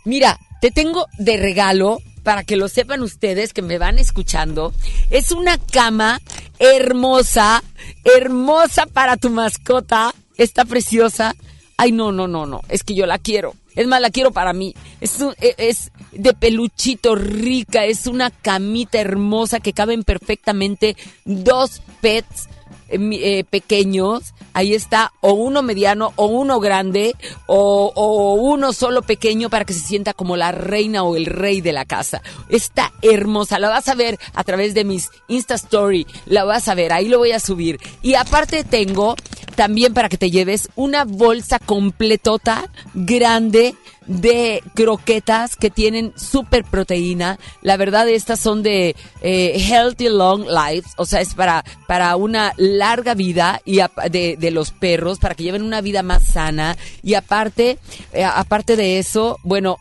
Mira, 0.05 0.38
te 0.61 0.70
tengo 0.70 1.07
de 1.18 1.36
regalo 1.36 1.98
para 2.22 2.42
que 2.44 2.57
lo 2.57 2.68
sepan 2.68 3.02
ustedes 3.02 3.52
que 3.52 3.62
me 3.62 3.78
van 3.78 3.98
escuchando. 3.98 4.72
Es 5.11 5.30
una 5.30 5.59
cama 5.59 6.20
hermosa, 6.59 7.62
hermosa 8.05 8.86
para 8.86 9.16
tu 9.16 9.30
mascota. 9.30 10.14
Está 10.36 10.64
preciosa. 10.64 11.34
Ay, 11.76 11.92
no, 11.92 12.12
no, 12.12 12.26
no, 12.28 12.46
no. 12.46 12.62
Es 12.68 12.82
que 12.82 12.94
yo 12.94 13.07
la 13.07 13.18
quiero. 13.18 13.55
Es 13.76 13.86
más, 13.86 14.00
la 14.00 14.11
quiero 14.11 14.30
para 14.30 14.52
mí. 14.52 14.74
Es, 15.00 15.20
e- 15.40 15.55
es 15.59 15.90
de 16.12 16.32
peluchito 16.32 17.14
rica. 17.14 17.84
Es 17.84 18.07
una 18.07 18.30
camita 18.30 19.00
hermosa 19.00 19.61
que 19.61 19.72
caben 19.72 20.05
perfectamente 20.05 20.96
dos 21.24 21.82
pets 22.00 22.48
eh, 22.88 22.98
eh, 23.12 23.44
pequeños. 23.44 24.34
Ahí 24.55 24.72
está, 24.72 25.12
o 25.20 25.32
uno 25.32 25.62
mediano, 25.62 26.12
o 26.16 26.26
uno 26.26 26.61
grande, 26.61 27.14
o, 27.46 27.92
o 27.94 28.34
uno 28.34 28.72
solo 28.72 29.02
pequeño 29.02 29.50
para 29.50 29.64
que 29.64 29.72
se 29.74 29.80
sienta 29.86 30.14
como 30.14 30.36
la 30.36 30.52
reina 30.52 31.02
o 31.02 31.16
el 31.16 31.26
rey 31.26 31.61
de 31.61 31.72
la 31.72 31.84
casa. 31.84 32.22
Está 32.48 32.92
hermosa, 33.02 33.59
la 33.59 33.68
vas 33.68 33.88
a 33.88 33.94
ver 33.94 34.18
a 34.32 34.44
través 34.44 34.72
de 34.74 34.84
mis 34.84 35.11
Insta 35.28 35.55
Story, 35.57 36.07
la 36.26 36.44
vas 36.44 36.68
a 36.68 36.74
ver, 36.74 36.92
ahí 36.92 37.09
lo 37.09 37.18
voy 37.18 37.32
a 37.32 37.40
subir. 37.40 37.78
Y 38.00 38.14
aparte 38.14 38.64
tengo 38.64 39.16
también 39.57 39.92
para 39.92 40.09
que 40.09 40.18
te 40.18 40.30
lleves 40.30 40.68
una 40.74 41.05
bolsa 41.05 41.59
completota, 41.59 42.70
grande, 42.94 43.74
de 44.07 44.62
croquetas 44.74 45.57
que 45.57 45.70
tienen 45.70 46.12
super 46.14 46.62
proteína. 46.64 47.38
La 47.62 47.78
verdad, 47.78 48.07
estas 48.09 48.38
son 48.38 48.62
de 48.62 48.94
eh, 49.22 49.55
Healthy 49.57 50.11
Long 50.11 50.44
Lives, 50.46 50.92
o 50.98 51.07
sea, 51.07 51.22
es 51.22 51.34
para, 51.34 51.64
para 51.88 52.14
una 52.16 52.52
larga 52.59 53.14
vida 53.14 53.62
y 53.64 53.80
ap- 53.80 53.98
de, 54.11 54.36
de 54.45 54.51
los 54.51 54.70
perros, 54.70 55.18
para 55.18 55.34
que 55.34 55.42
lleven 55.42 55.62
una 55.62 55.80
vida 55.80 56.03
más 56.03 56.22
sana. 56.22 56.76
Y 57.03 57.14
aparte, 57.14 57.78
eh, 58.12 58.24
aparte 58.24 58.76
de 58.76 58.99
eso, 58.99 59.38
bueno, 59.42 59.78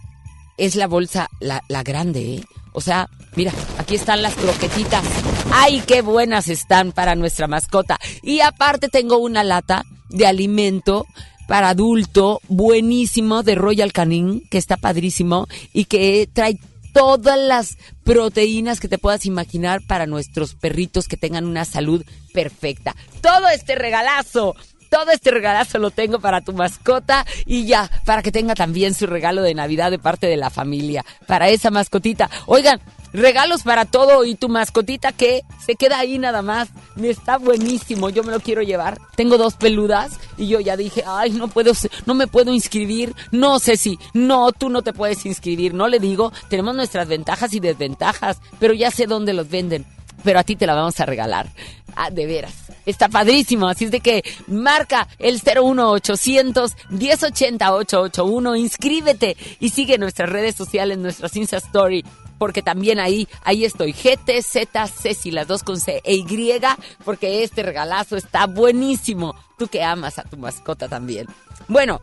es 0.58 0.76
la 0.76 0.88
bolsa, 0.88 1.30
la, 1.40 1.62
grande, 1.84 2.36
¿eh? 2.36 2.44
O 2.74 2.82
sea, 2.82 3.10
mira, 3.36 3.52
aquí 3.78 3.96
están 3.96 4.22
las 4.22 4.36
croquetitas. 4.36 5.04
¡Ay, 5.52 5.84
qué 5.86 6.02
buenas 6.02 6.48
están 6.48 6.92
para 6.92 7.16
nuestra 7.16 7.48
mascota! 7.48 8.00
Y 8.24 8.40
aparte 8.40 8.90
tengo 8.90 9.18
una 9.18 9.44
lata 9.44 9.84
de 10.10 10.26
alimento 10.26 11.06
para 11.48 11.70
adulto 11.70 12.40
buenísimo 12.48 13.44
de 13.44 13.56
Royal 13.56 13.94
Canin, 13.94 14.42
que 14.50 14.58
está 14.58 14.78
padrísimo 14.78 15.48
y 15.72 15.86
que 15.86 16.28
trae 16.32 16.58
todas 16.94 17.38
las 17.38 17.78
proteínas 18.04 18.80
que 18.80 18.88
te 18.88 18.98
puedas 18.98 19.26
imaginar 19.26 19.82
para 19.86 20.06
nuestros 20.06 20.56
perritos 20.56 21.08
que 21.08 21.18
tengan 21.18 21.46
una 21.46 21.66
salud 21.66 22.06
perfecta. 22.34 22.96
Todo 23.22 23.50
este 23.50 23.76
regalazo 23.76 24.56
todo 24.90 25.10
este 25.10 25.32
regalazo 25.32 25.80
lo 25.80 25.90
tengo 25.90 26.20
para 26.20 26.42
tu 26.42 26.54
mascota 26.54 27.26
y 27.48 27.66
ya, 27.66 27.90
para 28.06 28.22
que 28.22 28.32
tenga 28.32 28.54
también 28.54 28.94
su 28.94 29.08
regalo 29.08 29.42
de 29.42 29.56
Navidad 29.56 29.90
de 29.90 29.98
parte 29.98 30.28
de 30.28 30.38
la 30.38 30.52
familia, 30.52 31.04
para 31.26 31.50
esa 31.50 31.72
mascotita. 31.72 32.30
Oigan, 32.46 32.80
regalos 33.14 33.64
para 33.64 33.86
todo 33.86 34.26
y 34.26 34.36
tu 34.36 34.50
mascotita 34.50 35.12
que 35.12 35.44
se 35.64 35.76
queda 35.76 36.00
ahí 36.00 36.18
nada 36.20 36.42
más. 36.42 36.70
Me 36.96 37.10
está 37.10 37.38
buenísimo, 37.38 38.10
yo 38.10 38.24
me 38.24 38.32
lo 38.32 38.40
quiero 38.40 38.62
llevar. 38.62 39.00
Tengo 39.16 39.38
dos 39.38 39.56
peludas 39.56 40.20
y 40.38 40.48
yo 40.48 40.60
ya 40.60 40.76
dije, 40.76 41.04
ay, 41.06 41.32
no 41.32 41.48
puedo, 41.48 41.74
no 42.06 42.14
me 42.14 42.28
puedo 42.28 42.54
inscribir. 42.54 43.16
No 43.32 43.60
sé 43.60 43.78
si, 43.78 44.00
no, 44.14 44.52
tú 44.52 44.70
no 44.70 44.82
te 44.82 44.94
puedes 44.94 45.26
inscribir. 45.26 45.74
No 45.74 45.88
le 45.88 46.00
digo, 46.00 46.34
tenemos 46.50 46.76
nuestras 46.76 47.08
ventajas 47.08 47.54
y 47.54 47.60
desventajas, 47.60 48.40
pero 48.60 48.74
ya 48.74 48.92
sé 48.92 49.06
dónde 49.06 49.34
los 49.34 49.50
venden 49.50 49.86
pero 50.24 50.40
a 50.40 50.44
ti 50.44 50.56
te 50.56 50.66
la 50.66 50.74
vamos 50.74 51.00
a 51.00 51.06
regalar. 51.06 51.50
Ah, 51.96 52.10
de 52.10 52.26
veras. 52.26 52.54
Está 52.86 53.08
padrísimo. 53.08 53.68
Así 53.68 53.86
es 53.86 53.92
de 53.92 54.00
que 54.00 54.24
marca 54.48 55.08
el 55.20 55.42
01800 55.44 56.74
1080 56.90 57.74
881, 57.74 58.56
inscríbete 58.56 59.38
y 59.60 59.70
sigue 59.70 59.98
nuestras 59.98 60.30
redes 60.30 60.56
sociales, 60.56 60.98
nuestras 60.98 61.36
Insta 61.36 61.58
Story. 61.58 62.04
Porque 62.38 62.62
también 62.62 63.00
ahí, 63.00 63.28
ahí 63.44 63.64
estoy, 63.66 63.94
GTZ 63.94 64.68
Ceci, 65.02 65.32
las 65.32 65.48
dos 65.48 65.64
con 65.64 65.80
C 65.80 66.02
e 66.04 66.16
Y, 66.16 66.60
porque 67.06 67.44
este 67.44 67.64
regalazo 67.64 68.18
está 68.18 68.48
buenísimo. 68.48 69.36
Tú 69.58 69.68
que 69.68 69.84
amas 69.84 70.20
a 70.20 70.24
tu 70.24 70.38
mascota 70.38 70.88
también. 70.88 71.28
Bueno, 71.68 72.02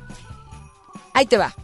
ahí 1.13 1.27
te 1.27 1.37
va. 1.37 1.55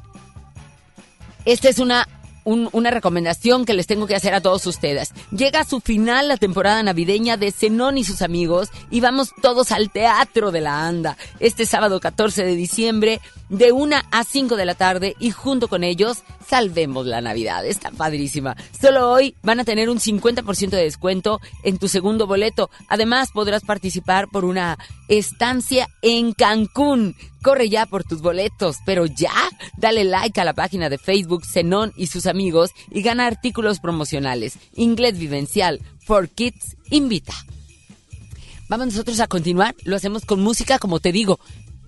Esta 1.45 1.69
es 1.69 1.79
una, 1.79 2.09
un- 2.47 2.70
una 2.72 2.90
recomendación 2.90 3.66
que 3.66 3.74
les 3.74 3.86
tengo 3.86 4.07
que 4.07 4.14
hacer 4.14 4.32
a 4.32 4.40
todos 4.40 4.66
ustedes. 4.66 5.12
Llega 5.30 5.61
a 5.61 5.64
su 5.64 5.80
final 5.80 6.28
la 6.28 6.36
temporada 6.38 6.82
navideña 6.82 7.36
de 7.36 7.53
Zenón 7.53 7.99
y 7.99 8.05
sus 8.05 8.22
amigos 8.22 8.70
y 8.90 9.01
vamos 9.01 9.32
todos 9.42 9.72
al 9.72 9.90
Teatro 9.90 10.53
de 10.53 10.61
la 10.62 10.86
Anda 10.86 11.16
este 11.40 11.66
sábado 11.66 12.01
14 12.01 12.44
de 12.44 12.55
diciembre 12.57 13.20
de 13.49 13.72
1 13.72 13.97
a 14.11 14.24
5 14.24 14.57
de 14.57 14.64
la 14.64 14.74
tarde 14.74 15.14
y 15.18 15.30
junto 15.32 15.68
con 15.68 15.84
ellos 15.84 16.22
salvemos 16.49 17.05
la 17.07 17.20
Navidad. 17.20 17.66
Está 17.66 17.90
padrísima. 17.90 18.57
Solo 18.80 19.11
hoy 19.11 19.34
van 19.42 19.59
a 19.61 19.64
tener 19.64 19.90
un 19.90 19.99
50% 19.99 20.70
de 20.76 20.82
descuento 20.84 21.40
en 21.64 21.78
tu 21.78 21.88
segundo 21.88 22.26
boleto. 22.28 22.70
Además 22.88 23.30
podrás 23.32 23.62
participar 23.64 24.28
por 24.28 24.44
una 24.44 24.78
estancia 25.09 25.88
en 26.03 26.32
Cancún. 26.32 27.16
Corre 27.47 27.68
ya 27.68 27.86
por 27.86 28.03
tus 28.03 28.22
boletos, 28.22 28.78
pero 28.84 29.07
ya, 29.07 29.30
dale 29.76 30.03
like 30.03 30.40
a 30.40 30.44
la 30.44 30.53
página 30.53 30.88
de 30.88 30.99
Facebook 30.99 31.47
Zenón 31.47 31.92
y 31.97 32.09
sus 32.09 32.26
amigos 32.26 32.72
y 32.90 33.03
gana 33.03 33.28
artículos 33.28 33.78
promocionales. 33.78 34.59
Inglés 34.74 35.16
vivencial. 35.16 35.80
For 36.05 36.28
Kids 36.28 36.76
invita. 36.90 37.34
Vamos 38.68 38.88
nosotros 38.88 39.20
a 39.20 39.28
continuar. 39.28 39.76
Lo 39.84 39.94
hacemos 39.94 40.24
con 40.24 40.42
música, 40.42 40.80
como 40.80 40.99
te 40.99 41.12
digo. 41.12 41.38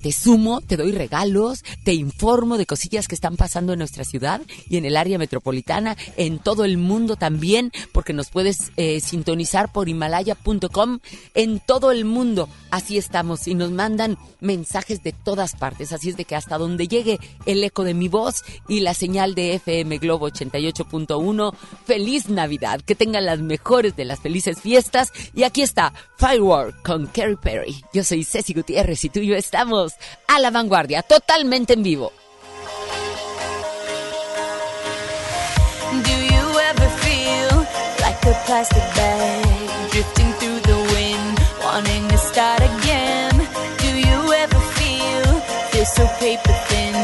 Te 0.00 0.12
sumo, 0.12 0.60
te 0.60 0.76
doy 0.76 0.92
regalos, 0.92 1.64
te 1.84 1.94
informo 1.94 2.58
de 2.58 2.66
cosillas 2.66 3.08
que 3.08 3.14
están 3.14 3.36
pasando 3.36 3.72
en 3.72 3.78
nuestra 3.78 4.04
ciudad 4.04 4.40
y 4.68 4.76
en 4.76 4.84
el 4.84 4.96
área 4.96 5.18
metropolitana, 5.18 5.96
en 6.16 6.38
todo 6.38 6.64
el 6.64 6.78
mundo 6.78 7.16
también, 7.16 7.72
porque 7.92 8.12
nos 8.12 8.30
puedes 8.30 8.72
eh, 8.76 9.00
sintonizar 9.00 9.72
por 9.72 9.88
himalaya.com 9.88 11.00
en 11.34 11.60
todo 11.60 11.90
el 11.90 12.04
mundo. 12.04 12.48
Así 12.70 12.98
estamos 12.98 13.48
y 13.48 13.54
nos 13.54 13.70
mandan 13.70 14.18
mensajes 14.40 15.02
de 15.02 15.12
todas 15.12 15.56
partes. 15.56 15.92
Así 15.92 16.10
es 16.10 16.16
de 16.16 16.24
que 16.24 16.36
hasta 16.36 16.58
donde 16.58 16.88
llegue 16.88 17.18
el 17.46 17.64
eco 17.64 17.84
de 17.84 17.94
mi 17.94 18.08
voz 18.08 18.44
y 18.68 18.80
la 18.80 18.94
señal 18.94 19.34
de 19.34 19.54
FM 19.54 19.98
Globo 19.98 20.28
88.1, 20.28 21.54
feliz 21.84 22.28
Navidad, 22.28 22.80
que 22.82 22.94
tengan 22.94 23.26
las 23.26 23.40
mejores 23.40 23.96
de 23.96 24.04
las 24.04 24.20
felices 24.20 24.60
fiestas. 24.60 25.12
Y 25.34 25.44
aquí 25.44 25.62
está 25.62 25.92
Firework 26.18 26.82
con 26.82 27.06
Kerry 27.08 27.36
Perry. 27.36 27.82
Yo 27.92 28.04
soy 28.04 28.24
Ceci 28.24 28.52
Gutiérrez 28.52 29.04
y 29.04 29.08
tú 29.08 29.20
y 29.20 29.28
yo 29.28 29.34
estamos 29.36 29.87
a 30.26 30.38
la 30.38 30.50
vanguardia, 30.50 31.02
totalmente 31.02 31.72
en 31.72 31.82
vivo. 31.82 32.12
So 45.96 46.06
paper 46.20 46.52
thin, 46.68 46.94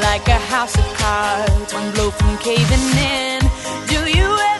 like 0.00 0.26
a 0.28 0.38
house 0.50 0.74
of 0.78 0.86
cards, 0.96 1.74
one 1.74 1.90
blow 1.92 2.10
from 2.10 2.38
caving 2.38 2.88
in? 2.96 3.40
Do 3.86 4.18
you 4.18 4.24
ever 4.24 4.53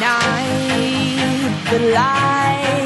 night 0.00 1.70
the 1.70 1.78
light. 1.94 2.85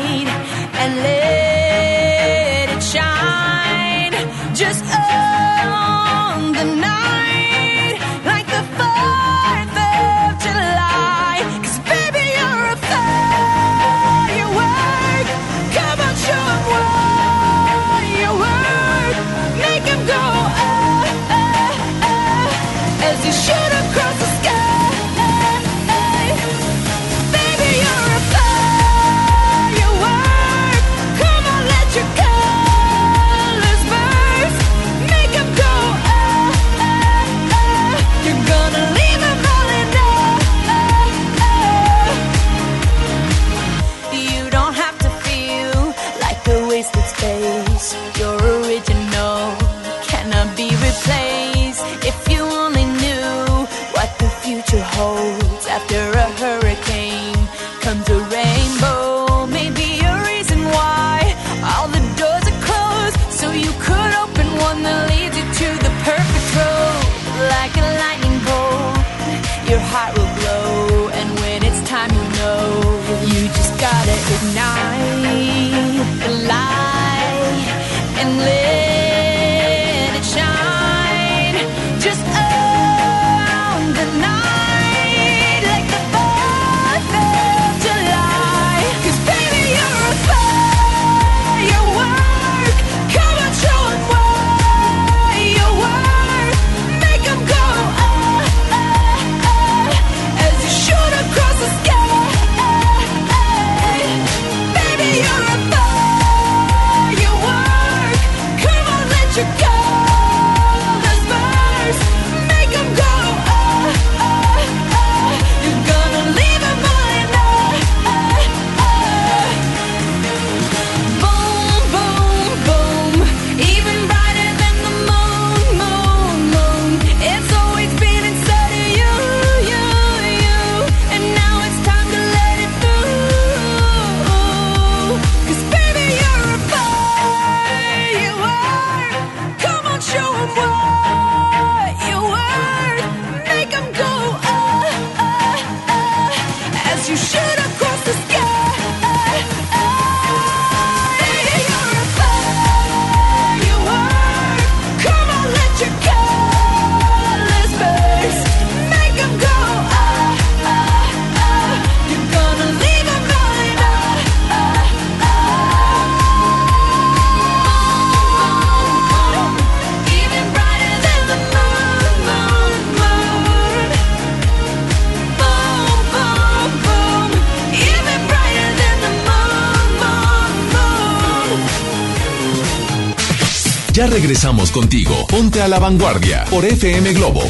Regresamos 184.31 184.71
contigo. 184.71 185.27
Ponte 185.27 185.61
a 185.61 185.67
la 185.67 185.81
vanguardia 185.81 186.45
por 186.49 186.65
FM 186.65 187.15
Globo. 187.15 187.43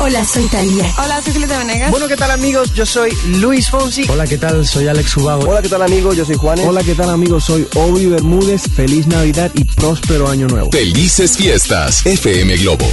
Hola, 0.00 0.24
soy 0.24 0.44
Talía. 0.46 0.90
Hola, 0.96 1.20
soy 1.20 1.34
Julieta 1.34 1.58
Venegas. 1.58 1.90
Bueno, 1.90 2.08
¿qué 2.08 2.16
tal 2.16 2.30
amigos? 2.30 2.72
Yo 2.72 2.86
soy 2.86 3.10
Luis 3.40 3.68
Fonsi. 3.68 4.06
Hola, 4.08 4.26
¿qué 4.26 4.38
tal? 4.38 4.66
Soy 4.66 4.88
Alex 4.88 5.18
Ubago. 5.18 5.50
Hola, 5.50 5.60
¿qué 5.60 5.68
tal 5.68 5.82
amigos? 5.82 6.16
Yo 6.16 6.24
soy 6.24 6.36
Juanes. 6.36 6.64
Hola, 6.66 6.82
¿qué 6.82 6.94
tal 6.94 7.10
amigos? 7.10 7.44
Soy 7.44 7.68
Obi 7.74 8.06
Bermúdez. 8.06 8.62
Feliz 8.74 9.06
Navidad 9.06 9.50
y 9.54 9.64
próspero 9.64 10.30
año 10.30 10.46
nuevo. 10.46 10.70
Felices 10.72 11.36
fiestas, 11.36 12.06
FM 12.06 12.56
Globo. 12.56 12.86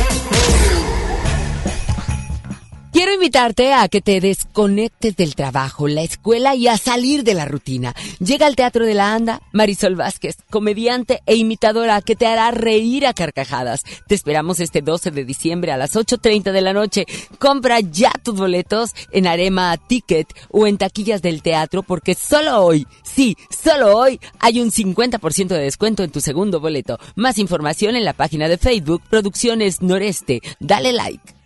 Invitarte 3.22 3.72
a 3.72 3.88
que 3.88 4.02
te 4.02 4.20
desconectes 4.20 5.16
del 5.16 5.36
trabajo, 5.36 5.88
la 5.88 6.02
escuela 6.02 6.56
y 6.56 6.68
a 6.68 6.76
salir 6.76 7.24
de 7.24 7.36
la 7.36 7.46
rutina. 7.46 7.94
Llega 8.18 8.48
al 8.48 8.56
Teatro 8.56 8.84
de 8.84 8.96
la 8.96 9.14
Anda 9.14 9.44
Marisol 9.52 9.96
Vázquez, 9.96 10.38
comediante 10.50 11.22
e 11.28 11.36
imitadora 11.36 12.02
que 12.02 12.16
te 12.16 12.26
hará 12.26 12.50
reír 12.50 13.06
a 13.06 13.14
carcajadas. 13.14 13.84
Te 14.08 14.16
esperamos 14.16 14.60
este 14.60 14.82
12 14.82 15.12
de 15.12 15.24
diciembre 15.24 15.72
a 15.72 15.78
las 15.78 15.96
8.30 15.96 16.52
de 16.52 16.62
la 16.62 16.74
noche. 16.74 17.06
Compra 17.38 17.80
ya 17.80 18.12
tus 18.24 18.40
boletos 18.40 18.90
en 19.12 19.28
Arema 19.28 19.78
Ticket 19.78 20.28
o 20.50 20.66
en 20.66 20.80
taquillas 20.80 21.22
del 21.22 21.44
teatro 21.44 21.84
porque 21.84 22.16
solo 22.16 22.66
hoy, 22.66 22.88
sí, 23.04 23.38
solo 23.52 24.00
hoy 24.00 24.20
hay 24.40 24.60
un 24.62 24.72
50% 24.72 25.48
de 25.50 25.60
descuento 25.60 26.02
en 26.02 26.10
tu 26.10 26.22
segundo 26.22 26.60
boleto. 26.60 26.98
Más 27.16 27.38
información 27.38 27.96
en 27.96 28.04
la 28.04 28.14
página 28.14 28.50
de 28.50 28.58
Facebook 28.58 29.04
Producciones 29.12 29.84
Noreste. 29.84 30.42
Dale 30.60 30.92
like. 30.92 31.41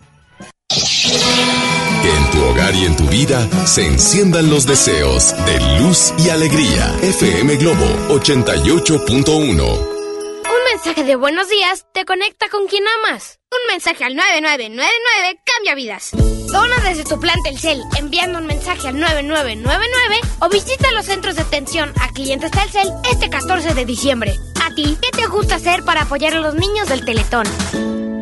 Que 1.06 2.10
en 2.10 2.32
tu 2.32 2.44
hogar 2.44 2.74
y 2.74 2.86
en 2.86 2.98
tu 2.98 3.08
vida 3.08 3.48
se 3.68 3.86
enciendan 3.86 4.50
los 4.50 4.66
deseos 4.66 5.36
de 5.46 5.80
luz 5.80 6.12
y 6.18 6.30
alegría. 6.30 6.96
FM 7.04 7.58
Globo 7.58 7.86
88.1. 8.10 9.62
Un 9.62 10.64
mensaje 10.72 11.04
de 11.04 11.16
buenos 11.16 11.48
días 11.48 11.86
te 11.94 12.06
conecta 12.06 12.50
con 12.50 12.66
quien 12.66 12.84
amas. 12.88 13.40
Un 13.52 13.72
mensaje 13.72 14.04
al 14.04 14.16
9999 14.16 15.40
cambia 15.46 15.76
vidas. 15.76 16.10
Dona 16.52 16.78
desde 16.90 17.04
tu 17.04 17.20
plan 17.20 17.38
Telcel 17.44 17.84
enviando 18.00 18.40
un 18.40 18.48
mensaje 18.48 18.88
al 18.88 19.00
9999 19.00 20.22
o 20.40 20.50
visita 20.50 20.92
los 20.92 21.06
centros 21.06 21.36
de 21.36 21.44
atención 21.44 21.94
a 22.02 22.10
clientes 22.14 22.50
Telcel 22.50 22.90
este 23.12 23.30
14 23.30 23.76
de 23.76 23.86
diciembre. 23.86 24.36
¿A 24.64 24.74
ti 24.74 24.98
qué 25.00 25.12
te 25.12 25.28
gusta 25.28 25.56
hacer 25.56 25.84
para 25.84 26.02
apoyar 26.02 26.34
a 26.34 26.40
los 26.40 26.56
niños 26.56 26.90
del 26.90 27.06
Teletón? 27.06 27.46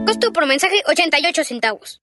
Costo 0.05 0.33
por 0.33 0.45
mensaje 0.45 0.83
88 0.85 1.43
centavos. 1.45 2.02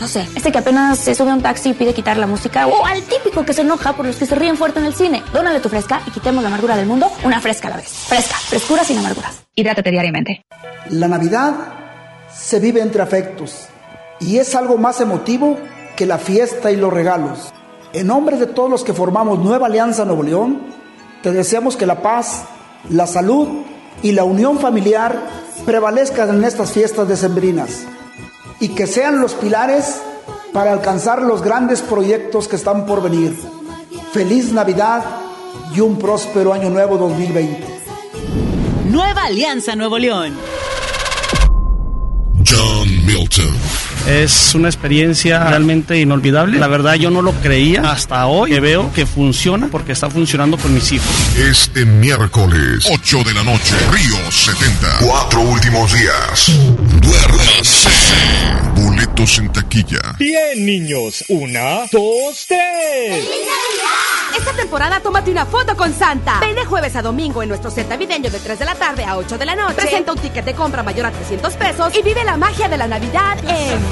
No 0.00 0.08
sé, 0.08 0.26
este 0.34 0.50
que 0.50 0.58
apenas 0.58 0.98
se 0.98 1.14
sube 1.14 1.30
a 1.30 1.34
un 1.34 1.42
taxi 1.42 1.70
y 1.70 1.74
pide 1.74 1.94
quitar 1.94 2.16
la 2.16 2.26
música. 2.26 2.66
O 2.66 2.84
al 2.84 3.02
típico 3.02 3.44
que 3.44 3.52
se 3.52 3.62
enoja 3.62 3.92
por 3.92 4.06
los 4.06 4.16
que 4.16 4.26
se 4.26 4.34
ríen 4.34 4.56
fuerte 4.56 4.80
en 4.80 4.86
el 4.86 4.94
cine. 4.94 5.22
Dónale 5.32 5.60
tu 5.60 5.68
Fresca 5.68 6.02
y 6.06 6.10
quitemos 6.10 6.42
la 6.42 6.48
amargura 6.48 6.76
del 6.76 6.86
mundo 6.86 7.10
una 7.24 7.40
Fresca 7.40 7.68
a 7.68 7.72
la 7.72 7.76
vez. 7.76 7.88
Fresca. 7.88 8.36
Frescura 8.36 8.84
sin 8.84 8.98
amarguras. 8.98 9.44
Hidrátate 9.54 9.90
diariamente. 9.90 10.44
La 10.90 11.08
Navidad 11.08 11.54
se 12.34 12.58
vive 12.58 12.80
entre 12.80 13.02
afectos 13.02 13.66
y 14.18 14.38
es 14.38 14.54
algo 14.54 14.78
más 14.78 15.00
emotivo 15.00 15.58
que 15.96 16.06
la 16.06 16.18
fiesta 16.18 16.70
y 16.70 16.76
los 16.76 16.92
regalos. 16.92 17.52
En 17.92 18.06
nombre 18.06 18.38
de 18.38 18.46
todos 18.46 18.70
los 18.70 18.84
que 18.84 18.94
formamos 18.94 19.38
Nueva 19.38 19.66
Alianza 19.66 20.04
Nuevo 20.04 20.22
León, 20.22 20.62
te 21.22 21.30
deseamos 21.30 21.76
que 21.76 21.86
la 21.86 22.00
paz, 22.02 22.44
la 22.88 23.06
salud 23.06 23.48
y 24.02 24.12
la 24.12 24.24
unión 24.24 24.58
familiar 24.58 25.20
prevalezcan 25.66 26.30
en 26.30 26.44
estas 26.44 26.72
fiestas 26.72 27.06
decembrinas 27.06 27.86
y 28.62 28.68
que 28.68 28.86
sean 28.86 29.20
los 29.20 29.34
pilares 29.34 30.00
para 30.52 30.72
alcanzar 30.72 31.20
los 31.20 31.42
grandes 31.42 31.82
proyectos 31.82 32.46
que 32.46 32.54
están 32.54 32.86
por 32.86 33.02
venir. 33.02 33.36
Feliz 34.12 34.52
Navidad 34.52 35.02
y 35.74 35.80
un 35.80 35.98
próspero 35.98 36.52
año 36.52 36.70
nuevo 36.70 36.96
2020. 36.96 37.66
Nueva 38.88 39.24
Alianza 39.24 39.74
Nuevo 39.74 39.98
León. 39.98 40.36
John 42.48 43.04
Milton. 43.04 43.81
Es 44.06 44.54
una 44.54 44.68
experiencia 44.68 45.44
realmente 45.44 45.98
inolvidable. 45.98 46.58
La 46.58 46.66
verdad 46.66 46.94
yo 46.94 47.10
no 47.10 47.22
lo 47.22 47.32
creía 47.34 47.92
hasta 47.92 48.26
hoy 48.26 48.50
que 48.50 48.60
veo 48.60 48.92
que 48.92 49.06
funciona 49.06 49.68
porque 49.68 49.92
está 49.92 50.10
funcionando 50.10 50.56
con 50.58 50.74
mis 50.74 50.90
hijos. 50.92 51.06
Este 51.38 51.84
miércoles, 51.84 52.88
8 52.90 53.22
de 53.24 53.34
la 53.34 53.42
noche, 53.44 53.74
Río 53.92 54.30
70. 54.30 54.98
Cuatro 55.00 55.40
últimos 55.40 55.92
días. 55.92 56.50
Duérmase. 57.00 57.90
Boletos 58.74 59.38
en 59.38 59.52
taquilla. 59.52 60.00
Bien, 60.18 60.66
niños. 60.66 61.24
Una, 61.28 61.86
dos, 61.92 62.46
tres. 62.48 63.24
Esta 64.36 64.52
temporada 64.54 65.00
tómate 65.00 65.30
una 65.30 65.44
foto 65.44 65.76
con 65.76 65.92
Santa. 65.94 66.40
Ven 66.40 66.54
de 66.54 66.64
jueves 66.64 66.96
a 66.96 67.02
domingo 67.02 67.42
en 67.42 67.50
nuestro 67.50 67.70
set 67.70 67.88
navideño 67.88 68.30
de 68.30 68.38
3 68.38 68.58
de 68.58 68.64
la 68.64 68.74
tarde 68.74 69.04
a 69.04 69.16
8 69.16 69.36
de 69.36 69.44
la 69.44 69.54
noche. 69.54 69.74
Presenta 69.74 70.12
un 70.12 70.18
ticket 70.18 70.44
de 70.44 70.54
compra 70.54 70.82
mayor 70.82 71.06
a 71.06 71.10
300 71.10 71.54
pesos 71.54 71.94
y 71.96 72.02
vive 72.02 72.24
la 72.24 72.36
magia 72.36 72.68
de 72.68 72.78
la 72.78 72.86
Navidad 72.86 73.38
en 73.46 73.91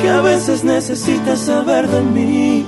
que 0.00 0.08
a 0.08 0.20
veces 0.20 0.64
necesitas 0.64 1.40
saber 1.40 1.88
de 1.88 2.00
mí, 2.02 2.66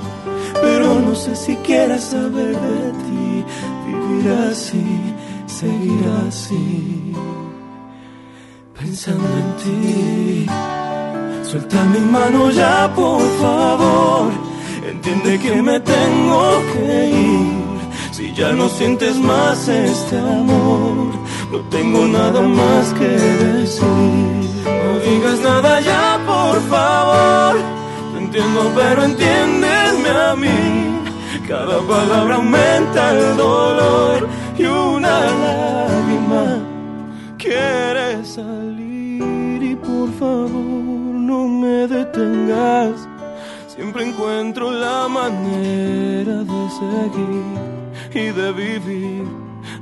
pero 0.61 0.99
no 0.99 1.15
sé 1.15 1.35
si 1.35 1.55
quieres 1.57 2.03
saber 2.03 2.55
de 2.55 2.91
ti. 3.03 3.45
Vivir 3.85 4.31
así, 4.51 4.85
seguir 5.45 6.03
así, 6.27 7.13
pensando 8.79 9.27
en 9.43 9.49
ti. 9.63 10.45
Suelta 11.43 11.83
mi 11.83 11.99
mano 11.99 12.49
ya, 12.51 12.89
por 12.95 13.21
favor. 13.41 14.31
Entiende 14.89 15.37
que 15.37 15.61
me 15.61 15.79
tengo 15.79 16.41
que 16.73 17.09
ir. 17.09 17.61
Si 18.11 18.33
ya 18.33 18.53
no 18.53 18.69
sientes 18.69 19.17
más 19.17 19.67
este 19.67 20.17
amor, 20.17 21.07
no 21.51 21.59
tengo 21.69 22.07
nada 22.07 22.41
más 22.41 22.93
que 22.93 23.07
decir. 23.07 24.49
No 24.65 24.99
digas 25.05 25.39
nada 25.41 25.81
ya. 25.81 25.90
Pero 28.75 29.03
entiéndeme 29.03 30.09
a 30.09 30.35
mí. 30.35 31.01
Cada 31.47 31.79
palabra 31.79 32.35
aumenta 32.35 33.11
el 33.11 33.37
dolor 33.37 34.27
y 34.57 34.65
una 34.65 35.19
lágrima 35.43 36.59
quiere 37.37 38.25
salir. 38.25 39.61
Y 39.61 39.75
por 39.75 40.11
favor, 40.13 40.51
no 40.51 41.47
me 41.47 41.87
detengas. 41.87 43.07
Siempre 43.67 44.07
encuentro 44.09 44.71
la 44.71 45.07
manera 45.07 46.43
de 46.43 46.61
seguir 46.81 47.59
y 48.13 48.31
de 48.31 48.51
vivir, 48.51 49.23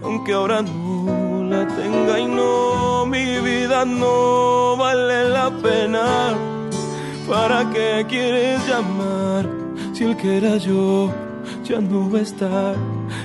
aunque 0.03 0.33
ahora 0.33 0.61
no 0.61 1.43
la 1.43 1.67
tenga 1.67 2.19
y 2.19 2.25
no, 2.25 3.05
mi 3.05 3.39
vida 3.39 3.85
no 3.85 4.77
vale 4.77 5.29
la 5.29 5.49
pena. 5.49 6.58
¿Para 7.29 7.69
qué 7.69 8.05
quieres 8.09 8.67
llamar 8.67 9.47
si 9.93 10.03
el 10.03 10.17
que 10.17 10.37
era 10.37 10.57
yo 10.57 11.13
ya 11.63 11.79
no 11.79 12.09
va 12.11 12.19
a 12.19 12.21
estar? 12.23 12.75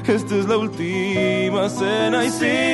Esta 0.06 0.36
es 0.36 0.46
la 0.46 0.58
última 0.58 1.68
cena 1.70 2.24
y 2.24 2.30
sí, 2.30 2.68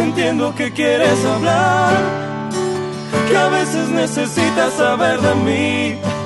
entiendo 0.00 0.54
que 0.54 0.72
quieres 0.72 1.22
hablar, 1.24 1.94
que 3.28 3.36
a 3.36 3.48
veces 3.48 3.88
necesitas 3.90 4.72
saber 4.72 5.20
de 5.20 5.34
mí 5.34 6.16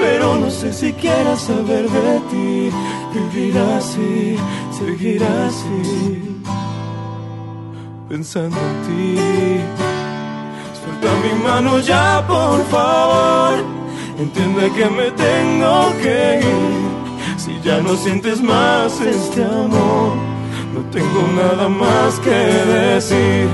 pero 0.00 0.36
no 0.36 0.50
sé 0.50 0.72
si 0.72 0.92
quieras 0.92 1.42
saber 1.42 1.88
de 1.88 2.20
ti. 2.30 2.70
Vivir 3.12 3.58
así, 3.58 4.36
seguir 4.78 5.22
así, 5.24 6.42
pensando 8.08 8.56
en 8.56 8.82
ti. 8.86 9.89
Suelta 11.00 11.16
mi 11.22 11.42
mano 11.42 11.78
ya, 11.80 12.24
por 12.26 12.64
favor. 12.66 13.64
Entiende 14.18 14.70
que 14.72 14.86
me 14.86 15.10
tengo 15.12 15.92
que 16.02 16.40
ir. 16.40 17.38
Si 17.38 17.58
ya 17.62 17.80
no 17.80 17.96
sientes 17.96 18.42
más 18.42 19.00
este 19.00 19.42
amor, 19.44 20.14
no 20.74 20.80
tengo 20.90 21.22
nada 21.34 21.68
más 21.68 22.18
que 22.20 22.30
decir. 22.30 23.48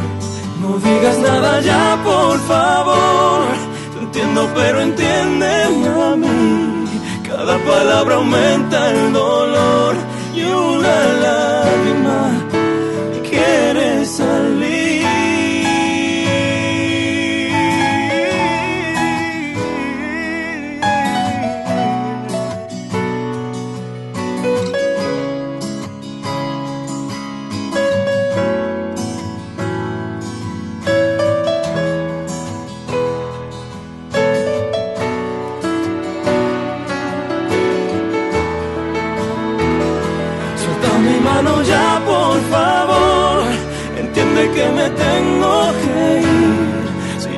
No 0.61 0.79
digas 0.79 1.19
nada 1.19 1.61
ya, 1.61 1.99
por 2.03 2.39
favor 2.41 3.77
entiendo, 4.17 4.49
pero 4.55 4.81
entiéndeme 4.81 5.89
a 5.89 6.17
mí. 6.17 6.85
Cada 7.27 7.59
palabra 7.59 8.15
aumenta 8.17 8.91
el 8.91 9.13
dolor 9.13 9.95
y 10.35 10.43
una 10.43 11.56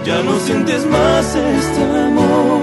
ya 0.08 0.22
no 0.22 0.40
sientes 0.40 0.86
más 0.86 1.34
este 1.34 1.82
amor, 1.82 2.60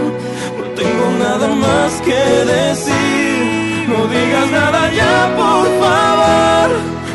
no 0.57 0.65
tengo 0.81 1.05
nada 1.19 1.47
más 1.49 2.01
que 2.01 2.21
decir. 2.55 3.87
No 3.87 3.99
digas 4.07 4.49
nada 4.49 4.81
ya, 4.91 5.15
por 5.41 5.67
favor. 5.81 6.69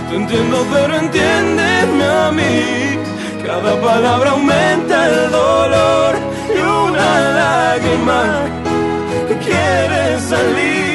Te 0.09 0.15
entiendo, 0.15 0.65
pero 0.73 0.93
entiéndeme 1.05 2.05
a 2.05 2.31
mí. 2.31 2.59
Cada 3.45 3.73
palabra 3.81 4.31
aumenta 4.31 4.97
el 5.09 5.33
dolor 5.33 6.13
y 6.57 6.61
una 6.87 7.11
lágrima 7.41 8.23
que 9.27 9.35
quiere 9.47 10.21
salir. 10.31 10.90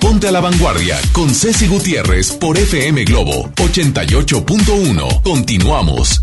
Ponte 0.00 0.28
a 0.28 0.32
la 0.32 0.40
Vanguardia 0.42 0.98
con 1.12 1.30
Ceci 1.30 1.66
Gutiérrez 1.66 2.32
por 2.32 2.58
FM 2.58 3.04
Globo 3.04 3.48
88.1. 3.54 5.22
Continuamos. 5.22 6.22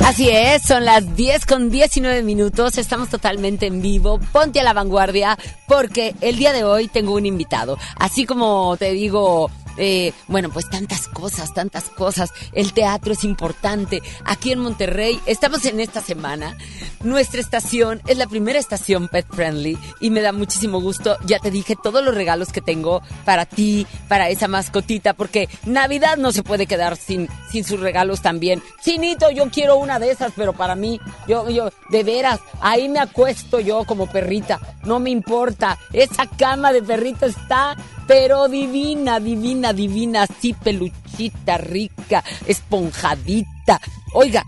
Así 0.00 0.30
es, 0.30 0.62
son 0.62 0.86
las 0.86 1.14
10 1.16 1.44
con 1.44 1.70
19 1.70 2.22
minutos, 2.22 2.78
estamos 2.78 3.10
totalmente 3.10 3.66
en 3.66 3.82
vivo, 3.82 4.18
ponte 4.32 4.60
a 4.60 4.62
la 4.62 4.72
vanguardia 4.72 5.38
porque 5.68 6.14
el 6.22 6.36
día 6.36 6.54
de 6.54 6.64
hoy 6.64 6.88
tengo 6.88 7.14
un 7.14 7.26
invitado, 7.26 7.76
así 7.96 8.24
como 8.24 8.76
te 8.78 8.92
digo, 8.92 9.50
eh, 9.76 10.12
bueno, 10.28 10.50
pues 10.50 10.68
tantas 10.68 11.08
cosas, 11.08 11.54
tantas 11.54 11.84
cosas. 11.84 12.30
El 12.52 12.72
teatro 12.72 13.12
es 13.12 13.24
importante. 13.24 14.02
Aquí 14.24 14.52
en 14.52 14.60
Monterrey 14.60 15.20
estamos 15.26 15.64
en 15.64 15.80
esta 15.80 16.00
semana. 16.00 16.56
Nuestra 17.02 17.40
estación 17.40 18.02
es 18.06 18.16
la 18.16 18.26
primera 18.26 18.58
estación 18.58 19.08
pet 19.08 19.26
friendly 19.30 19.78
y 20.00 20.10
me 20.10 20.20
da 20.20 20.32
muchísimo 20.32 20.80
gusto. 20.80 21.16
Ya 21.24 21.38
te 21.38 21.50
dije 21.50 21.76
todos 21.80 22.04
los 22.04 22.14
regalos 22.14 22.52
que 22.52 22.60
tengo 22.60 23.02
para 23.24 23.46
ti, 23.46 23.86
para 24.08 24.28
esa 24.28 24.48
mascotita, 24.48 25.14
porque 25.14 25.48
Navidad 25.64 26.16
no 26.16 26.32
se 26.32 26.42
puede 26.42 26.66
quedar 26.66 26.96
sin, 26.96 27.28
sin 27.50 27.64
sus 27.64 27.80
regalos 27.80 28.22
también. 28.22 28.62
Chinito, 28.82 29.30
yo 29.30 29.50
quiero 29.50 29.76
una 29.76 29.98
de 29.98 30.10
esas, 30.10 30.32
pero 30.36 30.52
para 30.52 30.74
mí, 30.74 31.00
yo, 31.28 31.48
yo, 31.50 31.70
de 31.90 32.02
veras, 32.02 32.40
ahí 32.60 32.88
me 32.88 32.98
acuesto 32.98 33.60
yo 33.60 33.84
como 33.84 34.10
perrita. 34.10 34.60
No 34.84 34.98
me 34.98 35.10
importa. 35.10 35.78
Esa 35.92 36.26
cama 36.26 36.72
de 36.72 36.82
perrito 36.82 37.26
está 37.26 37.76
pero 38.06 38.48
divina, 38.48 39.20
divina, 39.20 39.72
divina, 39.72 40.22
así 40.22 40.52
peluchita, 40.52 41.58
rica, 41.58 42.22
esponjadita. 42.46 43.80
Oiga, 44.14 44.44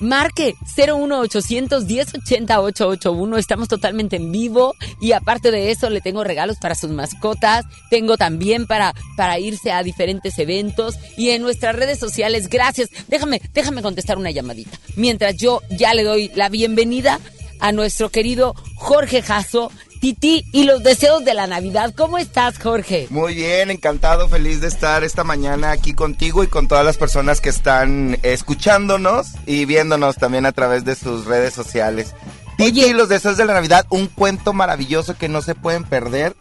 Marque 0.00 0.54
01800 0.76 1.84
1080 1.84 2.60
881. 2.60 3.36
Estamos 3.36 3.68
totalmente 3.68 4.16
en 4.16 4.30
vivo 4.30 4.74
y 5.00 5.12
aparte 5.12 5.50
de 5.50 5.70
eso 5.70 5.90
le 5.90 6.00
tengo 6.00 6.22
regalos 6.22 6.58
para 6.58 6.74
sus 6.74 6.90
mascotas. 6.90 7.64
Tengo 7.90 8.16
también 8.16 8.66
para, 8.66 8.94
para 9.16 9.38
irse 9.38 9.72
a 9.72 9.82
diferentes 9.82 10.38
eventos 10.38 10.96
y 11.16 11.30
en 11.30 11.42
nuestras 11.42 11.74
redes 11.74 11.98
sociales. 11.98 12.48
Gracias. 12.48 12.90
Déjame, 13.08 13.40
déjame 13.52 13.82
contestar 13.82 14.18
una 14.18 14.30
llamadita. 14.30 14.78
Mientras 14.94 15.36
yo 15.36 15.62
ya 15.70 15.94
le 15.94 16.04
doy 16.04 16.30
la 16.34 16.48
bienvenida 16.48 17.18
a 17.60 17.72
nuestro 17.72 18.10
querido 18.10 18.54
Jorge 18.76 19.20
Jasso, 19.20 19.72
Titi 19.98 20.44
y 20.52 20.64
los 20.64 20.82
deseos 20.82 21.24
de 21.24 21.34
la 21.34 21.46
Navidad. 21.46 21.94
¿Cómo 21.96 22.18
estás, 22.18 22.58
Jorge? 22.58 23.06
Muy 23.10 23.34
bien, 23.34 23.70
encantado, 23.70 24.28
feliz 24.28 24.60
de 24.60 24.68
estar 24.68 25.04
esta 25.04 25.24
mañana 25.24 25.70
aquí 25.70 25.92
contigo 25.92 26.42
y 26.44 26.46
con 26.46 26.68
todas 26.68 26.84
las 26.84 26.96
personas 26.96 27.40
que 27.40 27.48
están 27.48 28.18
escuchándonos 28.22 29.32
y 29.46 29.64
viéndonos 29.64 30.16
también 30.16 30.46
a 30.46 30.52
través 30.52 30.84
de 30.84 30.94
sus 30.94 31.26
redes 31.26 31.54
sociales. 31.54 32.14
Titi 32.58 32.84
y 32.84 32.92
los 32.92 33.08
deseos 33.08 33.36
de 33.36 33.44
la 33.44 33.54
Navidad, 33.54 33.86
un 33.88 34.08
cuento 34.08 34.52
maravilloso 34.52 35.16
que 35.16 35.28
no 35.28 35.42
se 35.42 35.54
pueden 35.54 35.84
perder 35.84 36.34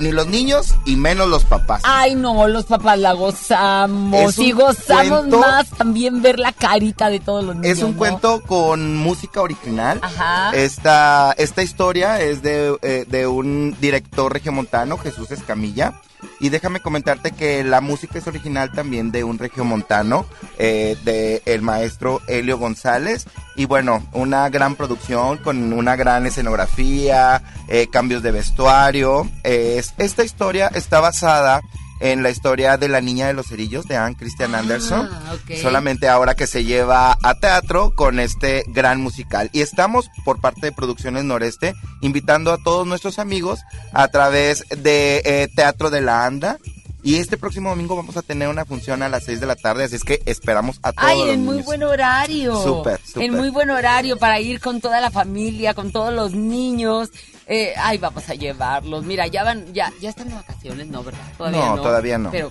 ni 0.00 0.10
los 0.10 0.26
niños 0.26 0.74
y 0.84 0.96
menos 0.96 1.28
los 1.28 1.44
papás. 1.44 1.82
Ay, 1.84 2.16
no, 2.16 2.48
los 2.48 2.64
papás 2.64 2.98
la 2.98 3.12
gozamos 3.12 4.36
y 4.36 4.50
gozamos 4.50 5.28
más 5.28 5.70
también 5.70 6.22
ver 6.22 6.40
la 6.40 6.50
carita 6.50 7.08
de 7.08 7.20
todos 7.20 7.44
los 7.44 7.54
niños. 7.54 7.78
Es 7.78 7.84
un 7.84 7.92
cuento 7.92 8.42
con 8.42 8.96
música 8.96 9.42
original. 9.42 10.00
Ajá. 10.02 10.50
Esta, 10.56 11.32
esta 11.38 11.62
historia 11.62 12.20
es 12.20 12.42
de, 12.42 12.76
eh, 12.82 13.04
de 13.08 13.28
un 13.28 13.76
director 13.80 14.32
regiomontano, 14.32 14.98
Jesús 14.98 15.30
Escamilla. 15.30 16.00
Y 16.40 16.48
déjame 16.48 16.80
comentarte 16.80 17.32
que 17.32 17.64
la 17.64 17.80
música 17.80 18.18
es 18.18 18.26
original 18.26 18.72
también 18.72 19.12
de 19.12 19.24
un 19.24 19.38
regiomontano, 19.38 20.26
eh, 20.58 20.96
de 21.04 21.42
el 21.46 21.62
maestro 21.62 22.20
Helio 22.28 22.58
González. 22.58 23.26
Y 23.56 23.66
bueno, 23.66 24.02
una 24.12 24.48
gran 24.50 24.74
producción 24.74 25.38
con 25.38 25.72
una 25.72 25.96
gran 25.96 26.26
escenografía, 26.26 27.42
eh, 27.68 27.88
cambios 27.90 28.22
de 28.22 28.32
vestuario. 28.32 29.28
esta 29.42 30.24
historia 30.24 30.68
está 30.74 31.00
basada 31.00 31.60
en 32.00 32.22
la 32.22 32.30
historia 32.30 32.76
de 32.76 32.88
la 32.88 33.00
niña 33.00 33.26
de 33.26 33.34
los 33.34 33.46
cerillos 33.46 33.86
de 33.86 33.96
Anne 33.96 34.16
Christian 34.16 34.54
ah, 34.54 34.58
Anderson. 34.58 35.08
Solamente 35.60 36.08
ahora 36.08 36.34
que 36.34 36.46
se 36.46 36.64
lleva 36.64 37.16
a 37.22 37.34
teatro 37.34 37.92
con 37.94 38.20
este 38.20 38.64
gran 38.68 39.00
musical. 39.00 39.50
Y 39.52 39.60
estamos 39.60 40.10
por 40.24 40.40
parte 40.40 40.66
de 40.66 40.72
Producciones 40.72 41.24
Noreste 41.24 41.74
invitando 42.00 42.52
a 42.52 42.58
todos 42.58 42.86
nuestros 42.86 43.18
amigos 43.18 43.60
a 43.92 44.08
través 44.08 44.64
de 44.68 45.22
eh, 45.24 45.48
Teatro 45.54 45.90
de 45.90 46.00
la 46.00 46.26
Anda. 46.26 46.58
Y 47.04 47.16
este 47.16 47.36
próximo 47.36 47.68
domingo 47.68 47.94
vamos 47.96 48.16
a 48.16 48.22
tener 48.22 48.48
una 48.48 48.64
función 48.64 49.02
a 49.02 49.10
las 49.10 49.24
6 49.24 49.38
de 49.38 49.46
la 49.46 49.56
tarde, 49.56 49.84
así 49.84 49.96
es 49.96 50.04
que 50.04 50.22
esperamos 50.24 50.80
a 50.82 50.90
todos. 50.90 51.06
Ay, 51.06 51.20
en 51.28 51.44
muy 51.44 51.60
buen 51.60 51.82
horario. 51.82 52.56
Súper, 52.56 52.98
súper. 53.04 53.24
En 53.24 53.34
muy 53.34 53.50
buen 53.50 53.68
horario 53.68 54.16
para 54.16 54.40
ir 54.40 54.58
con 54.58 54.80
toda 54.80 55.02
la 55.02 55.10
familia, 55.10 55.74
con 55.74 55.92
todos 55.92 56.14
los 56.14 56.32
niños. 56.32 57.10
Eh, 57.46 57.74
ay, 57.76 57.98
vamos 57.98 58.30
a 58.30 58.34
llevarlos. 58.34 59.04
Mira, 59.04 59.26
ya 59.26 59.44
van, 59.44 59.70
ya, 59.74 59.92
ya 60.00 60.08
están 60.08 60.30
de 60.30 60.34
vacaciones, 60.34 60.86
¿no? 60.86 61.04
¿Verdad? 61.04 61.20
Todavía 61.36 61.66
no, 61.66 61.82
todavía 61.82 62.18
no. 62.18 62.30
Pero 62.30 62.50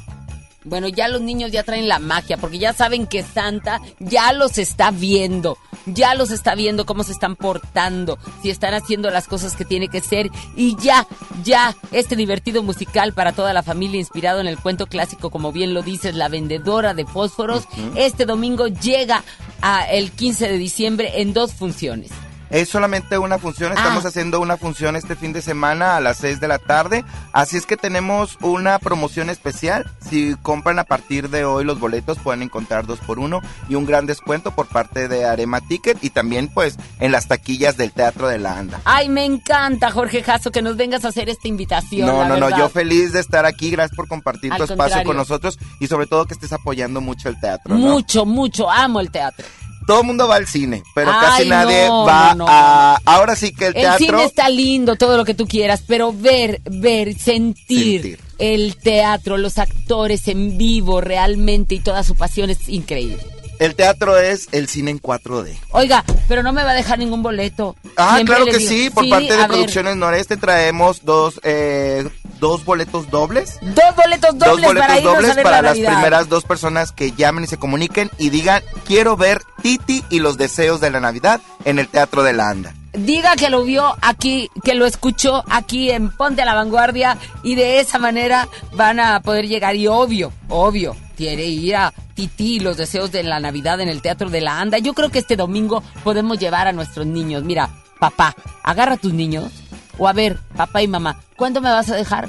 bueno, 0.66 0.88
ya 0.88 1.08
los 1.08 1.22
niños 1.22 1.52
ya 1.52 1.64
traen 1.64 1.88
la 1.88 2.00
magia, 2.00 2.38
porque 2.38 2.60
ya 2.60 2.74
saben 2.74 3.08
que 3.08 3.24
Santa 3.24 3.82
ya 4.00 4.34
los 4.34 4.58
está 4.58 4.92
viendo, 4.92 5.58
ya 5.86 6.16
los 6.16 6.32
está 6.32 6.56
viendo 6.56 6.86
cómo 6.86 7.04
se 7.04 7.12
están 7.12 7.36
portando, 7.36 8.18
si 8.42 8.50
están 8.50 8.74
haciendo 8.74 9.10
las 9.10 9.28
cosas 9.28 9.56
que 9.56 9.66
tiene 9.66 9.88
que 9.88 10.02
ser, 10.02 10.30
y 10.56 10.76
ya, 10.78 11.08
ya, 11.44 11.76
este 11.92 12.16
divertido 12.16 12.64
musical 12.64 13.14
para 13.14 13.34
toda 13.34 13.54
la 13.54 13.64
familia 13.64 14.00
inspirado 14.00 14.40
en 14.40 14.48
el 14.48 14.58
cuento 14.60 14.88
clásico, 14.88 15.30
como 15.30 15.52
bien 15.52 15.74
lo 15.74 15.82
dices, 15.82 16.16
La 16.16 16.30
Vendedora 16.30 16.94
de 16.94 17.06
Fósforos, 17.06 17.66
este 17.96 18.26
domingo 18.26 18.68
llega 18.68 19.24
a 19.62 19.84
el 19.90 20.12
15 20.12 20.48
de 20.48 20.58
diciembre 20.58 21.22
en 21.22 21.34
dos 21.34 21.54
funciones. 21.54 22.12
Es 22.54 22.70
solamente 22.70 23.18
una 23.18 23.40
función, 23.40 23.72
estamos 23.72 24.06
ah. 24.06 24.10
haciendo 24.10 24.40
una 24.40 24.58
función 24.58 24.96
este 24.96 25.16
fin 25.16 25.34
de 25.34 25.42
semana 25.42 25.98
a 25.98 26.00
las 26.00 26.18
6 26.18 26.40
de 26.40 26.48
la 26.48 26.60
tarde, 26.60 27.04
así 27.32 27.58
es 27.58 27.66
que 27.66 27.78
tenemos 27.78 28.38
una 28.42 28.78
promoción 28.78 29.32
especial. 29.32 29.90
Si 30.08 30.36
compran 30.44 30.78
a 30.78 30.84
partir 30.84 31.32
de 31.32 31.46
hoy 31.46 31.66
los 31.66 31.80
boletos 31.80 32.20
pueden 32.20 32.44
encontrar 32.44 32.86
dos 32.86 33.00
por 33.00 33.18
uno 33.18 33.42
y 33.70 33.74
un 33.74 33.88
gran 33.88 34.06
descuento 34.06 34.52
por 34.52 34.68
parte 34.68 35.08
de 35.08 35.26
Arema 35.26 35.62
Ticket 35.62 36.04
y 36.04 36.12
también 36.12 36.48
pues 36.48 36.78
en 37.00 37.12
las 37.12 37.28
taquillas 37.28 37.76
del 37.76 37.92
Teatro 37.92 38.28
de 38.28 38.38
la 38.38 38.60
Anda. 38.60 38.82
Ay, 38.86 39.10
me 39.10 39.26
encanta 39.26 39.90
Jorge 39.90 40.22
Jasso 40.22 40.52
que 40.52 40.62
nos 40.62 40.78
vengas 40.78 41.06
a 41.06 41.08
hacer 41.08 41.30
esta 41.30 41.48
invitación. 41.48 42.06
No, 42.06 42.24
no, 42.28 42.38
no, 42.38 42.56
yo 42.56 42.70
feliz 42.70 43.14
de 43.14 43.20
estar 43.20 43.48
aquí, 43.48 43.72
gracias 43.72 43.96
por 43.96 44.08
compartir 44.08 44.54
tu 44.56 44.66
espacio 44.66 45.04
con 45.04 45.18
nosotros 45.18 45.58
y 45.80 45.88
sobre 45.88 46.06
todo 46.06 46.26
que 46.26 46.36
estés 46.36 46.54
apoyando 46.54 47.02
mucho 47.02 47.30
el 47.30 47.40
teatro. 47.40 47.74
Mucho, 47.74 48.28
mucho, 48.28 48.70
amo 48.70 49.00
el 49.00 49.10
teatro 49.10 49.44
todo 49.86 50.02
el 50.02 50.08
mundo 50.08 50.28
va 50.28 50.36
al 50.36 50.48
cine, 50.48 50.84
pero 50.96 51.12
casi 51.12 51.48
nadie 51.48 51.88
va 51.90 52.36
a... 52.48 53.00
Ahora 53.06 53.36
sí 53.36 53.54
que 53.54 53.68
el 53.68 53.74
teatro... 53.74 54.06
El 54.06 54.12
cine 54.12 54.24
está 54.26 54.50
lindo, 54.50 54.96
todo 54.96 55.18
lo 55.18 55.26
que 55.26 55.34
tú 55.34 55.48
quieras, 55.48 55.84
pero 55.88 56.14
ver, 56.14 56.62
ver, 56.70 57.18
sentir, 57.18 58.20
el 58.40 58.76
teatro, 58.78 59.38
los 59.38 59.58
actores 59.58 60.28
en 60.28 60.58
vivo 60.58 61.02
realmente 61.02 61.76
y 61.76 61.80
toda 61.80 62.04
su 62.04 62.16
pasión 62.16 62.50
es 62.50 62.70
increíble. 62.70 63.24
El 63.64 63.76
teatro 63.76 64.18
es 64.18 64.50
el 64.52 64.68
cine 64.68 64.92
en 64.92 65.02
4D. 65.02 65.58
Oiga, 65.72 66.04
pero 66.28 66.44
no 66.44 66.52
me 66.52 66.66
va 66.66 66.72
a 66.72 66.74
dejar 66.74 67.00
ningún 67.00 67.24
boleto. 67.24 67.78
Ah, 67.96 68.20
claro 68.26 68.44
que 68.44 68.60
sí. 68.60 68.90
Por 68.90 69.08
parte 69.08 69.38
de 69.38 69.46
Producciones 69.46 69.96
Noreste 69.96 70.36
traemos 70.36 71.06
dos, 71.06 71.40
eh, 71.44 72.06
dos 72.42 72.66
boletos 72.66 73.10
dobles. 73.10 73.60
Dos 73.62 73.96
boletos 73.96 74.38
dobles, 74.38 74.66
dos 74.66 74.66
boletos 74.66 74.86
para, 74.86 75.00
dobles 75.00 75.36
para 75.38 75.62
las 75.62 75.78
primeras 75.78 76.28
dos 76.28 76.44
personas 76.44 76.92
que 76.92 77.14
llamen 77.14 77.46
y 77.46 77.48
se 77.48 77.56
comuniquen 77.56 78.12
y 78.18 78.32
digan, 78.32 78.62
quiero 78.86 79.16
ver 79.16 79.42
Titi 79.62 80.04
y 80.10 80.20
los 80.20 80.38
deseos 80.38 80.82
de 80.82 80.92
la 80.92 81.00
Navidad 81.00 81.40
en 81.64 81.80
el 81.80 81.88
Teatro 81.88 82.24
de 82.24 82.34
la 82.34 82.50
Anda 82.50 82.74
diga 82.94 83.36
que 83.36 83.50
lo 83.50 83.64
vio 83.64 83.96
aquí, 84.02 84.52
que 84.64 84.76
lo 84.76 84.86
escuchó 84.86 85.44
aquí 85.50 85.90
en 85.90 86.12
Ponte 86.12 86.44
a 86.44 86.46
la 86.46 86.54
Vanguardia 86.54 87.18
y 87.42 87.56
de 87.56 87.80
esa 87.80 87.98
manera 87.98 88.48
van 88.74 89.00
a 89.00 89.20
poder 89.22 89.48
llegar 89.48 89.76
y 89.76 89.88
obvio, 89.88 90.32
obvio, 90.48 90.96
quiere 91.16 91.46
ir 91.46 91.76
a 91.76 91.94
Titi 92.14 92.60
los 92.60 92.78
deseos 92.78 93.12
de 93.12 93.24
la 93.24 93.40
Navidad 93.40 93.80
en 93.82 93.90
el 93.90 94.02
Teatro 94.02 94.30
de 94.30 94.42
la 94.42 94.60
Anda. 94.60 94.78
Yo 94.78 94.94
creo 94.94 95.10
que 95.10 95.20
este 95.20 95.36
domingo 95.36 95.84
podemos 96.04 96.40
llevar 96.40 96.68
a 96.68 96.74
nuestros 96.74 97.06
niños. 97.06 97.44
Mira, 97.44 97.70
papá, 98.00 98.36
agarra 98.64 98.94
a 98.94 98.98
tus 98.98 99.14
niños. 99.14 99.52
O 99.98 100.08
a 100.08 100.14
ver, 100.14 100.40
papá 100.56 100.82
y 100.82 100.88
mamá, 100.88 101.20
¿cuándo 101.36 101.62
me 101.62 101.70
vas 101.70 101.90
a 101.90 101.96
dejar? 101.96 102.28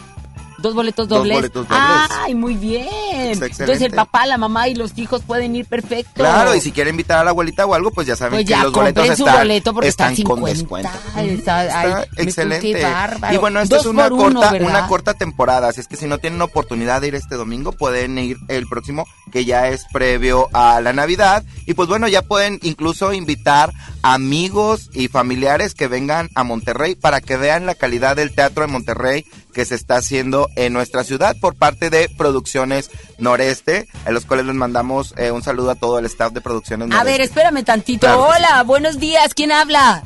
Dos 0.64 0.74
boletos 0.74 1.08
dobles. 1.08 1.28
Dos 1.28 1.36
boletos 1.36 1.68
dobles. 1.68 2.10
Ay, 2.24 2.34
muy 2.34 2.54
bien. 2.54 2.88
Entonces 3.22 3.82
el 3.82 3.92
papá, 3.92 4.24
la 4.24 4.38
mamá 4.38 4.66
y 4.66 4.74
los 4.74 4.96
hijos 4.96 5.20
pueden 5.20 5.54
ir 5.54 5.66
perfecto. 5.66 6.14
Claro, 6.14 6.54
y 6.54 6.62
si 6.62 6.72
quiere 6.72 6.88
invitar 6.88 7.18
a 7.18 7.24
la 7.24 7.30
abuelita 7.30 7.66
o 7.66 7.74
algo, 7.74 7.90
pues 7.90 8.06
ya 8.06 8.16
saben 8.16 8.38
pues 8.38 8.46
que 8.46 8.56
los 8.56 8.72
boletos 8.72 9.10
están, 9.10 9.36
boleto 9.36 9.74
porque 9.74 9.88
están 9.88 10.16
con 10.22 10.42
descuento. 10.42 10.88
Está, 11.18 12.06
excelente. 12.16 12.82
Y 13.30 13.36
bueno, 13.36 13.60
esto 13.60 13.76
es 13.76 13.84
una 13.84 14.08
corta, 14.08 14.54
una 14.58 14.86
corta 14.86 15.12
temporada, 15.12 15.68
así 15.68 15.80
es 15.82 15.86
que 15.86 15.96
si 15.96 16.06
no 16.06 16.16
tienen 16.16 16.40
oportunidad 16.40 17.02
de 17.02 17.08
ir 17.08 17.14
este 17.14 17.34
domingo, 17.34 17.72
pueden 17.72 18.16
ir 18.16 18.38
el 18.48 18.66
próximo, 18.66 19.04
que 19.30 19.44
ya 19.44 19.68
es 19.68 19.84
previo 19.92 20.48
a 20.54 20.80
la 20.80 20.94
Navidad. 20.94 21.44
Y 21.66 21.74
pues 21.74 21.90
bueno, 21.90 22.08
ya 22.08 22.22
pueden 22.22 22.58
incluso 22.62 23.12
invitar 23.12 23.70
amigos 24.04 24.90
y 24.92 25.08
familiares 25.08 25.74
que 25.74 25.88
vengan 25.88 26.28
a 26.34 26.44
Monterrey 26.44 26.94
para 26.94 27.22
que 27.22 27.38
vean 27.38 27.64
la 27.64 27.74
calidad 27.74 28.16
del 28.16 28.34
teatro 28.34 28.66
de 28.66 28.70
Monterrey 28.70 29.24
que 29.54 29.64
se 29.64 29.74
está 29.74 29.96
haciendo 29.96 30.50
en 30.56 30.74
nuestra 30.74 31.04
ciudad 31.04 31.34
por 31.40 31.56
parte 31.56 31.88
de 31.88 32.10
Producciones 32.10 32.90
Noreste, 33.16 33.88
en 34.04 34.12
los 34.12 34.26
cuales 34.26 34.44
les 34.44 34.54
mandamos 34.54 35.14
eh, 35.16 35.30
un 35.30 35.42
saludo 35.42 35.70
a 35.70 35.74
todo 35.74 35.98
el 35.98 36.04
staff 36.04 36.34
de 36.34 36.42
Producciones 36.42 36.88
Noreste. 36.88 37.08
A 37.08 37.10
ver, 37.10 37.22
espérame 37.22 37.64
tantito. 37.64 38.06
Hola, 38.28 38.62
buenos 38.64 38.98
días, 38.98 39.32
¿quién 39.32 39.50
habla? 39.50 40.04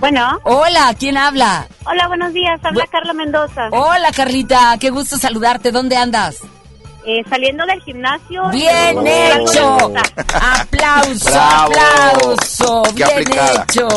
Bueno. 0.00 0.40
Hola, 0.42 0.92
¿quién 0.98 1.16
habla? 1.16 1.68
Hola, 1.86 2.08
buenos 2.08 2.32
días. 2.32 2.60
Habla 2.64 2.86
Carla 2.90 3.12
Mendoza. 3.12 3.68
Hola, 3.70 4.10
Carlita. 4.12 4.76
Qué 4.78 4.90
gusto 4.90 5.16
saludarte. 5.16 5.70
¿Dónde 5.70 5.96
andas? 5.96 6.38
Eh, 7.08 7.22
saliendo 7.30 7.64
del 7.66 7.80
gimnasio. 7.82 8.48
Bien 8.50 9.06
eh, 9.06 9.30
hecho. 9.40 9.92
Aplauso, 10.40 11.30
Bravo. 11.30 11.72
aplauso. 11.72 12.82
Qué 12.82 12.92
Bien 12.94 13.08
aplicada. 13.10 13.64
hecho. 13.70 13.88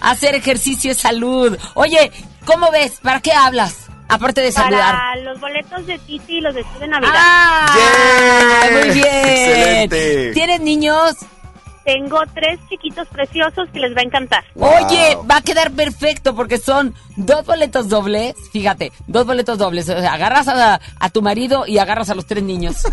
Hacer 0.00 0.34
ejercicio 0.36 0.92
es 0.92 0.96
salud. 0.96 1.56
Oye, 1.74 2.10
¿cómo 2.46 2.70
ves? 2.70 2.98
¿Para 3.02 3.20
qué 3.20 3.32
hablas? 3.32 3.88
Aparte 4.08 4.40
de 4.40 4.52
saludar. 4.52 4.94
Para 4.94 5.16
los 5.16 5.38
boletos 5.38 5.86
de 5.86 5.98
Titi 5.98 6.38
y 6.38 6.40
los 6.40 6.54
de 6.54 6.64
Navidad. 6.88 7.12
¡Ah! 7.14 7.76
Muy 8.72 8.90
bien. 8.90 9.06
Excelente. 9.06 10.32
¿Tienes 10.32 10.60
niños? 10.60 11.16
Tengo 11.86 12.18
tres 12.34 12.58
chiquitos 12.68 13.06
preciosos 13.08 13.68
que 13.72 13.78
les 13.78 13.96
va 13.96 14.00
a 14.00 14.04
encantar. 14.04 14.44
Oye, 14.56 15.16
va 15.30 15.36
a 15.36 15.40
quedar 15.40 15.70
perfecto 15.70 16.34
porque 16.34 16.58
son 16.58 16.94
dos 17.16 17.46
boletos 17.46 17.88
dobles. 17.88 18.34
Fíjate, 18.52 18.92
dos 19.06 19.24
boletos 19.24 19.56
dobles. 19.56 19.88
O 19.88 19.98
sea, 20.00 20.12
agarras 20.14 20.48
a, 20.48 20.80
a 20.98 21.10
tu 21.10 21.22
marido 21.22 21.64
y 21.66 21.78
agarras 21.78 22.10
a 22.10 22.14
los 22.16 22.26
tres 22.26 22.42
niños. 22.42 22.76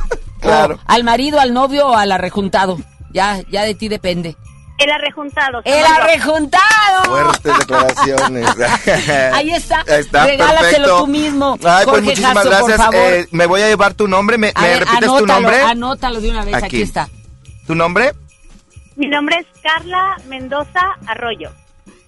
Claro. 0.43 0.75
O 0.75 0.79
al 0.87 1.05
marido, 1.05 1.39
al 1.39 1.53
novio 1.53 1.87
o 1.87 1.95
al 1.95 2.11
arrejuntado. 2.11 2.77
Ya, 3.13 3.39
ya 3.49 3.63
de 3.63 3.75
ti 3.75 3.87
depende. 3.87 4.35
El 4.77 4.91
arrejuntado. 4.91 5.61
¡El 5.63 5.85
arrejuntado! 5.85 7.03
Fuertes 7.05 7.57
declaraciones. 7.59 8.49
Ahí 9.33 9.51
está. 9.51 9.81
Está 9.87 10.25
Regálaselo 10.25 10.59
perfecto. 10.71 10.97
tú 10.99 11.07
mismo. 11.07 11.53
Ay, 11.63 11.85
pues 11.85 11.85
Jorge 11.85 12.01
muchísimas 12.01 12.33
Jasso, 12.33 12.49
gracias. 12.49 12.75
Por 12.77 12.85
favor. 12.93 13.13
Eh, 13.13 13.27
me 13.31 13.45
voy 13.45 13.61
a 13.61 13.67
llevar 13.69 13.93
tu 13.93 14.07
nombre. 14.09 14.37
¿Me, 14.37 14.51
me 14.53 14.67
ver, 14.67 14.79
repites 14.79 14.99
tu 14.99 15.05
anótalo, 15.15 15.33
nombre? 15.33 15.61
Anótalo 15.61 16.19
de 16.19 16.29
una 16.29 16.43
vez. 16.43 16.55
Aquí, 16.55 16.65
Aquí. 16.65 16.81
está. 16.81 17.07
¿Tu 17.65 17.75
nombre? 17.75 18.11
Mi 18.95 19.07
nombre 19.07 19.37
es 19.39 19.47
Carla 19.61 20.17
Mendoza 20.27 20.81
Arroyo. 21.07 21.51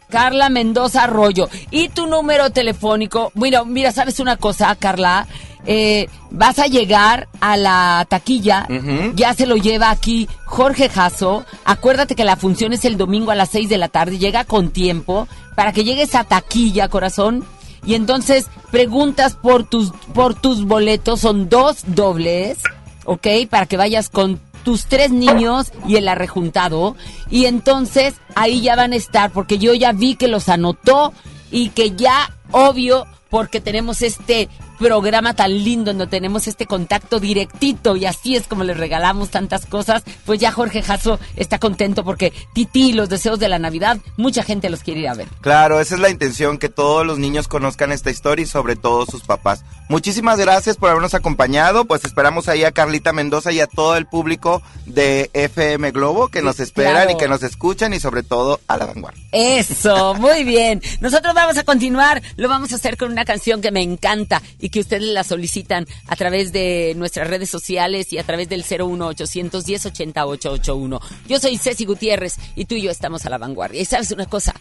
Carla 0.09 0.49
Mendoza 0.49 1.03
Arroyo. 1.03 1.49
Y 1.71 1.89
tu 1.89 2.05
número 2.07 2.51
telefónico. 2.51 3.31
Bueno, 3.33 3.65
mira, 3.65 3.91
¿sabes 3.91 4.19
una 4.19 4.37
cosa, 4.37 4.75
Carla? 4.75 5.27
Eh, 5.67 6.07
vas 6.29 6.59
a 6.59 6.67
llegar 6.67 7.27
a 7.41 7.57
la 7.57 8.05
taquilla, 8.07 8.67
ya 9.15 9.33
se 9.33 9.47
lo 9.47 9.55
lleva 9.55 9.89
aquí 9.89 10.29
Jorge 10.45 10.89
Jasso. 10.89 11.43
Acuérdate 11.63 12.15
que 12.15 12.23
la 12.23 12.35
función 12.35 12.71
es 12.71 12.85
el 12.85 12.97
domingo 12.97 13.31
a 13.31 13.35
las 13.35 13.49
6 13.49 13.67
de 13.69 13.79
la 13.79 13.87
tarde, 13.87 14.19
llega 14.19 14.43
con 14.43 14.69
tiempo 14.69 15.27
para 15.55 15.73
que 15.73 15.83
llegues 15.83 16.13
a 16.13 16.23
taquilla, 16.23 16.87
corazón. 16.87 17.43
Y 17.83 17.95
entonces 17.95 18.47
preguntas 18.71 19.35
por 19.35 19.63
tus, 19.63 19.91
por 20.13 20.35
tus 20.35 20.65
boletos, 20.65 21.21
son 21.21 21.49
dos 21.49 21.83
dobles, 21.87 22.59
¿ok? 23.05 23.27
Para 23.49 23.65
que 23.65 23.77
vayas 23.77 24.09
con 24.09 24.39
tus 24.65 24.87
tres 24.87 25.11
niños 25.11 25.71
y 25.87 25.95
el 25.95 26.09
arrejuntado. 26.09 26.97
Y 27.29 27.45
entonces 27.45 28.15
ahí 28.35 28.61
ya 28.61 28.75
van 28.75 28.91
a 28.91 28.97
estar, 28.97 29.31
porque 29.31 29.57
yo 29.57 29.73
ya 29.73 29.93
vi 29.93 30.15
que 30.15 30.27
los 30.27 30.49
anotó 30.49 31.13
y 31.51 31.69
que 31.69 31.95
ya, 31.95 32.35
obvio, 32.51 33.05
porque 33.29 33.61
tenemos 33.61 34.01
este 34.01 34.49
programa 34.75 35.33
tan 35.33 35.51
lindo 35.63 35.91
donde 35.91 36.07
tenemos 36.07 36.47
este 36.47 36.65
contacto 36.65 37.19
directito 37.19 37.95
y 37.95 38.05
así 38.05 38.35
es 38.35 38.47
como 38.47 38.63
les 38.63 38.77
regalamos 38.77 39.29
tantas 39.29 39.65
cosas, 39.65 40.03
pues 40.25 40.39
ya 40.39 40.51
Jorge 40.51 40.81
Jasso 40.81 41.19
está 41.35 41.59
contento 41.59 42.03
porque 42.03 42.33
Titi, 42.53 42.93
los 42.93 43.09
deseos 43.09 43.39
de 43.39 43.49
la 43.49 43.59
Navidad, 43.59 43.97
mucha 44.17 44.43
gente 44.43 44.69
los 44.69 44.81
quiere 44.81 45.01
ir 45.01 45.09
a 45.09 45.13
ver. 45.13 45.27
Claro, 45.41 45.79
esa 45.79 45.95
es 45.95 46.01
la 46.01 46.09
intención, 46.09 46.57
que 46.57 46.69
todos 46.69 47.05
los 47.05 47.19
niños 47.19 47.47
conozcan 47.47 47.91
esta 47.91 48.11
historia 48.11 48.43
y 48.43 48.47
sobre 48.47 48.75
todo 48.75 49.05
sus 49.05 49.23
papás. 49.23 49.63
Muchísimas 49.87 50.39
gracias 50.39 50.77
por 50.77 50.89
habernos 50.89 51.13
acompañado, 51.13 51.85
pues 51.85 52.03
esperamos 52.05 52.49
ahí 52.49 52.63
a 52.63 52.71
Carlita 52.71 53.13
Mendoza 53.13 53.51
y 53.51 53.59
a 53.59 53.67
todo 53.67 53.95
el 53.95 54.07
público 54.07 54.61
de 54.85 55.29
FM 55.33 55.91
Globo 55.91 56.29
que 56.29 56.41
nos 56.41 56.59
esperan 56.59 56.93
claro. 56.93 57.11
y 57.11 57.17
que 57.17 57.27
nos 57.27 57.43
escuchan 57.43 57.93
y 57.93 57.99
sobre 57.99 58.23
todo 58.23 58.59
a 58.67 58.77
la 58.77 58.85
vanguardia. 58.85 59.23
Eso, 59.31 60.15
muy 60.15 60.43
bien. 60.43 60.81
Nosotros 61.01 61.33
vamos 61.33 61.57
a 61.57 61.63
continuar, 61.63 62.21
lo 62.35 62.49
vamos 62.49 62.71
a 62.71 62.75
hacer 62.75 62.97
con 62.97 63.11
una 63.11 63.25
canción 63.25 63.61
que 63.61 63.71
me 63.71 63.81
encanta 63.81 64.41
y 64.65 64.69
que 64.69 64.79
ustedes 64.79 65.03
la 65.03 65.23
solicitan 65.23 65.85
a 66.07 66.15
través 66.15 66.51
de 66.51 66.93
nuestras 66.97 67.27
redes 67.27 67.51
sociales 67.51 68.11
y 68.11 68.17
a 68.17 68.23
través 68.23 68.49
del 68.49 68.61
01810 68.63 69.85
8881. 69.85 70.99
Yo 71.27 71.39
soy 71.39 71.59
Ceci 71.59 71.85
Gutiérrez 71.85 72.37
y 72.55 72.65
tú 72.65 72.73
y 72.73 72.81
yo 72.81 72.89
estamos 72.89 73.27
a 73.27 73.29
la 73.29 73.37
vanguardia. 73.37 73.79
Y 73.79 73.85
sabes 73.85 74.09
una 74.09 74.25
cosa, 74.25 74.55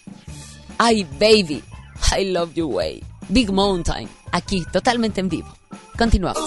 ay 0.76 1.04
baby, 1.18 1.62
I 2.14 2.24
love 2.32 2.52
you 2.52 2.66
way. 2.66 3.02
Big 3.30 3.50
Mountain, 3.50 4.06
aquí 4.30 4.62
totalmente 4.70 5.22
en 5.22 5.30
vivo. 5.30 5.48
Continuamos. 5.96 6.38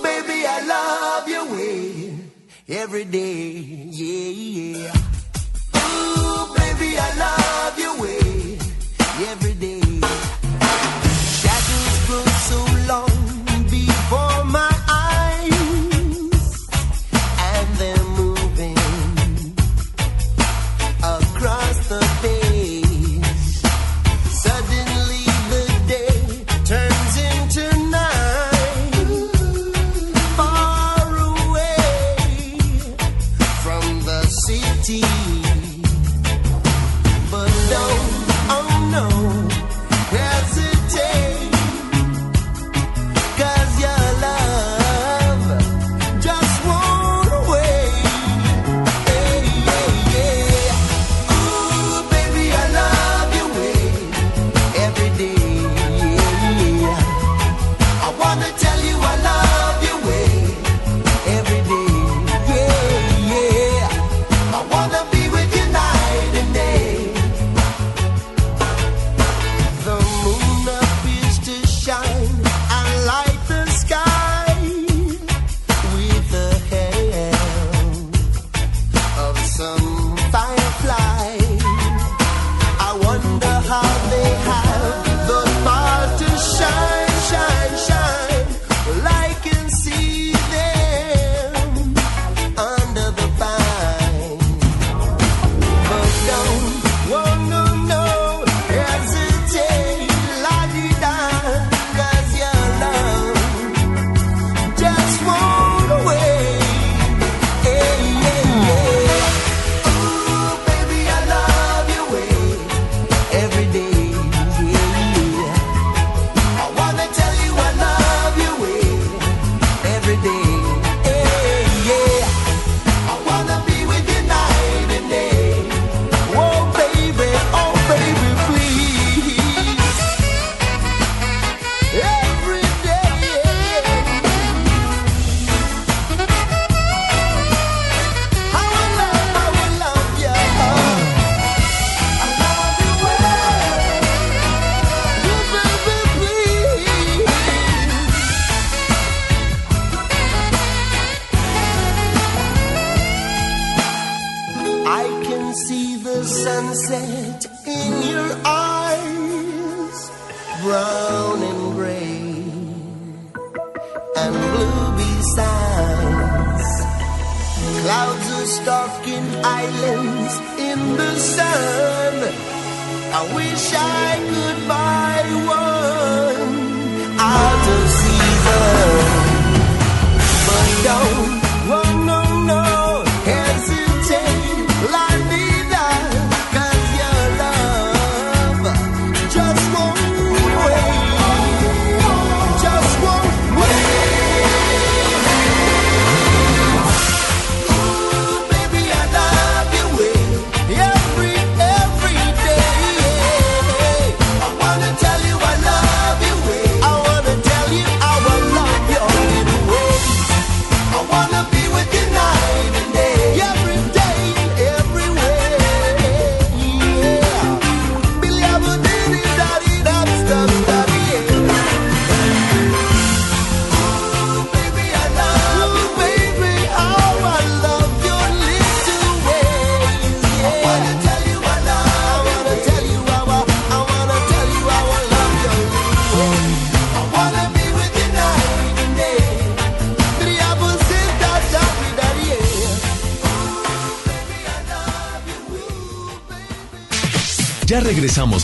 Baby, 0.00 0.44
I 0.44 0.64
love 0.64 1.26
your 1.26 1.52
way 1.52 2.30
every 2.68 3.06
day. 3.06 3.88
Yeah, 3.90 4.78
yeah. 4.78 4.92
Baby, 6.54 6.96
I 6.96 7.18
love 7.18 7.76
your 7.76 8.00
way 8.00 8.58
every 9.32 9.54
day. 9.54 9.83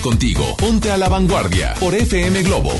Contigo. 0.00 0.56
Ponte 0.56 0.90
a 0.90 0.96
la 0.96 1.08
vanguardia 1.08 1.74
por 1.78 1.94
FM 1.94 2.42
Globo. 2.42 2.72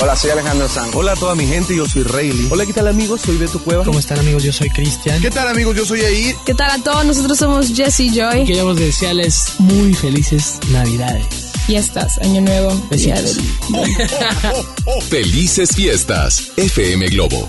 Hola, 0.00 0.16
soy 0.16 0.30
Alejandro 0.30 0.68
Sanz. 0.68 0.94
Hola 0.96 1.12
a 1.12 1.16
toda 1.16 1.36
mi 1.36 1.46
gente, 1.46 1.76
yo 1.76 1.86
soy 1.86 2.02
Rayleigh. 2.02 2.48
Hola, 2.50 2.66
¿qué 2.66 2.72
tal 2.72 2.88
amigos? 2.88 3.20
Soy 3.20 3.36
Beto 3.36 3.62
Cueva. 3.62 3.84
¿Cómo 3.84 4.00
están 4.00 4.18
amigos? 4.18 4.42
Yo 4.42 4.52
soy 4.52 4.68
Cristian. 4.70 5.20
¿Qué 5.20 5.30
tal 5.30 5.46
amigos? 5.46 5.76
Yo 5.76 5.84
soy 5.84 6.00
Air. 6.00 6.34
¿Qué 6.44 6.54
tal 6.54 6.70
a 6.70 6.82
todos? 6.82 7.04
Nosotros 7.04 7.38
somos 7.38 7.68
Jesse 7.68 8.10
Joy. 8.12 8.44
Queremos 8.44 8.76
desearles 8.76 9.52
muy 9.58 9.94
felices 9.94 10.58
Navidades. 10.72 11.26
Fiestas, 11.66 12.18
Año 12.18 12.40
Nuevo, 12.40 12.74
del... 12.90 13.00
Felices 15.08 15.70
fiestas. 15.76 16.50
FM 16.56 17.06
Globo. 17.10 17.48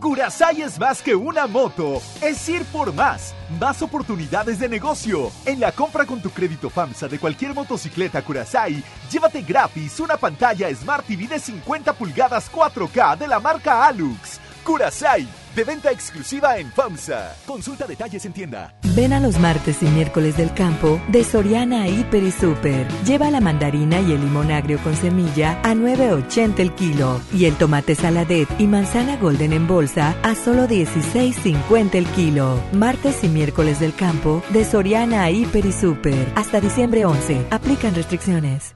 Curasai 0.00 0.62
es 0.62 0.78
más 0.78 1.02
que 1.02 1.16
una 1.16 1.48
moto, 1.48 2.00
es 2.22 2.48
ir 2.48 2.64
por 2.66 2.92
más, 2.94 3.34
más 3.58 3.82
oportunidades 3.82 4.60
de 4.60 4.68
negocio. 4.68 5.32
En 5.44 5.58
la 5.58 5.72
compra 5.72 6.06
con 6.06 6.22
tu 6.22 6.30
crédito 6.30 6.70
FAMSA 6.70 7.08
de 7.08 7.18
cualquier 7.18 7.52
motocicleta 7.52 8.22
Curasai, 8.22 8.82
llévate 9.10 9.42
gratis 9.42 9.98
una 9.98 10.16
pantalla 10.16 10.72
Smart 10.72 11.04
TV 11.04 11.26
de 11.26 11.40
50 11.40 11.92
pulgadas 11.94 12.50
4K 12.50 13.18
de 13.18 13.26
la 13.26 13.40
marca 13.40 13.86
Alux. 13.86 14.38
Curasai, 14.64 15.26
de 15.54 15.64
venta 15.64 15.90
exclusiva 15.90 16.58
en 16.58 16.70
FAMSA. 16.72 17.36
Consulta 17.46 17.86
detalles 17.86 18.24
en 18.24 18.32
tienda. 18.32 18.74
Ven 18.94 19.12
a 19.12 19.20
los 19.20 19.38
martes 19.38 19.82
y 19.82 19.86
miércoles 19.86 20.36
del 20.36 20.52
campo 20.54 21.00
de 21.08 21.24
Soriana 21.24 21.88
Hiper 21.88 22.22
y 22.22 22.30
Super. 22.30 22.88
Lleva 23.04 23.30
la 23.30 23.40
mandarina 23.40 24.00
y 24.00 24.12
el 24.12 24.20
limón 24.20 24.50
agrio 24.50 24.78
con 24.78 24.96
semilla 24.96 25.60
a 25.62 25.74
9.80 25.74 26.60
el 26.60 26.74
kilo 26.74 27.20
y 27.32 27.44
el 27.44 27.56
tomate 27.56 27.94
saladet 27.94 28.48
y 28.58 28.66
manzana 28.66 29.16
golden 29.16 29.52
en 29.52 29.66
bolsa 29.66 30.16
a 30.22 30.34
solo 30.34 30.66
16.50 30.66 31.94
el 31.94 32.06
kilo. 32.06 32.60
Martes 32.72 33.22
y 33.22 33.28
miércoles 33.28 33.80
del 33.80 33.94
campo 33.94 34.42
de 34.50 34.64
Soriana 34.64 35.30
Hiper 35.30 35.66
y 35.66 35.72
Super. 35.72 36.32
Hasta 36.34 36.60
diciembre 36.60 37.04
11. 37.04 37.46
Aplican 37.50 37.94
restricciones. 37.94 38.74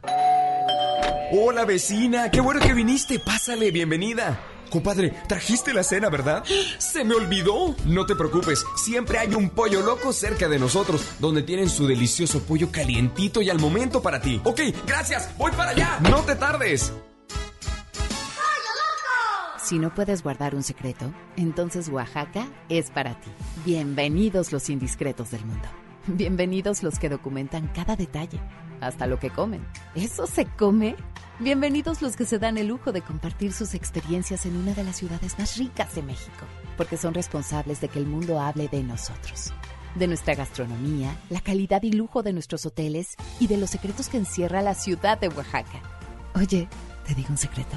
Hola 1.35 1.65
vecina, 1.65 2.31
qué 2.31 2.41
bueno 2.41 2.61
que 2.61 2.75
viniste. 2.75 3.19
Pásale, 3.19 3.71
bienvenida. 3.71 4.39
Compadre, 4.73 5.13
trajiste 5.29 5.75
la 5.75 5.83
cena, 5.83 6.09
¿verdad? 6.09 6.43
Se 6.79 7.05
me 7.05 7.15
olvidó. 7.15 7.77
No 7.85 8.07
te 8.07 8.17
preocupes, 8.17 8.65
siempre 8.75 9.19
hay 9.19 9.35
un 9.35 9.51
pollo 9.51 9.83
loco 9.83 10.15
cerca 10.15 10.49
de 10.49 10.59
nosotros, 10.59 11.05
donde 11.19 11.43
tienen 11.43 11.69
su 11.69 11.87
delicioso 11.87 12.41
pollo 12.43 12.73
calientito 12.73 13.43
y 13.43 13.51
al 13.51 13.59
momento 13.59 14.01
para 14.01 14.23
ti. 14.23 14.41
Ok, 14.45 14.61
gracias, 14.87 15.37
voy 15.37 15.53
para 15.53 15.73
allá. 15.73 15.99
No 16.09 16.23
te 16.23 16.37
tardes. 16.37 16.91
Si 19.63 19.79
no 19.79 19.95
puedes 19.95 20.23
guardar 20.23 20.55
un 20.55 20.63
secreto, 20.63 21.13
entonces 21.37 21.89
Oaxaca 21.89 22.49
es 22.71 22.91
para 22.91 23.21
ti. 23.21 23.31
Bienvenidos 23.67 24.53
los 24.53 24.71
indiscretos 24.71 25.31
del 25.31 25.45
mundo. 25.45 25.69
Bienvenidos 26.07 26.83
los 26.83 26.99
que 26.99 27.11
documentan 27.11 27.69
cada 27.69 27.95
detalle, 27.95 28.41
hasta 28.83 29.07
lo 29.07 29.19
que 29.19 29.31
comen. 29.31 29.65
¿Eso 29.95 30.27
se 30.27 30.47
come? 30.47 30.97
Bienvenidos 31.39 32.03
los 32.03 32.17
que 32.17 32.27
se 32.27 32.39
dan 32.39 32.59
el 32.59 32.67
lujo 32.67 32.93
de 32.93 33.01
compartir 33.01 33.53
sus 33.53 33.75
experiencias 33.75 34.45
en 34.45 34.57
una 34.57 34.75
de 34.75 34.85
las 34.85 34.97
ciudades 34.97 35.39
más 35.39 35.57
ricas 35.57 35.95
de 35.95 36.03
México, 36.03 36.45
porque 36.77 36.97
son 36.97 37.15
responsables 37.15 37.81
de 37.81 37.89
que 37.89 37.99
el 37.99 38.07
mundo 38.07 38.41
hable 38.41 38.69
de 38.69 38.83
nosotros, 38.83 39.53
de 39.95 40.07
nuestra 40.07 40.35
gastronomía, 40.35 41.17
la 41.31 41.41
calidad 41.41 41.83
y 41.83 41.93
lujo 41.93 42.23
de 42.23 42.33
nuestros 42.33 42.67
hoteles 42.67 43.17
y 43.41 43.47
de 43.47 43.57
los 43.57 43.71
secretos 43.71 44.09
que 44.09 44.19
encierra 44.19 44.63
la 44.63 44.75
ciudad 44.75 45.19
de 45.19 45.29
Oaxaca. 45.29 45.81
Oye, 46.35 46.69
¿te 47.07 47.15
digo 47.15 47.29
un 47.31 47.39
secreto? 47.39 47.77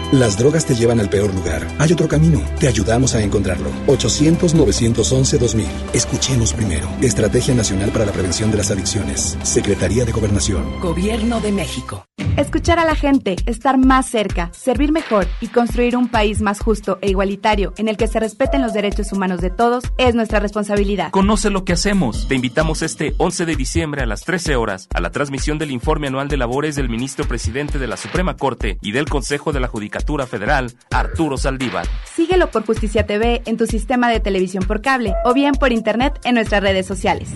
Las 0.11 0.37
drogas 0.37 0.65
te 0.65 0.75
llevan 0.75 0.99
al 0.99 1.09
peor 1.09 1.33
lugar. 1.33 1.65
Hay 1.79 1.93
otro 1.93 2.09
camino. 2.09 2.41
Te 2.59 2.67
ayudamos 2.67 3.15
a 3.15 3.21
encontrarlo. 3.23 3.69
800-911-2000. 3.87 5.65
Escuchemos 5.93 6.51
primero. 6.51 6.89
Estrategia 7.01 7.55
Nacional 7.55 7.91
para 7.91 8.05
la 8.05 8.11
Prevención 8.11 8.51
de 8.51 8.57
las 8.57 8.71
Adicciones. 8.71 9.37
Secretaría 9.43 10.03
de 10.03 10.11
Gobernación. 10.11 10.81
Gobierno 10.81 11.39
de 11.39 11.53
México. 11.53 12.03
Escuchar 12.35 12.77
a 12.77 12.85
la 12.85 12.95
gente, 12.95 13.37
estar 13.45 13.77
más 13.77 14.09
cerca, 14.09 14.51
servir 14.53 14.91
mejor 14.91 15.27
y 15.39 15.47
construir 15.47 15.95
un 15.97 16.07
país 16.07 16.41
más 16.41 16.59
justo 16.59 16.97
e 17.01 17.09
igualitario 17.09 17.73
en 17.77 17.87
el 17.87 17.97
que 17.97 18.07
se 18.07 18.19
respeten 18.19 18.61
los 18.61 18.73
derechos 18.73 19.11
humanos 19.11 19.41
de 19.41 19.49
todos 19.49 19.85
es 19.97 20.13
nuestra 20.13 20.39
responsabilidad. 20.39 21.11
Conoce 21.11 21.49
lo 21.49 21.65
que 21.65 21.73
hacemos. 21.73 22.27
Te 22.27 22.35
invitamos 22.35 22.81
este 22.83 23.15
11 23.17 23.45
de 23.45 23.55
diciembre 23.55 24.01
a 24.01 24.05
las 24.05 24.23
13 24.23 24.55
horas 24.55 24.87
a 24.93 25.01
la 25.01 25.11
transmisión 25.11 25.57
del 25.57 25.71
informe 25.71 26.07
anual 26.07 26.27
de 26.27 26.37
labores 26.37 26.75
del 26.75 26.89
ministro 26.89 27.25
presidente 27.25 27.79
de 27.79 27.87
la 27.87 27.97
Suprema 27.97 28.35
Corte 28.37 28.77
y 28.81 28.91
del 28.91 29.09
Consejo 29.09 29.51
de 29.51 29.59
la 29.59 29.67
Judicatura 29.67 30.00
Federal, 30.27 30.71
Arturo 30.91 31.37
Saldívar. 31.37 31.87
Síguelo 32.15 32.51
por 32.51 32.65
Justicia 32.65 33.05
TV 33.05 33.41
en 33.45 33.57
tu 33.57 33.65
sistema 33.65 34.09
de 34.09 34.19
televisión 34.19 34.63
por 34.65 34.81
cable 34.81 35.13
o 35.23 35.33
bien 35.33 35.53
por 35.53 35.71
internet 35.71 36.19
en 36.23 36.35
nuestras 36.35 36.61
redes 36.61 36.85
sociales. 36.85 37.29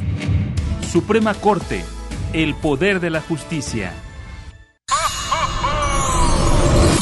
Suprema 0.92 1.34
Corte, 1.34 1.84
el 2.34 2.56
poder 2.56 3.00
de 3.00 3.10
la 3.10 3.22
justicia. 3.22 3.92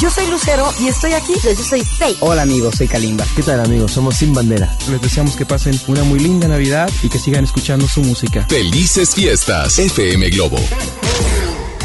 Yo 0.04 0.10
soy 0.10 0.28
Lucero 0.28 0.70
y 0.82 0.88
estoy 0.88 1.14
aquí. 1.14 1.34
Yo 1.42 1.56
soy 1.56 1.82
Faye. 1.82 2.18
Hola 2.20 2.42
amigos, 2.42 2.76
soy 2.78 2.88
Kalimba. 2.90 3.26
¿Qué 3.38 3.42
tal 3.42 3.62
amigos? 3.62 3.92
Somos 3.92 4.18
Sin 4.18 4.34
Bandera. 4.34 4.70
Les 4.90 5.02
deseamos 5.02 5.38
que 5.38 5.46
pasen 5.46 5.80
una 5.88 6.04
muy 6.04 6.20
linda 6.20 6.48
Navidad 6.50 6.90
y 7.04 7.08
que 7.08 7.18
sigan 7.18 7.46
escuchando 7.46 7.88
su 7.88 8.02
música. 8.02 8.46
Felices 8.50 9.16
fiestas, 9.16 9.80
FM 9.80 10.30
Globo. 10.32 10.58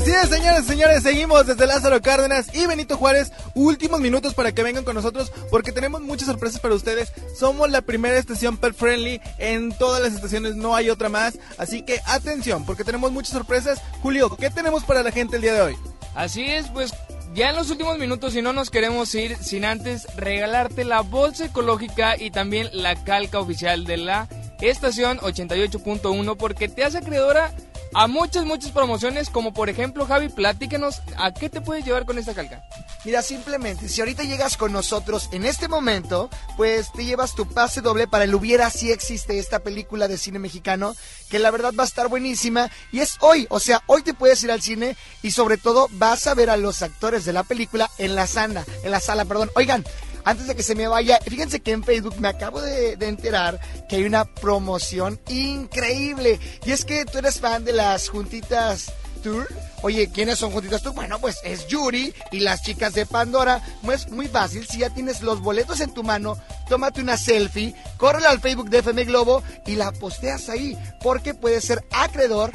Así 0.00 0.12
es, 0.12 0.30
señores 0.30 0.64
señores, 0.64 1.02
seguimos 1.02 1.46
desde 1.46 1.66
Lázaro 1.66 2.00
Cárdenas 2.00 2.46
y 2.54 2.66
Benito 2.66 2.96
Juárez. 2.96 3.32
Últimos 3.52 4.00
minutos 4.00 4.32
para 4.32 4.50
que 4.50 4.62
vengan 4.62 4.82
con 4.82 4.94
nosotros 4.94 5.30
porque 5.50 5.72
tenemos 5.72 6.00
muchas 6.00 6.26
sorpresas 6.26 6.58
para 6.58 6.74
ustedes. 6.74 7.12
Somos 7.38 7.70
la 7.70 7.82
primera 7.82 8.16
estación 8.16 8.56
pet 8.56 8.72
friendly 8.72 9.20
en 9.36 9.76
todas 9.76 10.02
las 10.02 10.14
estaciones, 10.14 10.56
no 10.56 10.74
hay 10.74 10.88
otra 10.88 11.10
más. 11.10 11.38
Así 11.58 11.82
que 11.82 12.00
atención 12.06 12.64
porque 12.64 12.82
tenemos 12.82 13.12
muchas 13.12 13.34
sorpresas. 13.34 13.82
Julio, 14.00 14.34
¿qué 14.38 14.48
tenemos 14.48 14.84
para 14.84 15.02
la 15.02 15.12
gente 15.12 15.36
el 15.36 15.42
día 15.42 15.52
de 15.52 15.60
hoy? 15.60 15.76
Así 16.14 16.46
es, 16.46 16.68
pues 16.68 16.94
ya 17.34 17.50
en 17.50 17.56
los 17.56 17.70
últimos 17.70 17.98
minutos, 17.98 18.32
si 18.32 18.40
no 18.40 18.54
nos 18.54 18.70
queremos 18.70 19.14
ir 19.14 19.36
sin 19.36 19.66
antes 19.66 20.06
regalarte 20.16 20.84
la 20.84 21.02
bolsa 21.02 21.44
ecológica 21.44 22.16
y 22.18 22.30
también 22.30 22.70
la 22.72 23.04
calca 23.04 23.38
oficial 23.38 23.84
de 23.84 23.98
la 23.98 24.28
estación 24.62 25.18
88.1 25.18 26.38
porque 26.38 26.68
te 26.70 26.84
hace 26.84 26.96
acreedora 26.96 27.52
a 27.94 28.06
muchas, 28.06 28.44
muchas 28.44 28.70
promociones, 28.72 29.30
como 29.30 29.52
por 29.52 29.68
ejemplo, 29.68 30.06
Javi, 30.06 30.28
platícanos, 30.28 31.02
¿a 31.16 31.32
qué 31.32 31.50
te 31.50 31.60
puedes 31.60 31.84
llevar 31.84 32.06
con 32.06 32.18
esta 32.18 32.34
calca? 32.34 32.64
Mira, 33.04 33.22
simplemente, 33.22 33.88
si 33.88 34.00
ahorita 34.00 34.24
llegas 34.24 34.56
con 34.56 34.72
nosotros 34.72 35.28
en 35.32 35.44
este 35.44 35.68
momento, 35.68 36.28
pues 36.56 36.92
te 36.92 37.04
llevas 37.04 37.34
tu 37.34 37.46
pase 37.46 37.80
doble 37.80 38.06
para 38.06 38.24
el 38.24 38.34
Hubiera 38.34 38.70
si 38.70 38.92
existe 38.92 39.38
esta 39.38 39.60
película 39.60 40.06
de 40.06 40.18
cine 40.18 40.38
mexicano, 40.38 40.94
que 41.30 41.38
la 41.38 41.50
verdad 41.50 41.72
va 41.78 41.84
a 41.84 41.86
estar 41.86 42.08
buenísima, 42.08 42.70
y 42.92 43.00
es 43.00 43.16
hoy, 43.20 43.46
o 43.50 43.58
sea, 43.58 43.82
hoy 43.86 44.02
te 44.02 44.14
puedes 44.14 44.42
ir 44.42 44.50
al 44.50 44.62
cine 44.62 44.96
y 45.22 45.30
sobre 45.30 45.56
todo 45.56 45.88
vas 45.92 46.26
a 46.26 46.34
ver 46.34 46.50
a 46.50 46.56
los 46.56 46.82
actores 46.82 47.24
de 47.24 47.32
la 47.32 47.42
película 47.42 47.90
en 47.98 48.14
la 48.14 48.26
sala, 48.26 48.64
en 48.82 48.90
la 48.90 49.00
sala, 49.00 49.24
perdón. 49.24 49.50
Oigan, 49.54 49.84
antes 50.24 50.46
de 50.46 50.54
que 50.54 50.62
se 50.62 50.74
me 50.74 50.88
vaya, 50.88 51.18
fíjense 51.26 51.60
que 51.60 51.72
en 51.72 51.84
Facebook 51.84 52.16
me 52.18 52.28
acabo 52.28 52.60
de, 52.60 52.96
enterar 53.00 53.60
que 53.88 53.96
hay 53.96 54.04
una 54.04 54.24
promoción 54.24 55.18
increíble. 55.28 56.38
Y 56.64 56.72
es 56.72 56.84
que 56.84 57.04
tú 57.04 57.18
eres 57.18 57.40
fan 57.40 57.64
de 57.64 57.72
las 57.72 58.08
juntitas 58.08 58.92
Tour. 59.22 59.46
Oye, 59.82 60.10
¿quiénes 60.10 60.38
son 60.38 60.50
Juntitas 60.50 60.82
Tour? 60.82 60.94
Bueno, 60.94 61.18
pues 61.20 61.38
es 61.44 61.66
Yuri 61.66 62.14
y 62.32 62.40
las 62.40 62.62
chicas 62.62 62.94
de 62.94 63.06
Pandora. 63.06 63.62
Pues 63.82 64.10
muy 64.10 64.28
fácil, 64.28 64.66
si 64.66 64.78
ya 64.78 64.90
tienes 64.90 65.22
los 65.22 65.40
boletos 65.40 65.80
en 65.80 65.92
tu 65.92 66.02
mano, 66.02 66.38
tómate 66.68 67.00
una 67.00 67.16
selfie, 67.16 67.74
córrele 67.96 68.26
al 68.26 68.40
Facebook 68.40 68.70
de 68.70 68.78
FM 68.78 69.04
Globo 69.04 69.42
y 69.66 69.76
la 69.76 69.92
posteas 69.92 70.48
ahí, 70.48 70.76
porque 71.02 71.34
puedes 71.34 71.64
ser 71.64 71.84
acreedor 71.90 72.52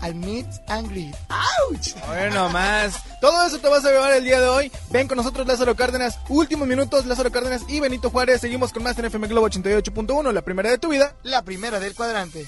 al 0.00 0.14
Meet 0.14 0.46
and 0.68 0.90
Greet. 0.90 1.14
¡Auch! 1.28 2.06
Bueno, 2.06 2.48
más. 2.50 2.94
Todo 3.20 3.46
eso 3.46 3.58
te 3.58 3.68
vas 3.68 3.84
a 3.84 3.90
llevar 3.90 4.12
el 4.12 4.24
día 4.24 4.40
de 4.40 4.48
hoy. 4.48 4.72
Ven 4.90 5.08
con 5.08 5.16
nosotros 5.16 5.46
Lázaro 5.46 5.74
Cárdenas. 5.74 6.18
Últimos 6.28 6.68
minutos, 6.68 7.06
Lázaro 7.06 7.30
Cárdenas 7.30 7.62
y 7.68 7.80
Benito 7.80 8.10
Juárez. 8.10 8.40
Seguimos 8.40 8.72
con 8.72 8.82
más 8.82 8.98
en 8.98 9.06
FM 9.06 9.28
Globo 9.28 9.48
88.1, 9.48 10.32
la 10.32 10.42
primera 10.42 10.70
de 10.70 10.78
tu 10.78 10.88
vida. 10.88 11.14
La 11.22 11.42
primera 11.42 11.80
del 11.80 11.94
cuadrante. 11.94 12.46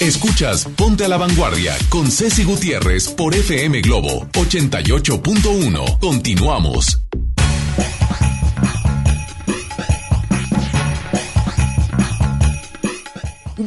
Escuchas 0.00 0.64
Ponte 0.76 1.04
a 1.04 1.08
la 1.08 1.18
Vanguardia 1.18 1.76
con 1.90 2.10
Ceci 2.10 2.44
Gutiérrez 2.44 3.08
por 3.08 3.34
FM 3.34 3.82
Globo 3.82 4.26
88.1. 4.32 5.98
Continuamos. 5.98 7.09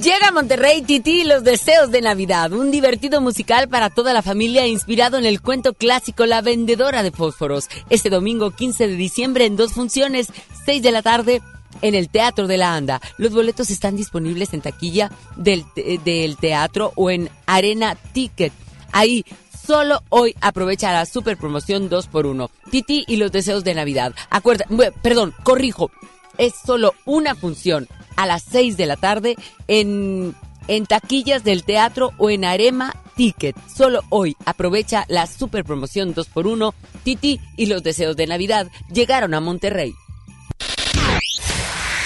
Llega 0.02 0.30
a 0.30 0.32
Monterrey 0.32 0.82
Titi 0.82 1.24
los 1.24 1.44
deseos 1.44 1.92
de 1.92 2.02
Navidad, 2.02 2.52
un 2.52 2.72
divertido 2.72 3.22
musical 3.22 3.70
para 3.70 3.92
toda 3.92 4.12
la 4.12 4.24
familia 4.24 4.66
inspirado 4.66 5.20
en 5.20 5.26
el 5.26 5.40
cuento 5.40 5.76
clásico 5.76 6.26
La 6.26 6.42
vendedora 6.42 7.04
de 7.04 7.12
fósforos. 7.12 7.70
Este 7.92 8.10
domingo 8.10 8.50
15 8.50 8.88
de 8.88 8.96
diciembre 8.96 9.46
en 9.46 9.56
dos 9.56 9.74
funciones, 9.74 10.30
6 10.66 10.82
de 10.82 10.92
la 10.92 11.04
tarde 11.04 11.44
en 11.84 11.94
el 11.94 12.10
Teatro 12.10 12.48
de 12.48 12.58
la 12.58 12.74
Anda. 12.76 13.02
Los 13.20 13.34
boletos 13.34 13.70
están 13.70 13.96
disponibles 13.96 14.56
en 14.56 14.62
taquilla 14.62 15.12
del, 15.36 15.64
del 16.04 16.38
teatro 16.38 16.92
o 16.96 17.12
en 17.12 17.30
Arena 17.46 17.96
Ticket. 18.14 18.52
Ahí 18.92 19.24
Solo 19.66 20.04
hoy 20.10 20.36
aprovecha 20.42 20.92
la 20.92 21.06
super 21.06 21.38
promoción 21.38 21.90
2x1. 21.90 22.50
Titi 22.70 23.06
y 23.08 23.16
los 23.16 23.32
deseos 23.32 23.64
de 23.64 23.74
Navidad. 23.74 24.14
Acuerda, 24.30 24.66
perdón, 25.02 25.34
corrijo. 25.44 25.90
Es 26.38 26.54
solo 26.66 26.94
una 27.06 27.36
función 27.36 27.88
a 28.16 28.26
las 28.26 28.44
6 28.44 28.78
de 28.78 28.86
la 28.86 28.96
tarde 28.96 29.36
en, 29.68 30.36
en 30.68 30.86
taquillas 30.86 31.44
del 31.44 31.64
teatro 31.64 32.12
o 32.18 32.30
en 32.30 32.46
Arema 32.46 32.96
Ticket. 33.16 33.56
Solo 33.74 34.02
hoy 34.10 34.36
aprovecha 34.46 35.06
la 35.08 35.28
super 35.28 35.64
promoción 35.64 36.14
2x1. 36.16 36.74
Titi 37.04 37.40
y 37.58 37.66
los 37.68 37.84
deseos 37.84 38.16
de 38.16 38.28
Navidad 38.28 38.68
llegaron 38.92 39.34
a 39.34 39.42
Monterrey. 39.42 39.94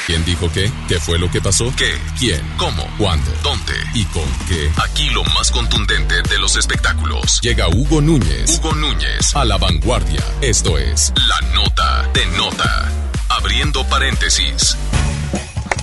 ¿Quién 0.08 0.24
dijo 0.24 0.49
qué? 0.54 0.72
¿Qué 0.88 1.02
fue 1.02 1.20
lo 1.20 1.30
que 1.30 1.41
pasó? 1.41 1.66
¿Qué? 1.76 1.91
¿Quién? 2.18 2.40
¿Cómo? 2.58 2.82
¿Cuándo? 2.98 3.30
¿Dónde? 3.44 3.74
¿Y 3.94 4.06
con 4.06 4.24
qué? 4.48 4.72
Aquí 4.82 5.10
lo 5.10 5.22
más 5.26 5.52
contundente 5.52 6.16
de 6.30 6.40
los 6.40 6.56
espectáculos. 6.56 7.41
Llega 7.41 7.68
Hugo 7.68 7.99
Núñez. 7.99 8.58
Hugo 8.58 8.74
Núñez 8.74 9.36
a 9.36 9.44
la 9.44 9.58
vanguardia. 9.58 10.24
Esto 10.40 10.78
es 10.78 11.12
La 11.28 11.54
Nota 11.54 12.10
de 12.14 12.26
Nota. 12.38 13.07
Abriendo 13.30 13.84
paréntesis. 13.86 14.78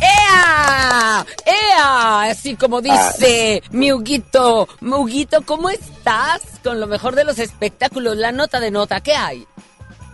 ¡Ea! 0.01 1.25
¡Ea! 1.45 2.23
Así 2.23 2.57
como 2.57 2.81
dice 2.81 3.63
mi 3.71 3.93
Huguito. 3.93 4.69
Huguito, 4.81 5.43
¿cómo 5.43 5.71
estás? 5.71 6.43
Con 6.63 6.81
lo 6.81 6.87
mejor 6.87 7.15
de 7.15 7.25
los 7.25 7.39
espectáculos, 7.39 8.17
la 8.17 8.33
nota 8.33 8.61
de 8.61 8.71
nota, 8.71 9.01
¿qué 9.01 9.15
hay? 9.15 9.47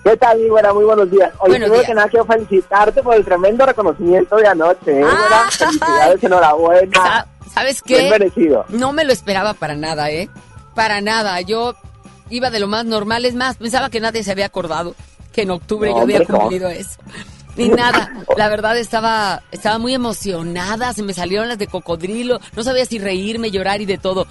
¿Qué 0.05 0.17
tal, 0.17 0.39
Buena, 0.49 0.73
Muy 0.73 0.85
buenos 0.85 1.11
días. 1.11 1.31
Oye, 1.39 1.61
primero 1.61 1.83
que 1.83 1.95
nada 1.95 2.09
quiero 2.09 2.25
felicitarte 2.25 3.03
por 3.03 3.15
el 3.15 3.25
tremendo 3.25 3.67
reconocimiento 3.67 4.37
de 4.37 4.49
anoche. 4.49 5.01
¿eh? 5.01 5.05
Ah, 5.05 5.49
Felicidades, 5.51 6.25
enhorabuena. 6.25 7.27
¿Sabes 7.53 7.83
qué? 7.83 7.99
Bien 7.99 8.11
merecido. 8.11 8.65
No 8.71 8.93
me 8.93 9.05
lo 9.05 9.13
esperaba 9.13 9.55
para 9.55 9.75
nada, 9.75 10.11
¿eh? 10.11 10.29
Para 10.75 11.01
nada. 11.01 11.41
Yo 11.43 11.75
iba 12.31 12.51
de 12.51 12.61
lo 12.61 12.67
más 12.67 12.85
normal. 12.87 13.25
Es 13.25 13.35
más, 13.35 13.57
pensaba 13.57 13.91
que 13.91 14.01
nadie 14.01 14.25
se 14.25 14.31
había 14.31 14.47
acordado 14.47 14.95
que 15.33 15.43
en 15.43 15.51
octubre 15.51 15.91
yo 15.91 15.99
había 15.99 16.25
cumplido 16.25 16.69
eso. 16.69 16.99
Ni 17.57 17.69
nada. 17.69 18.13
La 18.37 18.49
verdad 18.49 18.77
estaba, 18.77 19.43
estaba 19.51 19.79
muy 19.79 19.95
emocionada, 19.95 20.93
se 20.93 21.03
me 21.03 21.13
salieron 21.13 21.49
las 21.49 21.59
de 21.59 21.67
cocodrilo, 21.67 22.41
no 22.55 22.63
sabía 22.63 22.85
si 22.87 22.99
reírme, 22.99 23.51
llorar 23.51 23.81
y 23.81 23.87
de 23.87 23.99
todo. 23.99 24.27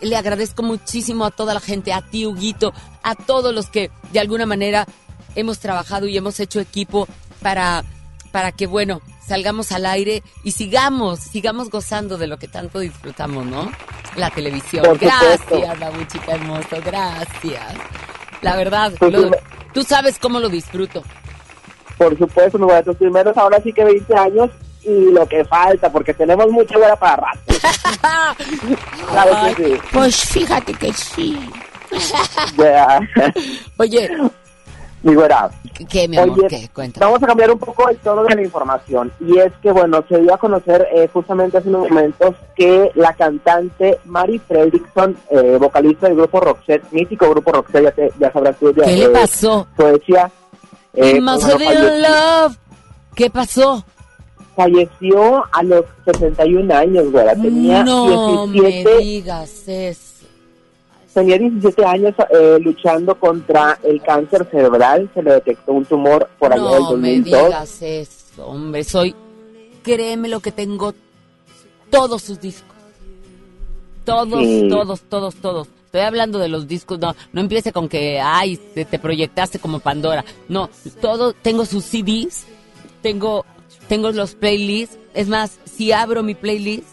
Le 0.00 0.16
agradezco 0.16 0.62
muchísimo 0.62 1.24
a 1.24 1.30
toda 1.30 1.54
la 1.54 1.60
gente, 1.60 1.92
a 1.92 2.02
ti, 2.02 2.26
Huguito, 2.26 2.72
a 3.02 3.14
todos 3.14 3.54
los 3.54 3.68
que 3.68 3.90
de 4.12 4.20
alguna 4.20 4.46
manera 4.46 4.86
hemos 5.34 5.58
trabajado 5.58 6.06
y 6.06 6.16
hemos 6.16 6.38
hecho 6.40 6.60
equipo 6.60 7.08
para, 7.40 7.84
para 8.30 8.52
que, 8.52 8.66
bueno, 8.66 9.00
salgamos 9.26 9.72
al 9.72 9.86
aire 9.86 10.22
y 10.44 10.52
sigamos, 10.52 11.20
sigamos 11.20 11.70
gozando 11.70 12.18
de 12.18 12.26
lo 12.26 12.38
que 12.38 12.48
tanto 12.48 12.80
disfrutamos, 12.80 13.46
¿no? 13.46 13.70
La 14.16 14.30
televisión. 14.30 14.84
Gracias, 15.00 15.40
chica 16.08 16.32
hermoso, 16.34 16.76
gracias. 16.84 17.74
La 18.42 18.56
verdad, 18.56 18.92
tú 19.72 19.82
sabes 19.82 20.18
cómo 20.18 20.38
lo 20.38 20.48
disfruto 20.48 21.02
por 22.02 22.18
supuesto, 22.18 22.72
a 22.72 22.82
tus 22.82 22.96
primeros 22.96 23.36
ahora 23.36 23.60
sí 23.62 23.72
que 23.72 23.84
20 23.84 24.16
años 24.16 24.50
y 24.82 25.12
lo 25.12 25.28
que 25.28 25.44
falta, 25.44 25.92
porque 25.92 26.12
tenemos 26.12 26.50
mucha 26.50 26.76
hora 26.76 26.96
para 26.96 27.16
rato. 27.16 27.40
Pues 29.92 30.16
fíjate 30.16 30.74
que 30.74 30.92
sí. 30.92 31.38
Oye. 33.76 34.10
Mi 35.02 35.14
güera. 35.14 35.50
¿Qué, 35.88 36.06
mi 36.06 36.16
amor? 36.16 36.46
¿Qué? 36.48 36.70
Vamos 36.98 37.22
a 37.22 37.26
cambiar 37.26 37.50
un 37.50 37.58
poco 37.58 37.88
el 37.88 37.96
tono 37.98 38.22
de 38.24 38.34
la 38.34 38.42
información. 38.42 39.12
Y 39.20 39.38
es 39.38 39.52
que, 39.62 39.72
bueno, 39.72 40.04
se 40.08 40.20
dio 40.20 40.32
a 40.32 40.38
conocer 40.38 40.86
eh, 40.94 41.08
justamente 41.12 41.58
hace 41.58 41.68
unos 41.68 41.88
momentos 41.88 42.36
que 42.54 42.90
la 42.94 43.12
cantante 43.14 43.98
Mari 44.04 44.38
Fredrickson, 44.38 45.16
eh, 45.30 45.56
vocalista 45.58 46.06
del 46.06 46.16
grupo 46.16 46.40
Roxette, 46.40 46.84
mítico 46.92 47.28
grupo 47.30 47.52
Roxette, 47.52 47.94
ya, 47.96 48.08
ya 48.18 48.32
sabrás 48.32 48.56
tú. 48.58 48.72
¿Qué 48.74 48.96
le 48.96 49.08
pasó? 49.08 49.66
Poesía 49.76 50.30
eh, 50.94 51.20
love. 51.20 52.56
¿Qué 53.14 53.30
pasó? 53.30 53.84
Falleció 54.54 55.44
a 55.52 55.62
los 55.62 55.84
61 56.04 56.74
años, 56.74 57.10
güera. 57.10 57.34
Tenía 57.34 57.82
no 57.82 58.46
17, 58.46 58.84
me 58.84 58.98
digas 58.98 59.68
eso. 59.68 60.11
Tenía 61.14 61.36
17 61.36 61.84
años 61.84 62.14
eh, 62.30 62.58
luchando 62.60 63.14
contra 63.18 63.78
el 63.82 64.00
cáncer 64.02 64.46
cerebral. 64.50 65.10
Se 65.12 65.22
le 65.22 65.34
detectó 65.34 65.72
un 65.72 65.84
tumor 65.84 66.28
por 66.38 66.52
allá 66.52 66.70
del 66.70 66.82
2002. 66.84 66.92
No 66.94 67.42
me 67.42 67.46
digas 67.48 67.82
eso, 67.82 68.46
hombre. 68.46 68.84
Soy, 68.84 69.14
créeme 69.82 70.28
lo 70.28 70.40
que 70.40 70.52
tengo 70.52 70.94
todos 71.90 72.22
sus 72.22 72.40
discos. 72.40 72.72
Todos, 74.04 74.42
todos, 74.68 75.00
todos, 75.02 75.34
todos. 75.36 75.68
estoy 75.84 76.00
hablando 76.00 76.40
de 76.40 76.48
los 76.48 76.66
discos, 76.66 76.98
no, 76.98 77.14
no 77.32 77.40
empiece 77.40 77.72
con 77.72 77.88
que, 77.88 78.20
ay, 78.20 78.56
te, 78.74 78.84
te 78.84 78.98
proyectaste 78.98 79.60
como 79.60 79.78
Pandora. 79.78 80.24
No, 80.48 80.70
todo, 81.00 81.34
tengo 81.34 81.64
sus 81.66 81.84
CDs, 81.84 82.46
tengo, 83.00 83.44
tengo 83.86 84.10
los 84.10 84.34
playlists. 84.34 84.98
Es 85.14 85.28
más, 85.28 85.58
si 85.66 85.92
abro 85.92 86.24
mi 86.24 86.34
playlist, 86.34 86.88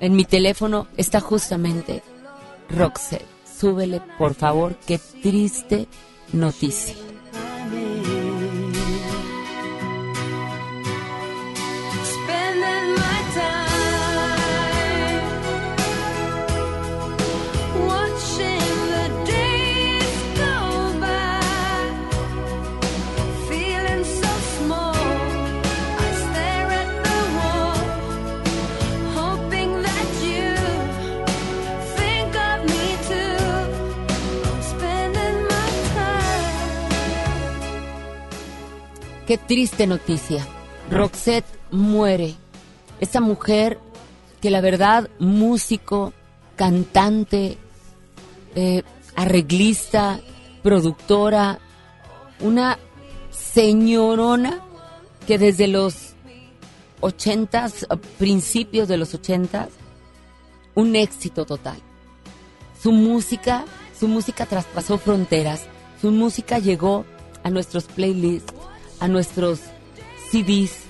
en 0.00 0.16
mi 0.16 0.24
teléfono 0.24 0.86
está 0.96 1.20
justamente 1.20 2.02
Roxette. 2.70 3.26
Súbele, 3.44 4.00
por 4.18 4.34
favor, 4.34 4.76
qué 4.86 4.98
triste 4.98 5.88
noticia. 6.32 6.94
Qué 39.28 39.36
triste 39.36 39.86
noticia. 39.86 40.42
Roxette 40.90 41.44
muere. 41.70 42.34
Esta 42.98 43.20
mujer 43.20 43.78
que 44.40 44.50
la 44.50 44.62
verdad, 44.62 45.10
músico, 45.18 46.14
cantante, 46.56 47.58
eh, 48.54 48.82
arreglista, 49.16 50.18
productora, 50.62 51.58
una 52.40 52.78
señorona 53.30 54.62
que 55.26 55.36
desde 55.36 55.68
los 55.68 56.14
ochentas, 57.00 57.86
principios 58.16 58.88
de 58.88 58.96
los 58.96 59.12
ochentas, 59.12 59.68
un 60.74 60.96
éxito 60.96 61.44
total. 61.44 61.76
Su 62.82 62.92
música, 62.92 63.66
su 63.94 64.08
música 64.08 64.46
traspasó 64.46 64.96
fronteras, 64.96 65.66
su 66.00 66.12
música 66.12 66.58
llegó 66.58 67.04
a 67.42 67.50
nuestros 67.50 67.84
playlists, 67.84 68.54
a 69.00 69.08
nuestros 69.08 69.60
CDs, 70.30 70.84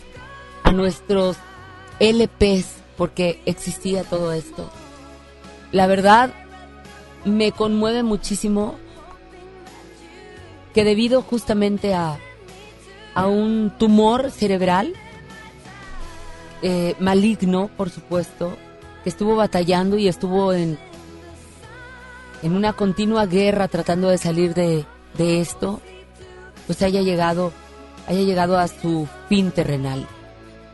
a 0.62 0.72
nuestros 0.72 1.36
LPs, 2.00 2.76
porque 2.96 3.40
existía 3.46 4.04
todo 4.04 4.32
esto. 4.32 4.70
La 5.72 5.86
verdad, 5.86 6.32
me 7.24 7.52
conmueve 7.52 8.02
muchísimo 8.02 8.76
que 10.74 10.84
debido 10.84 11.22
justamente 11.22 11.94
a, 11.94 12.18
a 13.14 13.26
un 13.26 13.72
tumor 13.78 14.30
cerebral, 14.30 14.94
eh, 16.62 16.94
maligno, 16.98 17.70
por 17.76 17.90
supuesto, 17.90 18.56
que 19.02 19.10
estuvo 19.10 19.36
batallando 19.36 19.96
y 19.98 20.08
estuvo 20.08 20.52
en, 20.52 20.78
en 22.42 22.52
una 22.52 22.72
continua 22.72 23.26
guerra 23.26 23.68
tratando 23.68 24.08
de 24.08 24.18
salir 24.18 24.54
de, 24.54 24.84
de 25.16 25.40
esto, 25.40 25.80
pues 26.66 26.82
haya 26.82 27.02
llegado, 27.02 27.52
haya 28.08 28.22
llegado 28.22 28.58
a 28.58 28.66
su 28.68 29.06
fin 29.28 29.50
terrenal. 29.52 30.06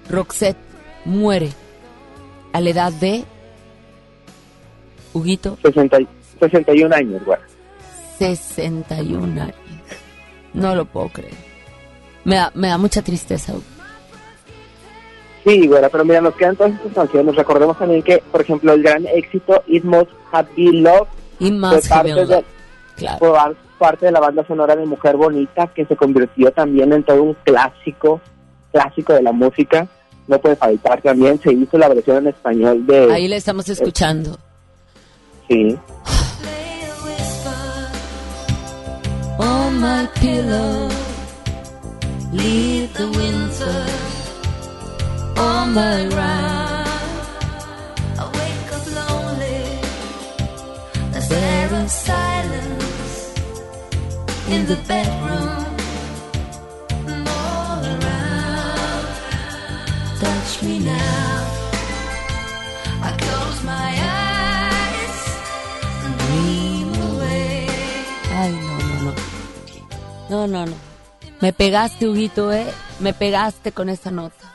Roxette 0.08 0.56
muere 1.04 1.50
a 2.52 2.60
la 2.60 2.70
edad 2.70 2.92
de 2.92 3.24
Huguito 5.12 5.58
60 5.62 6.00
y- 6.00 6.08
61 6.40 6.92
años, 6.94 7.24
güey. 7.24 7.38
61 8.18 9.40
años. 9.42 9.54
No 10.52 10.74
lo 10.74 10.84
puedo 10.84 11.08
creer. 11.08 11.34
Me 12.24 12.36
da, 12.36 12.50
me 12.54 12.68
da 12.68 12.78
mucha 12.78 13.02
tristeza. 13.02 13.52
Hugo. 13.52 13.62
Sí, 15.44 15.66
güera, 15.66 15.88
pero 15.90 16.04
mira, 16.04 16.20
nos 16.22 16.34
quedan 16.36 16.56
todas 16.56 16.72
estas 16.72 16.92
canciones. 16.94 17.34
Recordemos 17.36 17.78
también 17.78 18.02
que, 18.02 18.18
por 18.32 18.40
ejemplo, 18.40 18.72
el 18.72 18.82
gran 18.82 19.06
éxito 19.06 19.62
It 19.66 19.84
Must 19.84 20.10
Have 20.32 20.48
Been 20.56 20.82
Love 20.82 21.08
Y 21.38 21.48
fue 21.50 21.58
más 21.58 21.88
parte 21.88 22.08
Heaven 22.08 22.28
de, 22.28 22.44
claro. 22.96 23.18
fue 23.18 23.30
parte 23.78 24.06
de 24.06 24.12
la 24.12 24.20
banda 24.20 24.46
sonora 24.46 24.76
de 24.76 24.86
Mujer 24.86 25.16
Bonita, 25.16 25.66
que 25.68 25.84
se 25.84 25.96
convirtió 25.96 26.50
también 26.52 26.92
en 26.92 27.02
todo 27.02 27.22
un 27.22 27.34
clásico, 27.44 28.20
clásico 28.72 29.12
de 29.12 29.22
la 29.22 29.32
música. 29.32 29.86
No 30.26 30.38
puede 30.38 30.56
faltar 30.56 31.02
también, 31.02 31.38
se 31.40 31.52
hizo 31.52 31.76
la 31.76 31.88
versión 31.88 32.18
en 32.18 32.28
español 32.28 32.86
de... 32.86 33.12
Ahí 33.12 33.28
le 33.28 33.36
estamos 33.36 33.68
escuchando. 33.68 34.38
Sí. 35.48 35.76
On 39.36 39.80
my 39.80 40.08
pillow, 40.20 40.88
leave 42.32 42.92
the 42.94 43.06
winter 43.06 43.84
all 45.36 45.66
my 45.66 46.06
round. 46.06 46.88
I 48.16 48.24
wake 48.32 48.72
up 48.72 48.86
lonely, 48.94 49.80
as 51.14 51.28
there 51.28 51.84
is 51.84 51.92
silence 51.92 52.83
in 54.48 54.66
the 54.66 54.76
bedroom. 54.88 55.64
and 57.06 57.28
all 57.28 57.84
around. 57.84 59.06
Touch 60.20 60.62
me 60.62 60.78
now. 60.80 61.44
I 63.02 63.10
close 63.18 63.64
my 63.64 63.90
eyes 64.00 65.16
and 66.04 66.14
dream 66.18 66.88
away. 67.10 67.66
Ay, 68.32 68.52
no, 68.52 68.78
no, 68.78 68.96
no. 69.04 69.12
No, 70.30 70.46
no, 70.46 70.66
no. 70.66 70.76
Me 71.40 71.52
pegaste, 71.52 72.08
Huguito, 72.08 72.52
¿eh? 72.52 72.66
Me 73.00 73.12
pegaste 73.12 73.72
con 73.72 73.88
esa 73.88 74.10
nota. 74.10 74.52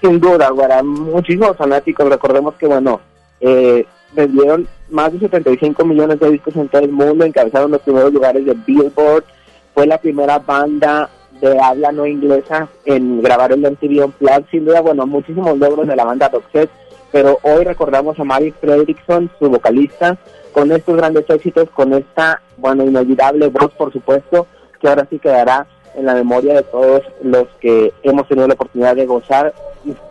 Sin 0.00 0.20
duda, 0.20 0.50
güera, 0.50 0.82
muchísimos 0.82 1.56
fanáticos. 1.56 2.08
Recordemos 2.08 2.54
que, 2.54 2.66
bueno, 2.66 3.00
eh, 3.40 3.86
vendieron 4.12 4.66
más 4.90 5.12
de 5.12 5.20
75 5.20 5.84
millones 5.84 6.18
de 6.20 6.30
discos 6.30 6.56
en 6.56 6.68
todo 6.68 6.82
el 6.82 6.92
mundo, 6.92 7.24
encabezaron 7.24 7.70
los 7.70 7.82
primeros 7.82 8.12
lugares 8.12 8.44
de 8.44 8.54
Billboard, 8.54 9.24
fue 9.74 9.86
la 9.86 9.98
primera 9.98 10.38
banda 10.38 11.10
de 11.40 11.58
habla 11.60 11.92
no 11.92 12.06
inglesa 12.06 12.68
en 12.84 13.22
grabar 13.22 13.52
el 13.52 13.60
MTV 13.60 14.04
Unplugged. 14.04 14.44
Sin 14.50 14.64
duda, 14.64 14.80
bueno, 14.80 15.06
muchísimos 15.06 15.56
logros 15.58 15.86
de 15.86 15.96
la 15.96 16.04
banda 16.04 16.28
Roxette, 16.28 16.70
pero 17.12 17.38
hoy 17.42 17.64
recordamos 17.64 18.18
a 18.18 18.24
Mary 18.24 18.52
Fredrickson, 18.60 19.30
su 19.38 19.48
vocalista, 19.48 20.18
con 20.52 20.72
estos 20.72 20.96
grandes 20.96 21.24
éxitos, 21.28 21.70
con 21.70 21.92
esta, 21.92 22.42
bueno, 22.56 22.84
inolvidable 22.84 23.48
voz, 23.48 23.70
por 23.72 23.92
supuesto, 23.92 24.46
que 24.80 24.88
ahora 24.88 25.06
sí 25.08 25.18
quedará 25.18 25.66
en 25.94 26.06
la 26.06 26.14
memoria 26.14 26.54
de 26.54 26.62
todos 26.62 27.02
los 27.22 27.46
que 27.60 27.92
hemos 28.02 28.26
tenido 28.28 28.46
la 28.46 28.54
oportunidad 28.54 28.96
de 28.96 29.06
gozar, 29.06 29.54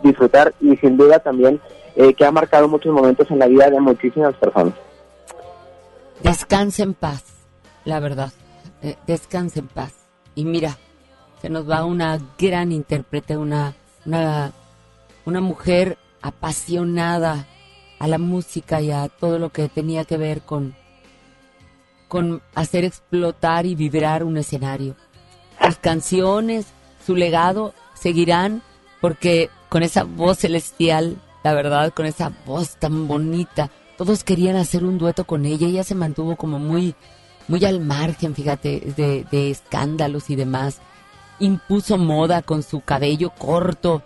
disfrutar 0.02 0.52
y 0.60 0.76
sin 0.76 0.96
duda 0.96 1.18
también 1.18 1.60
eh, 1.98 2.14
que 2.14 2.24
ha 2.24 2.30
marcado 2.30 2.68
muchos 2.68 2.94
momentos 2.94 3.28
en 3.28 3.40
la 3.40 3.48
vida 3.48 3.68
de 3.68 3.80
muchísimas 3.80 4.32
personas. 4.36 4.72
Descansa 6.22 6.84
en 6.84 6.94
paz, 6.94 7.24
la 7.84 7.98
verdad. 7.98 8.32
Eh, 8.82 8.94
descansa 9.08 9.58
en 9.58 9.66
paz. 9.66 9.94
Y 10.36 10.44
mira, 10.44 10.78
se 11.42 11.50
nos 11.50 11.68
va 11.68 11.84
una 11.84 12.20
gran 12.38 12.70
intérprete, 12.70 13.36
una, 13.36 13.74
una, 14.04 14.52
mujer 15.40 15.98
apasionada 16.22 17.46
a 17.98 18.06
la 18.06 18.18
música 18.18 18.80
y 18.80 18.92
a 18.92 19.08
todo 19.08 19.40
lo 19.40 19.50
que 19.50 19.68
tenía 19.68 20.04
que 20.04 20.18
ver 20.18 20.42
con, 20.42 20.76
con 22.06 22.42
hacer 22.54 22.84
explotar 22.84 23.66
y 23.66 23.74
vibrar 23.74 24.22
un 24.22 24.36
escenario. 24.36 24.94
Sus 25.64 25.78
canciones, 25.78 26.66
su 27.04 27.16
legado 27.16 27.74
seguirán 27.94 28.62
porque 29.00 29.50
con 29.68 29.82
esa 29.82 30.04
voz 30.04 30.38
celestial, 30.38 31.16
la 31.48 31.54
verdad, 31.54 31.94
con 31.94 32.04
esa 32.04 32.30
voz 32.44 32.76
tan 32.76 33.08
bonita, 33.08 33.70
todos 33.96 34.22
querían 34.22 34.56
hacer 34.56 34.84
un 34.84 34.98
dueto 34.98 35.24
con 35.24 35.46
ella. 35.46 35.66
Ella 35.66 35.82
se 35.82 35.94
mantuvo 35.94 36.36
como 36.36 36.58
muy, 36.58 36.94
muy 37.48 37.64
al 37.64 37.80
margen, 37.80 38.34
fíjate, 38.34 38.92
de, 38.94 39.50
escándalos 39.50 40.28
y 40.28 40.36
demás. 40.36 40.80
Impuso 41.40 41.96
moda 41.96 42.42
con 42.42 42.62
su 42.62 42.82
cabello 42.82 43.30
corto, 43.30 44.02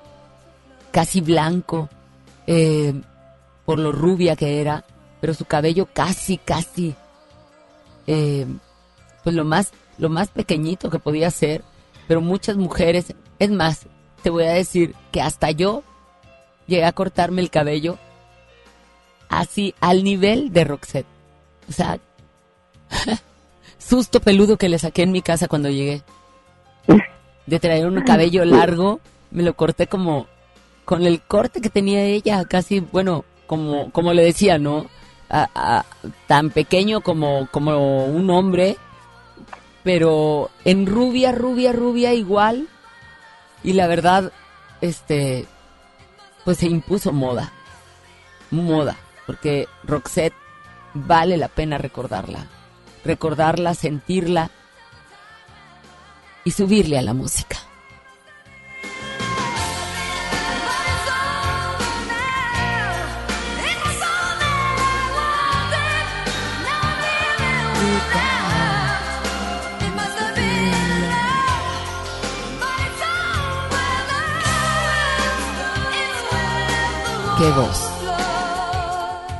casi 0.92 1.20
blanco, 1.20 1.88
eh, 2.46 2.94
por 3.64 3.80
lo 3.80 3.90
rubia 3.90 4.36
que 4.36 4.60
era, 4.60 4.84
pero 5.20 5.34
su 5.34 5.44
cabello 5.44 5.88
casi, 5.92 6.38
casi, 6.38 6.94
eh, 8.06 8.46
pues 9.24 9.34
lo 9.34 9.44
más, 9.44 9.72
lo 9.98 10.10
más 10.10 10.28
pequeñito 10.28 10.90
que 10.90 11.00
podía 11.00 11.32
ser. 11.32 11.64
Pero 12.06 12.20
muchas 12.20 12.56
mujeres, 12.56 13.14
es 13.40 13.50
más, 13.50 13.86
te 14.22 14.30
voy 14.30 14.44
a 14.44 14.52
decir 14.52 14.94
que 15.10 15.20
hasta 15.20 15.50
yo 15.50 15.82
llegué 16.66 16.84
a 16.84 16.92
cortarme 16.92 17.42
el 17.42 17.50
cabello 17.50 17.98
así 19.32 19.74
al 19.80 20.04
nivel 20.04 20.52
de 20.52 20.64
Roxette. 20.64 21.06
O 21.68 21.72
sea, 21.72 21.98
susto 23.78 24.20
peludo 24.20 24.56
que 24.56 24.68
le 24.68 24.78
saqué 24.78 25.02
en 25.02 25.12
mi 25.12 25.22
casa 25.22 25.48
cuando 25.48 25.70
llegué. 25.70 26.02
De 27.46 27.58
traer 27.58 27.86
un 27.86 28.02
cabello 28.02 28.44
largo, 28.44 29.00
me 29.30 29.42
lo 29.42 29.54
corté 29.54 29.86
como 29.86 30.26
con 30.84 31.06
el 31.06 31.20
corte 31.22 31.60
que 31.60 31.70
tenía 31.70 32.04
ella, 32.04 32.44
casi, 32.44 32.80
bueno, 32.80 33.24
como, 33.46 33.90
como 33.90 34.12
le 34.12 34.22
decía, 34.22 34.58
¿no? 34.58 34.86
tan 36.26 36.50
pequeño 36.50 37.00
como, 37.00 37.48
como 37.50 38.04
un 38.04 38.28
hombre, 38.28 38.76
pero 39.82 40.50
en 40.66 40.86
rubia, 40.86 41.32
rubia, 41.32 41.72
rubia 41.72 42.12
igual. 42.12 42.68
Y 43.64 43.72
la 43.72 43.86
verdad, 43.86 44.30
este, 44.82 45.46
pues 46.44 46.58
se 46.58 46.66
impuso 46.66 47.12
moda. 47.12 47.52
Moda. 48.50 48.96
Porque 49.26 49.68
Roxette 49.84 50.34
vale 50.94 51.36
la 51.36 51.48
pena 51.48 51.78
recordarla. 51.78 52.46
Recordarla, 53.04 53.74
sentirla 53.74 54.50
y 56.44 56.50
subirle 56.50 56.98
a 56.98 57.02
la 57.02 57.14
música. 57.14 57.58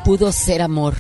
Pudo 0.05 0.33
ser 0.33 0.61
amor. 0.61 0.95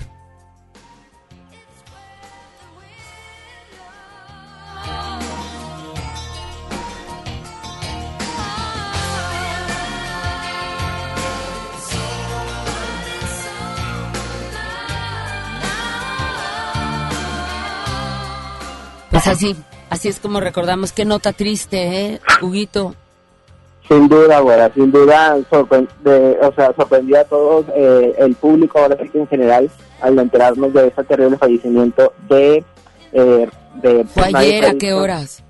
Pues 19.10 19.26
así, 19.26 19.56
así 19.90 20.06
es 20.06 20.20
como 20.20 20.38
recordamos. 20.38 20.92
Qué 20.92 21.04
nota 21.04 21.32
triste, 21.32 22.12
¿eh, 22.14 22.20
Huguito? 22.40 22.94
Sin 23.92 24.08
duda, 24.08 24.40
güera, 24.40 24.72
sin 24.72 24.90
duda, 24.90 25.36
sorpre- 25.50 25.86
de- 26.02 26.38
o 26.40 26.52
sea, 26.54 26.72
sorprendió 26.74 27.20
a 27.20 27.24
todos 27.24 27.66
eh, 27.74 28.14
el 28.18 28.34
público, 28.36 28.78
ahora 28.78 28.96
sí 29.02 29.08
que 29.10 29.18
en 29.18 29.26
general, 29.28 29.70
al 30.00 30.18
enterarnos 30.18 30.72
de 30.72 30.86
ese 30.86 31.04
terrible 31.04 31.36
fallecimiento 31.36 32.12
de... 32.28 32.64
Eh, 33.12 33.48
de 33.82 34.04
¿Fue 34.06 34.30
ayer 34.34 34.64
a 34.64 34.74
qué 34.74 34.94
horas? 34.94 35.42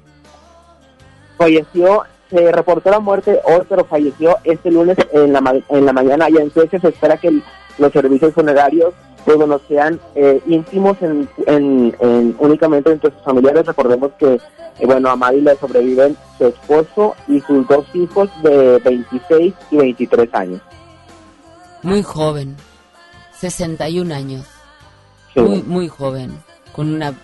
Falleció, 1.38 2.02
se 2.30 2.50
reportó 2.52 2.90
la 2.90 2.98
muerte 3.00 3.38
hoy, 3.44 3.62
pero 3.68 3.84
falleció 3.84 4.36
este 4.44 4.70
lunes 4.70 4.96
en 5.12 5.32
la, 5.32 5.40
ma- 5.40 5.54
en 5.68 5.84
la 5.86 5.92
mañana. 5.92 6.28
Y 6.30 6.36
entonces 6.36 6.80
se 6.80 6.88
espera 6.88 7.16
que 7.18 7.28
el- 7.28 7.42
los 7.78 7.92
servicios 7.92 8.34
funerarios 8.34 8.92
pues, 9.24 9.36
bueno, 9.36 9.60
sean 9.68 10.00
eh, 10.16 10.40
íntimos 10.46 10.96
en, 11.00 11.28
en- 11.46 11.94
en- 12.00 12.34
únicamente 12.40 12.90
entre 12.90 13.12
sus 13.12 13.22
familiares. 13.22 13.64
Recordemos 13.66 14.10
que, 14.18 14.40
bueno, 14.80 15.10
a 15.10 15.16
Mari 15.16 15.40
le 15.40 15.56
sobreviven 15.56 16.16
su 16.38 16.46
esposo 16.46 17.14
y 17.28 17.40
sus 17.40 17.66
dos 17.68 17.84
hijos 17.94 18.30
de 18.42 18.78
26 18.78 19.54
y 19.70 19.76
23 19.76 20.34
años. 20.34 20.60
Muy 21.82 22.02
joven, 22.02 22.56
61 23.38 24.14
años. 24.14 24.46
Sí. 25.34 25.40
Muy, 25.40 25.62
muy 25.62 25.88
joven, 25.88 26.42
con 26.72 26.92
una, 26.92 27.14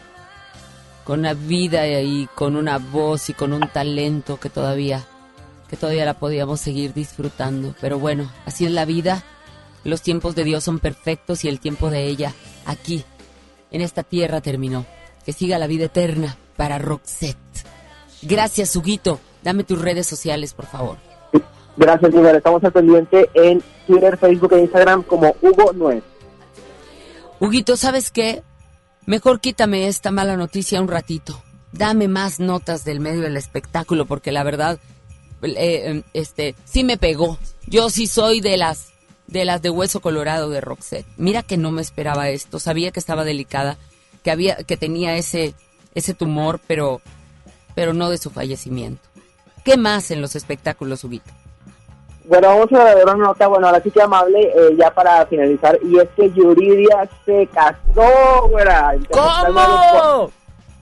con 1.05 1.21
una 1.21 1.35
vida 1.35 2.01
y 2.01 2.29
con 2.35 2.57
una 2.57 2.79
voz 2.79 3.29
y 3.31 3.35
con 3.35 3.53
un 3.53 3.69
talento 3.69 4.39
que 4.39 4.51
todavía, 4.51 5.05
que 5.69 5.77
todavía 5.77 6.05
la 6.05 6.19
podíamos 6.19 6.61
seguir 6.61 6.93
disfrutando. 6.93 7.75
Pero 7.81 7.99
bueno, 7.99 8.31
así 8.47 8.67
es 8.67 8.73
la 8.73 8.85
vida. 8.85 9.23
Los 9.85 10.03
tiempos 10.03 10.35
de 10.35 10.45
Dios 10.45 10.65
son 10.65 10.81
perfectos 10.81 11.45
y 11.45 11.49
el 11.49 11.61
tiempo 11.61 11.91
de 11.91 12.07
ella 12.07 12.33
aquí, 12.67 13.05
en 13.71 13.81
esta 13.81 14.03
tierra, 14.03 14.41
terminó. 14.41 14.87
Que 15.25 15.33
siga 15.33 15.59
la 15.59 15.67
vida 15.67 15.87
eterna 15.87 16.37
para 16.59 16.79
Roxette. 16.79 17.39
Gracias, 18.23 18.75
Huguito. 18.75 19.21
Dame 19.45 19.63
tus 19.63 19.81
redes 19.81 20.09
sociales, 20.09 20.53
por 20.53 20.67
favor. 20.67 20.99
Gracias, 21.77 22.13
Miguel. 22.13 22.35
Estamos 22.35 22.63
al 22.65 22.73
pendiente 22.73 23.31
en 23.35 23.63
Twitter, 23.87 24.19
Facebook 24.19 24.53
e 24.55 24.63
Instagram 24.63 25.05
como 25.05 25.37
Hugo 25.41 25.73
Nuez. 25.73 26.03
Huguito, 27.39 27.77
¿sabes 27.77 28.11
qué? 28.11 28.43
Mejor 29.07 29.41
quítame 29.41 29.87
esta 29.87 30.11
mala 30.11 30.37
noticia 30.37 30.83
un 30.83 30.89
ratito. 30.89 31.41
Dame 31.71 32.09
más 32.09 32.41
notas 32.41 32.85
del 32.85 32.99
medio 32.99 33.21
del 33.21 33.37
espectáculo, 33.37 34.07
porque 34.07 34.33
la 34.33 34.43
verdad, 34.43 34.81
eh, 35.43 35.55
eh, 35.57 36.03
este, 36.15 36.57
sí 36.65 36.83
me 36.83 36.99
pegó. 36.99 37.39
Yo 37.69 37.89
sí 37.89 38.09
soy 38.09 38.41
de 38.41 38.57
las, 38.57 38.89
de 39.29 39.45
las 39.45 39.63
de 39.63 39.71
hueso 39.71 40.01
colorado 40.01 40.51
de 40.51 40.61
Roxette. 40.61 41.07
Mira 41.17 41.45
que 41.45 41.57
no 41.57 41.71
me 41.71 41.83
esperaba 41.83 42.31
esto. 42.31 42.59
Sabía 42.59 42.91
que 42.91 42.99
estaba 42.99 43.23
delicada, 43.23 43.79
que 44.25 44.33
había, 44.33 44.57
que 44.57 44.77
tenía 44.77 45.17
ese, 45.17 45.55
ese 45.99 46.15
tumor, 46.15 46.59
pero, 46.67 47.01
pero 47.75 47.93
no 47.93 48.11
de 48.11 48.19
su 48.19 48.31
fallecimiento. 48.31 49.03
¿Qué 49.65 49.77
más 49.77 50.11
en 50.11 50.21
los 50.23 50.35
espectáculos, 50.37 51.05
Huguito? 51.05 51.31
Bueno, 52.25 52.49
vamos 52.49 52.73
a 52.73 52.95
ver 52.95 53.05
una 53.05 53.15
nota, 53.15 53.47
bueno, 53.47 53.67
ahora 53.69 53.81
sí 53.83 53.91
que 53.91 54.03
amable, 54.03 54.43
eh, 54.43 54.77
ya 54.79 54.91
para 54.91 55.25
finalizar, 55.27 55.79
y 55.83 55.99
es 55.99 56.09
que 56.15 56.31
Yuridia 56.31 57.09
se 57.25 57.47
casó, 57.47 58.49
güera. 58.51 58.95
¿Cómo? 59.11 60.31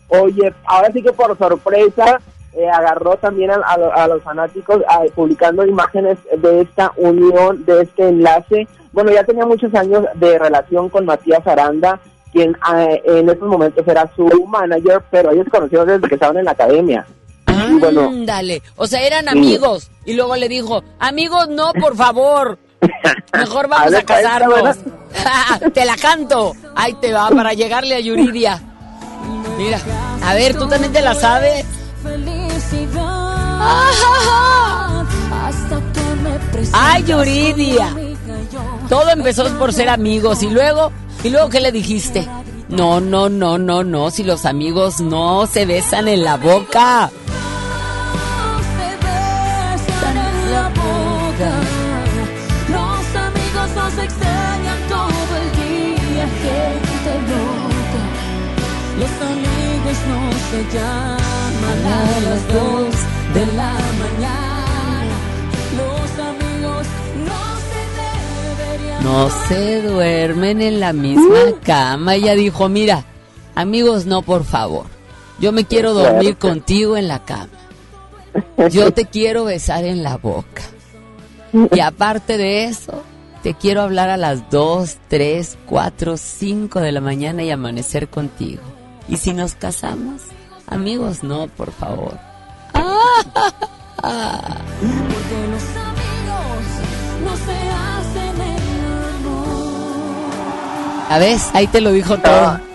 Oye, 0.09 0.52
ahora 0.66 0.90
sí 0.93 1.02
que 1.02 1.12
por 1.12 1.36
sorpresa, 1.38 2.20
eh, 2.52 2.68
agarró 2.68 3.16
también 3.16 3.51
a, 3.51 3.56
a- 3.56 4.05
a 4.05 4.09
los 4.09 4.22
fanáticos 4.22 4.82
publicando 5.14 5.64
imágenes 5.66 6.18
de 6.36 6.62
esta 6.62 6.93
unión, 6.97 7.64
de 7.64 7.82
este 7.82 8.09
enlace. 8.09 8.66
Bueno, 8.93 9.12
ya 9.12 9.24
tenía 9.24 9.44
muchos 9.47 9.74
años 9.74 10.05
de 10.14 10.38
relación 10.38 10.88
con 10.88 11.05
Matías 11.05 11.47
Aranda, 11.47 12.01
quien 12.36 12.56
ah, 12.62 12.86
en 13.04 13.28
estos 13.28 13.48
momentos 13.48 13.86
era 13.88 14.10
su 14.14 14.24
manager, 14.46 15.02
pero 15.10 15.30
ellos 15.30 15.44
se 15.44 15.50
conocieron 15.50 15.88
desde 15.88 16.06
que 16.08 16.14
estaban 16.14 16.36
en 16.36 16.44
la 16.44 16.50
academia. 16.52 17.06
Y 17.48 17.78
bueno, 17.78 18.08
Ándale. 18.08 18.62
O 18.76 18.86
sea, 18.86 19.00
eran 19.00 19.24
Sí. 19.24 19.30
amigos. 19.30 19.90
Y 20.04 20.14
luego 20.14 20.36
le 20.36 20.48
dijo, 20.48 20.82
amigos, 20.98 21.48
no, 21.48 21.72
por 21.72 21.96
favor. 21.96 22.58
Mejor 23.32 23.68
vamos 23.68 23.90
de 23.90 23.98
a 23.98 24.04
cuenta, 24.04 24.22
casarnos. 24.38 24.76
te 25.72 25.84
la 25.84 25.96
canto. 25.96 26.52
Ahí 26.74 26.92
te 26.94 27.12
va, 27.12 27.28
para 27.30 27.54
llegarle 27.54 27.94
a 27.94 28.00
Yuridia. 28.00 28.62
Mira, 29.56 29.78
a 30.22 30.34
ver, 30.34 30.54
¿tú 30.56 30.68
también 30.68 30.92
te 30.92 31.00
la 31.00 31.14
sabes? 31.14 31.64
Ay, 36.72 37.02
Yuridia. 37.04 37.88
Todo 38.88 39.10
empezó 39.10 39.44
por 39.58 39.72
ser 39.72 39.88
amigos 39.88 40.42
y 40.42 40.50
luego, 40.50 40.92
y 41.27 41.31
luego 41.31 41.48
¿qué 41.48 41.61
le 41.61 41.73
dijiste? 41.73 42.28
No, 42.69 43.01
no, 43.01 43.28
no, 43.28 43.59
no, 43.59 43.82
no, 43.82 44.11
si 44.12 44.23
los 44.23 44.44
amigos 44.44 45.01
no 45.01 45.47
se 45.48 45.66
besan 45.66 46.07
en 46.07 46.23
la 46.23 46.36
boca. 46.36 47.11
No 60.09 60.31
se 60.51 60.78
llaman 60.78 61.81
a 61.86 62.20
las 62.20 62.48
dos 62.53 62.94
de 63.35 63.47
la 63.57 63.73
mañana. 63.98 64.45
No 69.06 69.30
se 69.30 69.82
duermen 69.82 70.60
en 70.60 70.80
la 70.80 70.92
misma 70.92 71.38
cama. 71.62 72.16
Ella 72.16 72.34
dijo, 72.34 72.68
mira, 72.68 73.04
amigos, 73.54 74.04
no, 74.04 74.22
por 74.22 74.42
favor. 74.42 74.86
Yo 75.38 75.52
me 75.52 75.64
quiero 75.64 75.94
dormir 75.94 76.36
contigo 76.38 76.96
en 76.96 77.06
la 77.06 77.24
cama. 77.24 77.52
Yo 78.68 78.92
te 78.92 79.04
quiero 79.12 79.44
besar 79.44 79.84
en 79.84 80.02
la 80.02 80.16
boca. 80.16 80.62
Y 81.72 81.78
aparte 81.78 82.36
de 82.36 82.64
eso, 82.64 83.04
te 83.44 83.54
quiero 83.54 83.82
hablar 83.82 84.10
a 84.10 84.16
las 84.16 84.50
2, 84.50 84.96
3, 85.06 85.56
4, 85.66 86.16
5 86.16 86.80
de 86.80 86.90
la 86.90 87.00
mañana 87.00 87.44
y 87.44 87.52
amanecer 87.52 88.08
contigo. 88.08 88.62
Y 89.08 89.18
si 89.18 89.32
nos 89.32 89.54
casamos, 89.54 90.22
amigos, 90.66 91.22
no, 91.22 91.46
por 91.46 91.70
favor. 91.70 92.18
Porque 92.72 92.96
los 95.52 95.62
amigos 95.76 96.66
no 97.24 97.36
se 97.36 97.95
ver, 101.18 101.38
ahí 101.54 101.66
te 101.68 101.80
lo 101.80 101.92
dijo 101.92 102.16
todo. 102.18 102.60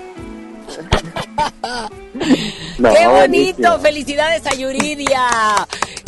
No, 2.77 2.89
¡Qué 2.93 3.05
bonito! 3.07 3.11
buenísimo. 3.11 3.79
¡Felicidades 3.79 4.45
a 4.47 4.55
Yuridia! 4.55 5.23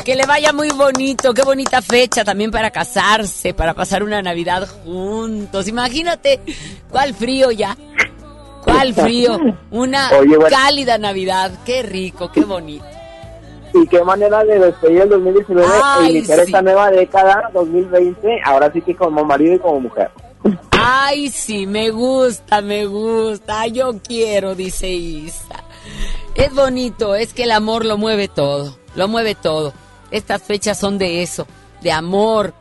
Que 0.03 0.15
le 0.15 0.25
vaya 0.25 0.51
muy 0.53 0.69
bonito, 0.69 1.33
qué 1.33 1.43
bonita 1.43 1.81
fecha 1.81 2.23
también 2.23 2.51
para 2.51 2.71
casarse, 2.71 3.53
para 3.53 3.73
pasar 3.73 4.03
una 4.03 4.21
Navidad 4.21 4.67
juntos. 4.83 5.67
Imagínate, 5.67 6.39
cuál 6.89 7.13
frío 7.13 7.51
ya. 7.51 7.77
¿Cuál 8.63 8.93
frío? 8.93 9.39
Una 9.71 10.11
Oye, 10.19 10.35
bueno. 10.37 10.55
cálida 10.55 10.97
Navidad. 10.97 11.51
Qué 11.65 11.83
rico, 11.83 12.31
qué 12.31 12.41
bonito. 12.41 12.85
y 13.73 13.87
qué 13.87 14.03
manera 14.03 14.43
de 14.43 14.59
despedir 14.59 15.01
el 15.01 15.09
2019 15.09 15.67
Ay, 15.83 16.07
e 16.07 16.11
iniciar 16.17 16.39
sí. 16.39 16.45
esta 16.45 16.61
nueva 16.61 16.91
década, 16.91 17.49
2020, 17.53 18.41
ahora 18.45 18.71
sí 18.71 18.81
que 18.81 18.95
como 18.95 19.23
marido 19.25 19.55
y 19.55 19.59
como 19.59 19.79
mujer. 19.81 20.09
Ay, 20.71 21.29
sí, 21.29 21.65
me 21.65 21.89
gusta, 21.89 22.61
me 22.61 22.85
gusta. 22.85 23.67
Yo 23.67 23.99
quiero, 24.01 24.55
dice 24.55 24.89
Isa. 24.89 25.63
Es 26.35 26.53
bonito, 26.53 27.15
es 27.15 27.33
que 27.33 27.43
el 27.43 27.51
amor 27.51 27.85
lo 27.85 27.97
mueve 27.97 28.27
todo, 28.27 28.77
lo 28.95 29.07
mueve 29.07 29.35
todo. 29.35 29.73
Estas 30.11 30.41
fechas 30.43 30.79
son 30.79 30.97
de 30.97 31.23
eso, 31.23 31.47
de 31.81 31.91
amor, 31.91 32.53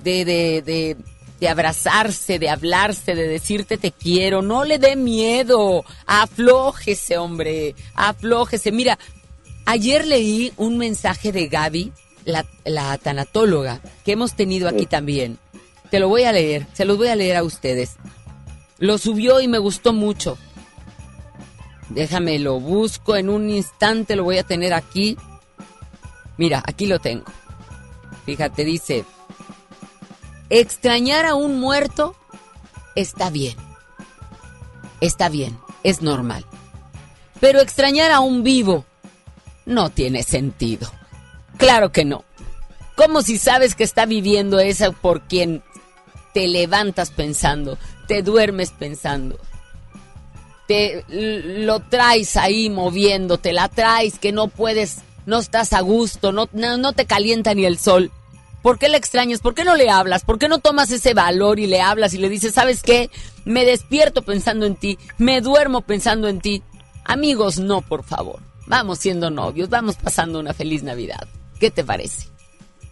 de, 0.00 0.24
de, 0.24 0.62
de, 0.62 0.96
de 1.40 1.48
abrazarse, 1.48 2.38
de 2.38 2.48
hablarse, 2.48 3.14
de 3.14 3.28
decirte 3.28 3.76
te 3.76 3.92
quiero. 3.92 4.42
No 4.42 4.64
le 4.64 4.78
dé 4.78 4.96
miedo, 4.96 5.84
aflójese, 6.06 7.18
hombre, 7.18 7.74
aflójese. 7.94 8.72
Mira, 8.72 8.98
ayer 9.66 10.06
leí 10.06 10.52
un 10.56 10.78
mensaje 10.78 11.32
de 11.32 11.48
Gaby, 11.48 11.92
la, 12.24 12.46
la 12.64 12.96
tanatóloga, 12.98 13.80
que 14.04 14.12
hemos 14.12 14.34
tenido 14.34 14.68
aquí 14.68 14.86
también. 14.86 15.38
Te 15.94 16.00
lo 16.00 16.08
voy 16.08 16.24
a 16.24 16.32
leer, 16.32 16.66
se 16.72 16.84
los 16.84 16.96
voy 16.96 17.06
a 17.06 17.14
leer 17.14 17.36
a 17.36 17.44
ustedes. 17.44 17.98
Lo 18.78 18.98
subió 18.98 19.40
y 19.40 19.46
me 19.46 19.58
gustó 19.58 19.92
mucho. 19.92 20.36
Déjame, 21.88 22.40
lo 22.40 22.58
busco 22.58 23.14
en 23.14 23.30
un 23.30 23.48
instante, 23.48 24.16
lo 24.16 24.24
voy 24.24 24.38
a 24.38 24.42
tener 24.42 24.74
aquí. 24.74 25.16
Mira, 26.36 26.64
aquí 26.66 26.86
lo 26.86 26.98
tengo. 26.98 27.26
Fíjate, 28.26 28.64
dice, 28.64 29.04
extrañar 30.50 31.26
a 31.26 31.36
un 31.36 31.60
muerto 31.60 32.16
está 32.96 33.30
bien. 33.30 33.54
Está 35.00 35.28
bien, 35.28 35.56
es 35.84 36.02
normal. 36.02 36.44
Pero 37.38 37.60
extrañar 37.60 38.10
a 38.10 38.18
un 38.18 38.42
vivo 38.42 38.84
no 39.64 39.90
tiene 39.90 40.24
sentido. 40.24 40.90
Claro 41.56 41.92
que 41.92 42.04
no. 42.04 42.24
Como 42.96 43.22
si 43.22 43.38
sabes 43.38 43.76
que 43.76 43.84
está 43.84 44.06
viviendo 44.06 44.58
esa 44.58 44.90
por 44.90 45.28
quien 45.28 45.62
te 46.34 46.48
levantas 46.48 47.10
pensando, 47.10 47.78
te 48.06 48.22
duermes 48.22 48.72
pensando, 48.72 49.38
te 50.66 51.04
lo 51.08 51.80
traes 51.80 52.36
ahí 52.36 52.68
moviéndote, 52.68 53.52
la 53.52 53.68
traes 53.68 54.18
que 54.18 54.32
no 54.32 54.48
puedes, 54.48 54.98
no 55.24 55.38
estás 55.38 55.72
a 55.72 55.80
gusto, 55.80 56.32
no, 56.32 56.48
no, 56.52 56.76
no 56.76 56.92
te 56.92 57.06
calienta 57.06 57.54
ni 57.54 57.64
el 57.64 57.78
sol. 57.78 58.10
¿Por 58.62 58.78
qué 58.78 58.88
le 58.88 58.96
extrañas? 58.96 59.40
¿Por 59.40 59.54
qué 59.54 59.64
no 59.64 59.76
le 59.76 59.90
hablas? 59.90 60.24
¿Por 60.24 60.38
qué 60.38 60.48
no 60.48 60.58
tomas 60.58 60.90
ese 60.90 61.14
valor 61.14 61.60
y 61.60 61.66
le 61.66 61.80
hablas 61.80 62.14
y 62.14 62.18
le 62.18 62.30
dices, 62.30 62.54
¿sabes 62.54 62.82
qué? 62.82 63.10
Me 63.44 63.64
despierto 63.64 64.22
pensando 64.22 64.66
en 64.66 64.74
ti, 64.74 64.98
me 65.18 65.40
duermo 65.40 65.82
pensando 65.82 66.28
en 66.28 66.40
ti. 66.40 66.62
Amigos, 67.04 67.58
no, 67.58 67.82
por 67.82 68.04
favor. 68.04 68.40
Vamos 68.66 68.98
siendo 68.98 69.30
novios, 69.30 69.68
vamos 69.68 69.96
pasando 69.96 70.40
una 70.40 70.54
feliz 70.54 70.82
Navidad. 70.82 71.28
¿Qué 71.60 71.70
te 71.70 71.84
parece? 71.84 72.33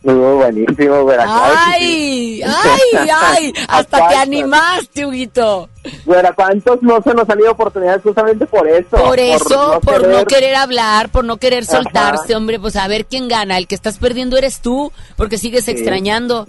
Muy 0.04 0.14
buenísimo, 0.14 1.08
¡Ay! 1.10 2.42
¡Ay! 2.42 3.08
¡Ay! 3.08 3.52
¿A 3.68 3.76
Hasta 3.78 4.08
te 4.08 4.14
animaste, 4.16 5.06
Huguito. 5.06 5.68
Güera, 6.04 6.32
¿cuántos 6.32 6.82
no 6.82 7.00
se 7.02 7.14
nos 7.14 7.28
han 7.30 7.38
ido 7.38 7.52
oportunidades 7.52 8.02
justamente 8.02 8.44
por 8.46 8.66
eso? 8.66 8.96
Por 8.96 9.20
eso, 9.20 9.80
por 9.80 10.08
no, 10.08 10.24
querer... 10.24 10.56
hablar, 10.56 11.08
por 11.10 11.24
no 11.24 11.36
querer 11.36 11.62
Ajá. 11.62 11.72
soltarse, 11.82 12.34
hombre, 12.34 12.58
pues 12.58 12.74
a 12.74 12.88
ver 12.88 13.06
quién 13.06 13.28
gana. 13.28 13.58
El 13.58 13.68
que 13.68 13.76
estás 13.76 13.98
perdiendo 13.98 14.36
eres 14.36 14.60
tú, 14.60 14.90
porque 15.16 15.38
sigues 15.38 15.66
Sí. 15.66 15.70
extrañando. 15.70 16.48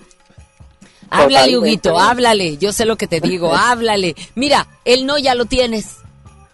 Háblale. 1.12 1.56
Huguito, 1.58 2.00
háblale. 2.00 2.58
Yo 2.58 2.74
sé 2.74 2.86
lo 2.86 2.96
que 2.96 3.08
te 3.08 3.20
digo, 3.22 3.54
háblale. 3.56 4.16
Mira, 4.34 4.68
el 4.84 5.06
no 5.06 5.20
ya 5.20 5.36
lo 5.36 5.46
tienes. 5.46 5.98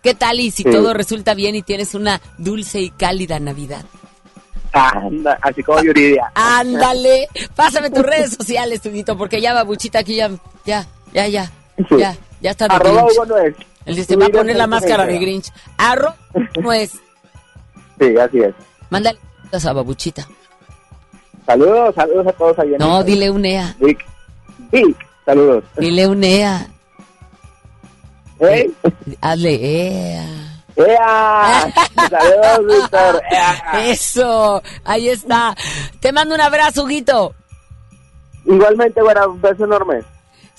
¿Qué 0.03 0.13
tal 0.15 0.39
y 0.41 0.51
si 0.51 0.63
Sí. 0.63 0.69
todo 0.71 0.93
resulta 0.93 1.33
bien 1.33 1.55
y 1.55 1.61
tienes 1.61 1.93
una 1.95 2.21
dulce 2.37 2.79
y 2.81 2.89
cálida 2.89 3.39
Navidad? 3.39 3.85
Anda, 4.73 5.37
así 5.41 5.63
como 5.63 5.81
Yuridia. 5.81 6.31
Ándale, 6.35 7.27
pásame 7.55 7.89
tus 7.89 8.03
redes 8.03 8.31
sociales, 8.35 8.81
Huguito, 8.85 9.17
porque 9.17 9.41
ya 9.41 9.53
babuchita 9.53 9.99
aquí 9.99 10.15
ya, 10.15 10.29
ya, 10.65 10.85
ya, 11.11 11.29
ya, 11.33 11.51
ya, 11.97 12.17
ya 12.41 12.51
está 12.51 12.67
de 12.67 12.75
Arroba 12.75 13.01
Grinch. 13.03 13.13
Hugo 13.15 13.25
Nuez. 13.25 13.55
Él 13.85 13.95
dice, 13.95 14.15
va 14.15 14.25
a 14.27 14.29
poner 14.29 14.55
la 14.55 14.67
máscara 14.67 15.05
de. 15.05 15.17
Grinch. 15.17 15.51
Arro, 15.77 16.13
no 16.61 16.71
es. 16.71 16.91
Sí, 17.99 18.17
así 18.17 18.39
es. 18.41 18.53
Mándale 18.89 19.17
saludos 19.51 19.65
a 19.65 19.73
babuchita. 19.73 20.27
Saludos, 21.45 21.95
saludos 21.95 22.27
a 22.27 22.31
todos 22.33 22.59
en 22.59 22.77
No, 22.77 22.99
el- 22.99 23.05
dile 23.05 23.31
un 23.31 23.43
ea. 23.45 23.75
Vic, 23.79 24.05
Vic, 24.71 24.95
saludos. 25.25 25.63
Dile 25.77 26.07
un 26.07 26.23
ea. 26.23 26.67
¿Eh? 28.39 28.69
Hazle 29.21 29.55
ea. 30.13 30.48
¡Ea! 30.79 31.73
Saludos, 32.09 32.75
Víctor. 32.77 33.21
¡Ea! 33.31 33.91
Eso, 33.91 34.61
ahí 34.83 35.09
está. 35.09 35.55
Te 35.99 36.11
mando 36.11 36.35
un 36.35 36.41
abrazo, 36.41 36.83
Huguito. 36.83 37.33
Igualmente, 38.45 39.01
güera, 39.01 39.27
un 39.27 39.41
beso 39.41 39.65
enorme. 39.65 40.01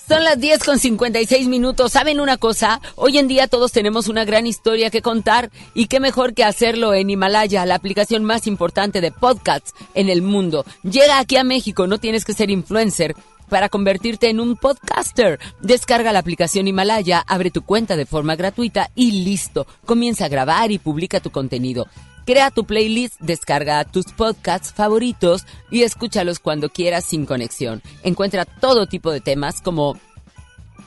Son 0.07 0.23
las 0.25 0.39
10 0.39 0.63
con 0.63 0.77
56 0.77 1.47
minutos. 1.47 1.93
¿Saben 1.93 2.19
una 2.19 2.35
cosa? 2.35 2.81
Hoy 2.95 3.17
en 3.17 3.29
día 3.29 3.47
todos 3.47 3.71
tenemos 3.71 4.09
una 4.09 4.25
gran 4.25 4.45
historia 4.45 4.89
que 4.89 5.01
contar 5.01 5.51
y 5.73 5.87
qué 5.87 6.01
mejor 6.01 6.33
que 6.33 6.43
hacerlo 6.43 6.93
en 6.93 7.09
Himalaya, 7.09 7.65
la 7.65 7.75
aplicación 7.75 8.25
más 8.25 8.45
importante 8.45 8.99
de 8.99 9.11
podcasts 9.11 9.73
en 9.93 10.09
el 10.09 10.21
mundo. 10.21 10.65
Llega 10.83 11.19
aquí 11.19 11.37
a 11.37 11.45
México, 11.45 11.87
no 11.87 11.97
tienes 11.97 12.25
que 12.25 12.33
ser 12.33 12.49
influencer 12.49 13.15
para 13.51 13.67
convertirte 13.67 14.29
en 14.29 14.39
un 14.39 14.55
podcaster. 14.55 15.37
Descarga 15.59 16.13
la 16.13 16.19
aplicación 16.19 16.69
Himalaya, 16.69 17.21
abre 17.27 17.51
tu 17.51 17.63
cuenta 17.63 17.97
de 17.97 18.05
forma 18.05 18.37
gratuita 18.37 18.89
y 18.95 19.25
listo. 19.25 19.67
Comienza 19.85 20.23
a 20.25 20.29
grabar 20.29 20.71
y 20.71 20.79
publica 20.79 21.19
tu 21.19 21.31
contenido. 21.31 21.85
Crea 22.25 22.49
tu 22.49 22.63
playlist, 22.63 23.19
descarga 23.19 23.83
tus 23.83 24.05
podcasts 24.05 24.71
favoritos 24.71 25.45
y 25.69 25.83
escúchalos 25.83 26.39
cuando 26.39 26.69
quieras 26.69 27.03
sin 27.03 27.25
conexión. 27.25 27.81
Encuentra 28.03 28.45
todo 28.45 28.87
tipo 28.87 29.11
de 29.11 29.19
temas 29.19 29.61
como 29.61 29.99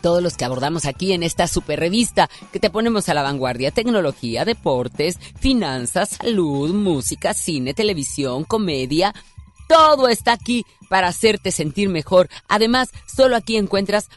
todos 0.01 0.23
los 0.23 0.39
que 0.39 0.47
abordamos 0.47 0.87
aquí 0.87 1.13
en 1.13 1.23
esta 1.23 1.47
super 1.49 1.79
revista 1.79 2.31
que 2.51 2.61
te 2.61 2.71
ponemos 2.71 3.11
a 3.11 3.15
la 3.15 3.23
vanguardia. 3.23 3.73
Tecnología, 3.73 4.47
deportes, 4.47 5.19
finanzas, 5.39 6.17
salud, 6.21 6.73
música, 6.73 7.35
cine, 7.35 7.75
televisión, 7.75 8.45
comedia. 8.45 9.15
Todo 9.69 10.09
está 10.09 10.33
aquí 10.33 10.65
para 10.89 11.09
hacerte 11.09 11.51
sentir 11.51 11.89
mejor. 11.89 12.29
Además, 12.49 12.91
solo 13.07 13.37
aquí 13.37 13.57
encuentras 13.57 14.09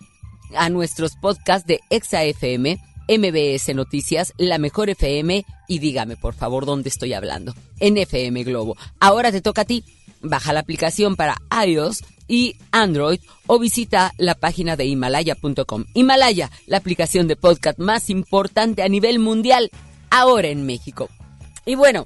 a 0.56 0.70
nuestros 0.70 1.16
podcasts 1.16 1.68
de 1.68 1.82
Exa 1.90 2.24
FM, 2.24 2.80
MBS 3.10 3.74
Noticias, 3.76 4.34
La 4.38 4.58
Mejor 4.58 4.90
FM 4.90 5.46
y 5.68 5.80
dígame 5.80 6.18
por 6.18 6.34
favor 6.34 6.66
dónde 6.66 6.90
estoy 6.90 7.14
hablando. 7.14 7.54
En 7.80 7.98
FM 7.98 8.44
Globo. 8.44 8.76
Ahora 9.00 9.32
te 9.32 9.42
toca 9.42 9.62
a 9.62 9.66
ti. 9.66 9.84
Baja 10.22 10.52
la 10.52 10.62
aplicación 10.62 11.16
para 11.16 11.38
iOS 11.66 12.04
y 12.28 12.56
Android 12.72 13.20
o 13.46 13.60
visita 13.60 14.14
la 14.18 14.36
página 14.36 14.76
de 14.76 14.86
himalaya.com. 14.86 15.86
Himalaya, 15.94 16.52
la 16.66 16.78
aplicación 16.78 17.28
de 17.28 17.36
podcast 17.36 17.80
más 17.80 18.10
importante 18.10 18.84
a 18.84 18.90
nivel 18.90 19.20
mundial 19.20 19.72
ahora 20.10 20.48
en 20.48 20.66
México. 20.66 21.10
Y 21.66 21.76
bueno, 21.76 22.06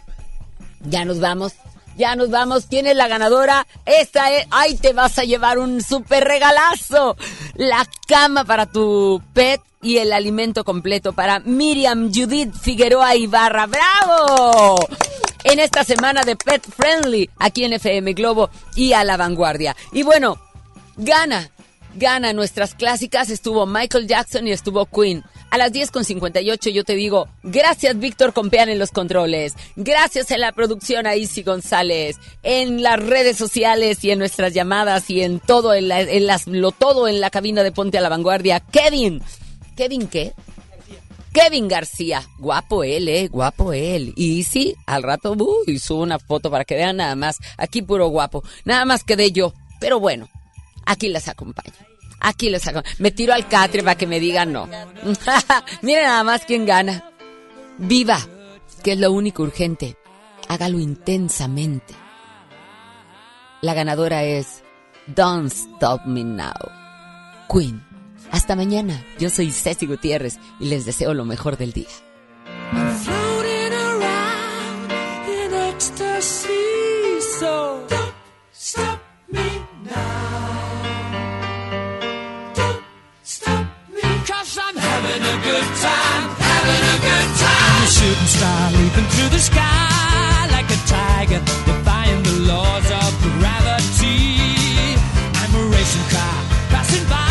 ya 0.81 1.05
nos 1.05 1.19
vamos. 1.19 1.53
Ya 2.02 2.15
nos 2.15 2.32
vamos. 2.32 2.65
¿Quién 2.68 2.88
es 2.88 2.95
la 2.95 3.07
ganadora? 3.07 3.68
Esta 3.86 4.32
es. 4.32 4.48
¡Ay, 4.49 4.73
te 4.73 4.91
vas 4.91 5.19
a 5.19 5.23
llevar 5.23 5.60
un 5.60 5.84
súper 5.84 6.23
regalazo! 6.23 7.15
La 7.53 7.88
cama 8.07 8.44
para 8.44 8.65
tu 8.65 9.22
pet 9.34 9.61
y 9.84 9.98
el 9.98 10.11
alimento 10.11 10.64
completo 10.64 11.14
para 11.14 11.41
Miriam 11.41 12.11
Judith 12.11 12.56
Figueroa 12.60 13.15
Ibarra. 13.15 13.68
¡Bravo! 13.68 14.78
En 15.44 15.60
esta 15.60 15.84
semana 15.84 16.23
de 16.23 16.36
Pet 16.36 16.64
Friendly, 16.76 17.30
aquí 17.38 17.65
en 17.65 17.73
FM 17.73 18.14
Globo 18.14 18.49
y 18.76 18.94
a 18.94 19.03
la 19.03 19.15
vanguardia. 19.15 19.76
Y 19.91 20.02
bueno, 20.02 20.41
gana. 20.98 21.52
Gana 21.94 22.34
nuestras 22.34 22.73
clásicas. 22.73 23.30
Estuvo 23.30 23.68
Michael 23.68 24.07
Jackson 24.07 24.48
y 24.48 24.52
estuvo 24.52 24.88
Queen. 24.88 25.23
A 25.52 25.57
las 25.57 25.72
10.58 25.73 26.72
yo 26.72 26.84
te 26.86 26.95
digo, 26.95 27.28
gracias 27.44 27.99
Víctor 27.99 28.32
Compean 28.34 28.69
en 28.69 28.80
los 28.80 28.91
controles, 28.91 29.53
gracias 29.76 30.32
en 30.32 30.40
la 30.40 30.53
producción 30.53 31.06
a 31.06 31.15
Isi 31.18 31.44
González, 31.44 32.15
en 32.41 32.82
las 32.82 32.98
redes 32.99 33.38
sociales 33.38 34.03
y 34.03 34.11
en 34.11 34.19
nuestras 34.19 34.53
llamadas 34.53 35.10
y 35.10 35.22
en 35.22 35.40
todo, 35.41 35.73
en, 35.73 35.90
la- 35.90 35.99
en 36.02 36.26
las, 36.26 36.48
lo 36.48 36.72
todo 36.72 37.07
en 37.10 37.19
la 37.19 37.30
cabina 37.30 37.64
de 37.64 37.72
Ponte 37.73 37.98
a 37.98 38.02
la 38.02 38.07
Vanguardia. 38.10 38.61
Kevin, 38.61 39.22
¿Kevin 39.76 40.07
qué? 40.07 40.34
Kevin 41.34 41.68
García, 41.68 42.26
guapo 42.40 42.84
él, 42.84 43.07
eh, 43.10 43.28
guapo 43.28 43.72
él. 43.73 44.14
Y 44.18 44.44
sí, 44.44 44.76
al 44.86 45.03
rato, 45.03 45.34
uy, 45.34 45.80
subo 45.80 46.02
una 46.02 46.19
foto 46.19 46.49
para 46.52 46.65
que 46.65 46.76
vean 46.76 46.98
nada 46.98 47.15
más. 47.15 47.38
Aquí 47.57 47.82
puro 47.82 48.07
guapo, 48.07 48.44
nada 48.65 48.84
más 48.86 49.03
quedé 49.03 49.32
yo. 49.32 49.53
Pero 49.80 49.99
bueno, 49.99 50.30
aquí 50.86 51.07
les 51.10 51.28
acompaño. 51.30 51.73
Aquí 52.22 52.49
les 52.49 52.65
acompaño. 52.68 52.95
Me 52.99 53.11
tiro 53.11 53.34
al 53.34 53.48
catre 53.48 53.84
para 53.84 53.98
que 53.98 54.07
me 54.07 54.19
digan 54.19 54.53
no. 54.53 54.68
Miren 55.81 56.03
nada 56.03 56.23
más 56.23 56.45
quién 56.45 56.65
gana. 56.65 57.03
Viva, 57.77 58.19
que 58.84 58.93
es 58.93 58.99
lo 58.99 59.11
único 59.11 59.43
urgente. 59.43 59.98
Hágalo 60.48 60.80
intensamente. 60.80 61.95
La 63.61 63.73
ganadora 63.73 64.23
es 64.23 64.64
Don't 65.07 65.52
Stop 65.52 66.06
Me 66.06 66.23
Now. 66.23 66.53
Queen. 67.52 67.84
Hasta 68.31 68.56
mañana. 68.56 69.03
Yo 69.19 69.30
soy 69.30 69.52
Ceci 69.52 69.85
Gutiérrez 69.85 70.39
y 70.60 70.68
les 70.68 70.85
deseo 70.85 71.14
lo 71.14 71.26
mejor 71.26 71.57
del 71.57 71.73
día. 71.73 71.89
floating 77.41 79.01
good 85.43 85.68
time, 85.81 86.23
having 86.38 86.84
a 86.93 86.97
good 87.01 87.30
time. 87.41 87.72
I'm 87.73 87.84
a 87.84 87.88
shooting 87.88 88.31
star 88.38 88.72
leaping 88.77 89.07
through 89.13 89.30
the 89.30 89.39
sky 89.39 90.47
like 90.51 90.69
a 90.69 90.80
tiger, 90.88 91.41
defying 91.65 92.22
the 92.23 92.35
laws 92.51 92.88
of 93.01 93.11
gravity. 93.39 94.38
I'm 95.41 95.53
a 95.55 95.63
racing 95.73 96.07
car 96.13 96.38
passing 96.69 97.05
by. 97.09 97.30